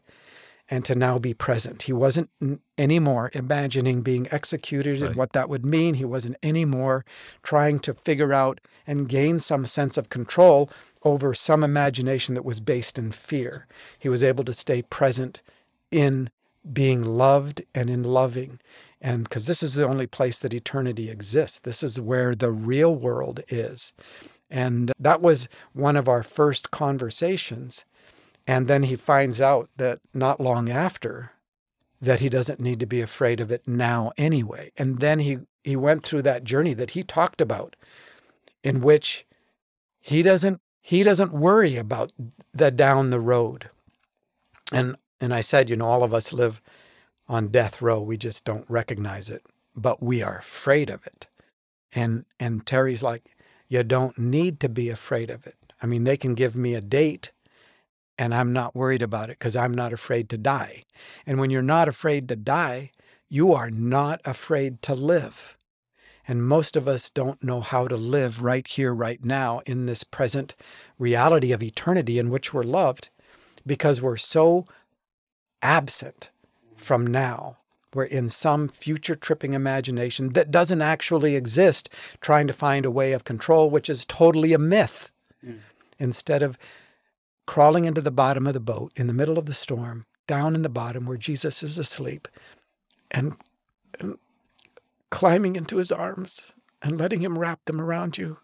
and 0.69 0.85
to 0.85 0.95
now 0.95 1.17
be 1.17 1.33
present. 1.33 1.83
He 1.83 1.93
wasn't 1.93 2.29
anymore 2.77 3.31
imagining 3.33 4.01
being 4.01 4.27
executed 4.31 5.01
right. 5.01 5.07
and 5.07 5.15
what 5.15 5.33
that 5.33 5.49
would 5.49 5.65
mean. 5.65 5.95
He 5.95 6.05
wasn't 6.05 6.37
anymore 6.43 7.05
trying 7.41 7.79
to 7.79 7.93
figure 7.93 8.33
out 8.33 8.59
and 8.85 9.09
gain 9.09 9.39
some 9.39 9.65
sense 9.65 9.97
of 9.97 10.09
control 10.09 10.69
over 11.03 11.33
some 11.33 11.63
imagination 11.63 12.35
that 12.35 12.45
was 12.45 12.59
based 12.59 12.99
in 12.99 13.11
fear. 13.11 13.65
He 13.97 14.09
was 14.09 14.23
able 14.23 14.43
to 14.43 14.53
stay 14.53 14.83
present 14.83 15.41
in 15.89 16.29
being 16.71 17.03
loved 17.03 17.63
and 17.73 17.89
in 17.89 18.03
loving. 18.03 18.59
And 19.01 19.23
because 19.23 19.47
this 19.47 19.63
is 19.63 19.75
the 19.75 19.87
only 19.87 20.07
place 20.07 20.39
that 20.39 20.53
eternity 20.53 21.09
exists, 21.09 21.59
this 21.59 21.83
is 21.83 22.01
where 22.01 22.35
the 22.35 22.51
real 22.51 22.93
world 22.93 23.41
is. 23.47 23.93
And 24.49 24.91
that 24.99 25.21
was 25.21 25.47
one 25.73 25.95
of 25.95 26.09
our 26.09 26.23
first 26.23 26.71
conversations. 26.71 27.85
And 28.45 28.67
then 28.67 28.83
he 28.83 28.95
finds 28.95 29.39
out 29.39 29.69
that 29.77 29.99
not 30.13 30.39
long 30.39 30.69
after 30.69 31.31
that 32.01 32.19
he 32.19 32.29
doesn't 32.29 32.59
need 32.59 32.79
to 32.79 32.85
be 32.85 33.01
afraid 33.01 33.39
of 33.39 33.51
it 33.51 33.67
now 33.67 34.11
anyway. 34.17 34.71
And 34.77 34.99
then 34.99 35.19
he 35.19 35.39
he 35.63 35.75
went 35.75 36.03
through 36.03 36.21
that 36.23 36.45
journey 36.45 36.73
that 36.73 36.91
he 36.91 37.03
talked 37.03 37.41
about 37.41 37.75
in 38.63 38.81
which 38.81 39.25
he 39.99 40.21
doesn't 40.21 40.61
he 40.81 41.03
doesn't 41.03 41.33
worry 41.33 41.75
about 41.75 42.11
the 42.53 42.71
down 42.71 43.09
the 43.09 43.19
road. 43.19 43.69
And 44.71 44.95
and 45.21 45.33
I 45.33 45.41
said, 45.41 45.69
you 45.69 45.75
know, 45.75 45.85
all 45.85 46.03
of 46.03 46.13
us 46.13 46.31
live 46.31 46.61
on 47.29 47.47
death 47.47 47.81
row. 47.81 48.01
We 48.01 48.17
just 48.17 48.43
don't 48.43 48.69
recognize 48.69 49.29
it, 49.29 49.45
but 49.75 50.03
we 50.03 50.21
are 50.21 50.37
afraid 50.39 50.89
of 50.89 51.05
it. 51.07 51.27
And 51.93 52.25
and 52.39 52.65
Terry's 52.65 53.03
like, 53.03 53.35
you 53.69 53.83
don't 53.83 54.17
need 54.17 54.59
to 54.59 54.69
be 54.69 54.89
afraid 54.89 55.29
of 55.29 55.47
it. 55.47 55.73
I 55.81 55.85
mean, 55.85 56.03
they 56.03 56.17
can 56.17 56.33
give 56.33 56.55
me 56.55 56.75
a 56.75 56.81
date 56.81 57.31
and 58.17 58.35
I'm 58.35 58.51
not 58.51 58.75
worried 58.75 59.01
about 59.01 59.29
it 59.29 59.39
because 59.39 59.55
I'm 59.55 59.73
not 59.73 59.93
afraid 59.93 60.27
to 60.29 60.37
die. 60.37 60.83
And 61.25 61.39
when 61.39 61.49
you're 61.49 61.61
not 61.61 61.87
afraid 61.87 62.27
to 62.27 62.35
die, 62.35 62.91
you 63.29 63.53
are 63.53 63.71
not 63.71 64.19
afraid 64.25 64.81
to 64.81 64.93
live. 64.93 65.55
And 66.27 66.45
most 66.45 66.75
of 66.75 66.87
us 66.87 67.09
don't 67.09 67.41
know 67.41 67.61
how 67.61 67.87
to 67.87 67.95
live 67.95 68.43
right 68.43 68.67
here, 68.67 68.93
right 68.93 69.23
now, 69.23 69.61
in 69.65 69.85
this 69.85 70.03
present 70.03 70.53
reality 70.99 71.53
of 71.53 71.63
eternity 71.63 72.19
in 72.19 72.29
which 72.29 72.53
we're 72.53 72.63
loved 72.63 73.09
because 73.65 74.01
we're 74.01 74.17
so 74.17 74.65
absent 75.61 76.29
from 76.79 77.05
now 77.05 77.57
we're 77.93 78.03
in 78.03 78.29
some 78.29 78.67
future 78.67 79.15
tripping 79.15 79.53
imagination 79.53 80.33
that 80.33 80.51
doesn't 80.51 80.81
actually 80.81 81.35
exist, 81.35 81.89
trying 82.21 82.47
to 82.47 82.53
find 82.53 82.85
a 82.85 82.91
way 82.91 83.13
of 83.13 83.23
control, 83.23 83.69
which 83.69 83.89
is 83.89 84.05
totally 84.05 84.53
a 84.53 84.59
myth. 84.59 85.11
Mm. 85.45 85.59
Instead 85.97 86.43
of 86.43 86.57
crawling 87.47 87.85
into 87.85 88.01
the 88.01 88.11
bottom 88.11 88.45
of 88.45 88.53
the 88.53 88.59
boat 88.59 88.91
in 88.95 89.07
the 89.07 89.13
middle 89.13 89.37
of 89.37 89.47
the 89.47 89.53
storm, 89.53 90.05
down 90.27 90.53
in 90.53 90.61
the 90.61 90.69
bottom 90.69 91.05
where 91.05 91.17
Jesus 91.17 91.63
is 91.63 91.77
asleep, 91.77 92.27
and, 93.09 93.35
and 93.99 94.17
climbing 95.09 95.55
into 95.55 95.77
his 95.77 95.91
arms 95.91 96.53
and 96.81 96.99
letting 96.99 97.21
him 97.21 97.39
wrap 97.39 97.65
them 97.65 97.81
around 97.81 98.17
you 98.17 98.37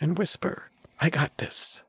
and 0.00 0.18
whisper, 0.18 0.70
I 1.00 1.08
got 1.08 1.38
this. 1.38 1.82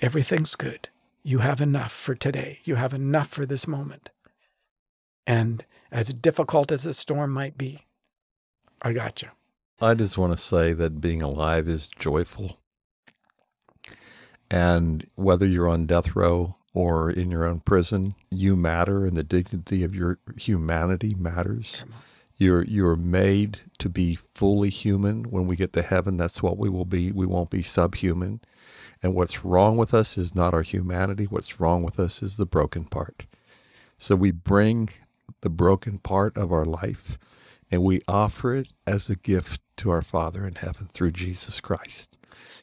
Everything's 0.00 0.56
good. 0.56 0.88
You 1.22 1.38
have 1.38 1.60
enough 1.60 1.92
for 1.92 2.14
today. 2.14 2.60
You 2.64 2.76
have 2.76 2.94
enough 2.94 3.28
for 3.28 3.44
this 3.44 3.68
moment. 3.68 4.10
And 5.26 5.64
as 5.90 6.12
difficult 6.12 6.70
as 6.70 6.84
the 6.84 6.94
storm 6.94 7.30
might 7.32 7.56
be, 7.56 7.86
I 8.82 8.92
got 8.92 9.22
you. 9.22 9.28
I 9.80 9.94
just 9.94 10.18
want 10.18 10.36
to 10.36 10.42
say 10.42 10.72
that 10.72 11.00
being 11.00 11.22
alive 11.22 11.68
is 11.68 11.88
joyful. 11.88 12.58
And 14.50 15.06
whether 15.14 15.46
you're 15.46 15.68
on 15.68 15.86
death 15.86 16.14
row 16.14 16.56
or 16.74 17.10
in 17.10 17.30
your 17.30 17.44
own 17.44 17.60
prison, 17.60 18.14
you 18.30 18.56
matter 18.56 19.06
and 19.06 19.16
the 19.16 19.22
dignity 19.22 19.82
of 19.82 19.94
your 19.94 20.18
humanity 20.36 21.12
matters. 21.18 21.84
You're 22.36 22.64
you're 22.64 22.96
made 22.96 23.60
to 23.78 23.88
be 23.88 24.18
fully 24.34 24.68
human. 24.68 25.24
When 25.24 25.46
we 25.46 25.56
get 25.56 25.72
to 25.74 25.82
heaven, 25.82 26.16
that's 26.16 26.42
what 26.42 26.58
we 26.58 26.68
will 26.68 26.84
be. 26.84 27.12
We 27.12 27.26
won't 27.26 27.50
be 27.50 27.62
subhuman. 27.62 28.40
And 29.02 29.14
what's 29.14 29.44
wrong 29.44 29.76
with 29.76 29.94
us 29.94 30.18
is 30.18 30.34
not 30.34 30.54
our 30.54 30.62
humanity. 30.62 31.24
What's 31.24 31.60
wrong 31.60 31.82
with 31.82 32.00
us 32.00 32.22
is 32.22 32.36
the 32.36 32.46
broken 32.46 32.84
part. 32.84 33.26
So 33.98 34.16
we 34.16 34.30
bring 34.32 34.90
the 35.40 35.50
broken 35.50 35.98
part 35.98 36.36
of 36.36 36.52
our 36.52 36.64
life, 36.64 37.18
and 37.70 37.82
we 37.82 38.02
offer 38.06 38.54
it 38.54 38.72
as 38.86 39.08
a 39.08 39.16
gift 39.16 39.60
to 39.78 39.90
our 39.90 40.02
Father 40.02 40.46
in 40.46 40.56
heaven 40.56 40.88
through 40.92 41.12
Jesus 41.12 41.60
Christ, 41.60 42.16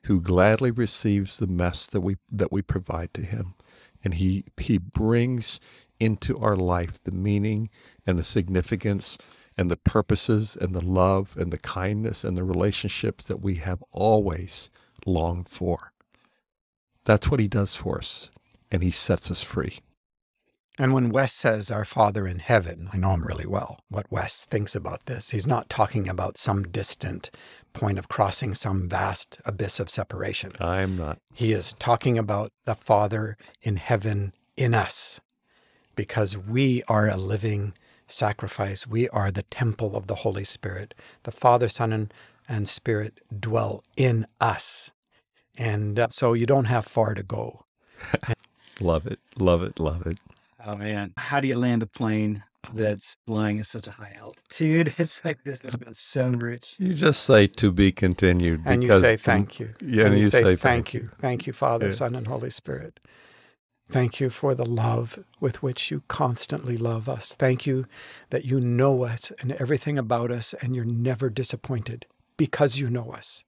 who 0.04 0.22
gladly 0.22 0.72
receives 0.72 1.38
the 1.38 1.48
mess 1.48 1.88
that 1.88 2.02
we 2.02 2.18
that 2.32 2.52
we 2.52 2.62
provide 2.62 3.14
to 3.14 3.22
him. 3.22 3.56
And 4.04 4.16
he 4.16 4.46
he 4.58 4.78
brings 4.78 5.60
into 6.00 6.38
our 6.40 6.56
life 6.56 7.00
the 7.04 7.12
meaning 7.12 7.70
and 8.06 8.18
the 8.18 8.24
significance 8.24 9.18
and 9.58 9.70
the 9.70 9.78
purposes 9.78 10.58
and 10.60 10.74
the 10.74 10.86
love 10.86 11.36
and 11.38 11.52
the 11.52 11.58
kindness 11.58 12.24
and 12.24 12.38
the 12.38 12.44
relationships 12.44 13.26
that 13.28 13.42
we 13.42 13.56
have 13.56 13.84
always 13.92 14.70
longed 15.06 15.50
for. 15.50 15.92
That's 17.06 17.30
what 17.30 17.40
he 17.40 17.48
does 17.48 17.76
for 17.76 17.98
us, 17.98 18.32
and 18.72 18.84
he 18.84 18.92
sets 18.92 19.30
us 19.30 19.42
free. 19.42 19.80
And 20.82 20.96
when 20.96 21.12
Wes 21.12 21.32
says 21.32 21.70
our 21.70 21.86
Father 21.86 22.26
in 22.26 22.40
heaven, 22.40 22.90
I 22.92 22.98
know 22.98 23.12
him 23.12 23.22
really 23.22 23.46
well, 23.46 23.82
what 23.90 24.12
Wes 24.12 24.46
thinks 24.46 24.74
about 24.74 25.06
this. 25.06 25.30
He's 25.30 25.46
not 25.46 25.70
talking 25.70 26.10
about 26.10 26.40
some 26.40 26.64
distant 26.64 27.30
point 27.72 28.00
of 28.00 28.10
crossing 28.10 28.56
some 28.56 28.90
vast 28.90 29.40
abyss 29.46 29.80
of 29.80 29.92
separation. 29.92 30.54
I'm 30.60 30.96
not. 30.96 31.20
He 31.36 31.52
is 31.52 31.74
talking 31.74 32.18
about 32.18 32.50
the 32.66 32.74
Father 32.74 33.38
in 33.62 33.76
heaven 33.76 34.34
in 34.58 34.74
us 34.74 35.22
because 35.96 36.36
we 36.36 36.82
are 36.88 37.08
a 37.08 37.16
living 37.16 37.76
sacrifice. 38.08 38.88
We 38.88 39.08
are 39.10 39.30
the 39.30 39.44
temple 39.44 39.96
of 39.96 40.08
the 40.08 40.16
Holy 40.16 40.44
Spirit. 40.44 40.96
The 41.26 41.32
Father, 41.32 41.70
Son, 41.70 41.94
and, 41.94 42.12
and 42.50 42.68
Spirit 42.68 43.20
dwell 43.40 43.84
in 43.96 44.26
us. 44.40 44.90
And 45.56 46.00
uh, 46.00 46.08
so 46.10 46.34
you 46.34 46.48
don't 46.48 46.66
have 46.66 46.88
far 46.88 47.14
to 47.14 47.22
go. 47.22 47.66
love 48.80 49.06
it. 49.06 49.20
Love 49.38 49.62
it. 49.62 49.80
Love 49.80 50.08
it. 50.08 50.18
Oh 50.66 50.76
man, 50.78 51.14
how 51.18 51.40
do 51.40 51.48
you 51.48 51.58
land 51.58 51.84
a 51.84 51.88
plane 51.88 52.44
that's 52.74 53.18
flying 53.26 53.60
at 53.60 53.66
such 53.66 53.88
a 53.88 53.92
high 53.92 54.16
altitude? 54.20 54.94
It's 55.00 55.24
like 55.26 55.44
this 55.44 55.62
has 55.62 55.76
been 55.76 55.94
so 55.94 56.30
rich. 56.30 56.76
You 56.78 56.94
just 56.94 57.24
say 57.24 57.48
to 57.48 57.72
be 57.72 57.92
continued, 57.92 58.62
and 58.66 58.84
you 58.84 59.00
say 59.00 59.18
thank 59.18 59.60
you. 59.60 59.74
Yeah, 59.82 60.06
and, 60.06 60.14
and 60.16 60.24
you, 60.24 60.30
say, 60.30 60.44
say, 60.44 60.56
thank 60.56 60.94
you, 60.94 61.10
thank 61.20 61.48
you, 61.48 61.54
Father, 61.54 61.88
yeah. 61.88 61.94
Son, 61.94 62.16
and 62.16 62.28
Holy 62.28 62.50
Spirit. 62.50 63.00
Thank 63.90 64.22
you 64.22 64.30
for 64.30 64.56
the 64.56 64.66
love 64.66 65.20
with 65.42 65.62
which 65.62 65.92
you 65.92 66.04
constantly 66.08 66.78
love 66.78 67.10
us. 67.10 67.34
Thank 67.34 67.66
you 67.66 67.86
that 68.30 68.46
you 68.46 68.62
know 68.62 69.04
us 69.04 69.32
and 69.40 69.52
everything 69.54 69.98
about 69.98 70.32
us, 70.32 70.54
and 70.62 70.76
you're 70.76 70.86
never 70.86 71.30
disappointed 71.30 72.06
because 72.38 72.78
you 72.80 72.90
know 72.90 73.12
us. 73.12 73.44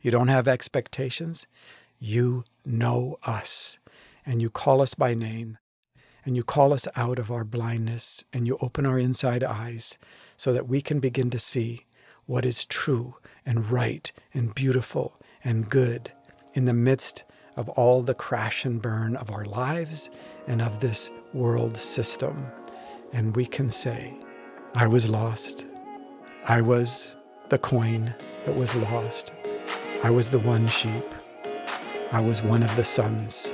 You 0.00 0.10
don't 0.10 0.28
have 0.28 0.46
expectations. 0.46 1.46
you 1.98 2.44
know 2.64 3.18
us 3.24 3.78
and 4.24 4.40
you 4.42 4.50
call 4.50 4.80
us 4.82 4.94
by 4.94 5.14
name 5.14 5.58
and 6.24 6.36
you 6.36 6.42
call 6.42 6.72
us 6.72 6.86
out 6.96 7.18
of 7.18 7.30
our 7.30 7.44
blindness 7.44 8.24
and 8.32 8.46
you 8.46 8.58
open 8.60 8.84
our 8.84 8.98
inside 8.98 9.42
eyes 9.42 9.98
so 10.36 10.52
that 10.52 10.68
we 10.68 10.80
can 10.80 11.00
begin 11.00 11.30
to 11.30 11.38
see 11.38 11.86
what 12.26 12.44
is 12.44 12.64
true 12.64 13.16
and 13.46 13.70
right 13.70 14.12
and 14.34 14.54
beautiful 14.54 15.20
and 15.42 15.70
good 15.70 16.12
in 16.54 16.66
the 16.66 16.72
midst 16.72 17.24
of 17.56 17.68
all 17.70 18.02
the 18.02 18.14
crash 18.14 18.64
and 18.64 18.80
burn 18.80 19.16
of 19.16 19.30
our 19.30 19.44
lives 19.44 20.10
and 20.46 20.62
of 20.62 20.80
this 20.80 21.10
world 21.32 21.76
system. 21.76 22.46
And 23.12 23.34
we 23.34 23.46
can 23.46 23.68
say, 23.70 24.14
I 24.74 24.86
was 24.86 25.08
lost. 25.08 25.66
I 26.44 26.60
was 26.60 27.16
the 27.48 27.58
coin 27.58 28.14
that 28.44 28.54
was 28.54 28.74
lost. 28.76 29.32
I 30.02 30.10
was 30.10 30.30
the 30.30 30.38
one 30.38 30.68
sheep. 30.68 31.04
I 32.12 32.20
was 32.20 32.42
one 32.42 32.62
of 32.62 32.74
the 32.76 32.84
sons, 32.84 33.52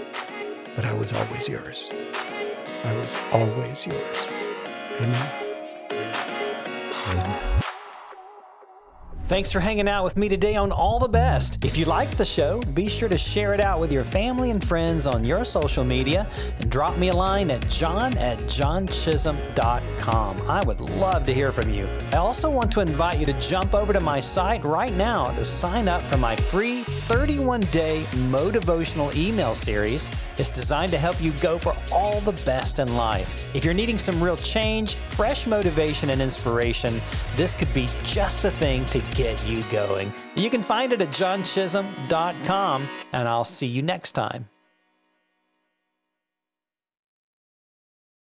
but 0.76 0.84
I 0.84 0.92
was 0.92 1.12
always 1.12 1.48
yours. 1.48 1.88
I 2.84 2.94
was 2.98 3.16
always 3.32 3.86
yours. 3.86 4.26
Amen. 5.00 5.30
Thanks 9.34 9.50
for 9.50 9.58
hanging 9.58 9.88
out 9.88 10.04
with 10.04 10.16
me 10.16 10.28
today 10.28 10.54
on 10.54 10.70
All 10.70 11.00
the 11.00 11.08
Best. 11.08 11.64
If 11.64 11.76
you 11.76 11.86
liked 11.86 12.16
the 12.16 12.24
show, 12.24 12.60
be 12.72 12.88
sure 12.88 13.08
to 13.08 13.18
share 13.18 13.52
it 13.52 13.58
out 13.58 13.80
with 13.80 13.90
your 13.90 14.04
family 14.04 14.52
and 14.52 14.64
friends 14.64 15.08
on 15.08 15.24
your 15.24 15.44
social 15.44 15.82
media 15.82 16.28
and 16.60 16.70
drop 16.70 16.96
me 16.98 17.08
a 17.08 17.12
line 17.12 17.50
at 17.50 17.68
john 17.68 18.16
at 18.16 18.38
johnchisum.com. 18.42 20.48
I 20.48 20.64
would 20.64 20.78
love 20.78 21.26
to 21.26 21.34
hear 21.34 21.50
from 21.50 21.68
you. 21.68 21.88
I 22.12 22.18
also 22.18 22.48
want 22.48 22.70
to 22.74 22.80
invite 22.80 23.18
you 23.18 23.26
to 23.26 23.32
jump 23.40 23.74
over 23.74 23.92
to 23.92 23.98
my 23.98 24.20
site 24.20 24.62
right 24.62 24.92
now 24.92 25.32
to 25.32 25.44
sign 25.44 25.88
up 25.88 26.02
for 26.02 26.16
my 26.16 26.36
free 26.36 26.84
31 26.84 27.62
day 27.72 28.04
motivational 28.30 29.12
email 29.16 29.52
series. 29.52 30.06
It's 30.38 30.48
designed 30.48 30.92
to 30.92 30.98
help 30.98 31.20
you 31.20 31.32
go 31.40 31.58
for 31.58 31.74
all 31.90 32.20
the 32.20 32.40
best 32.44 32.78
in 32.78 32.96
life. 32.96 33.52
If 33.54 33.64
you're 33.64 33.74
needing 33.74 33.98
some 33.98 34.22
real 34.22 34.36
change, 34.36 34.94
fresh 34.94 35.48
motivation, 35.48 36.10
and 36.10 36.22
inspiration, 36.22 37.00
this 37.34 37.56
could 37.56 37.74
be 37.74 37.88
just 38.04 38.42
the 38.42 38.52
thing 38.52 38.84
to 38.86 39.00
get 39.24 39.46
you 39.46 39.62
going. 39.64 40.12
You 40.34 40.50
can 40.50 40.62
find 40.62 40.92
it 40.92 41.00
at 41.00 41.08
johnchisum.com, 41.08 42.88
and 43.14 43.26
I'll 43.26 43.44
see 43.44 43.66
you 43.66 43.80
next 43.80 44.12
time. 44.12 44.50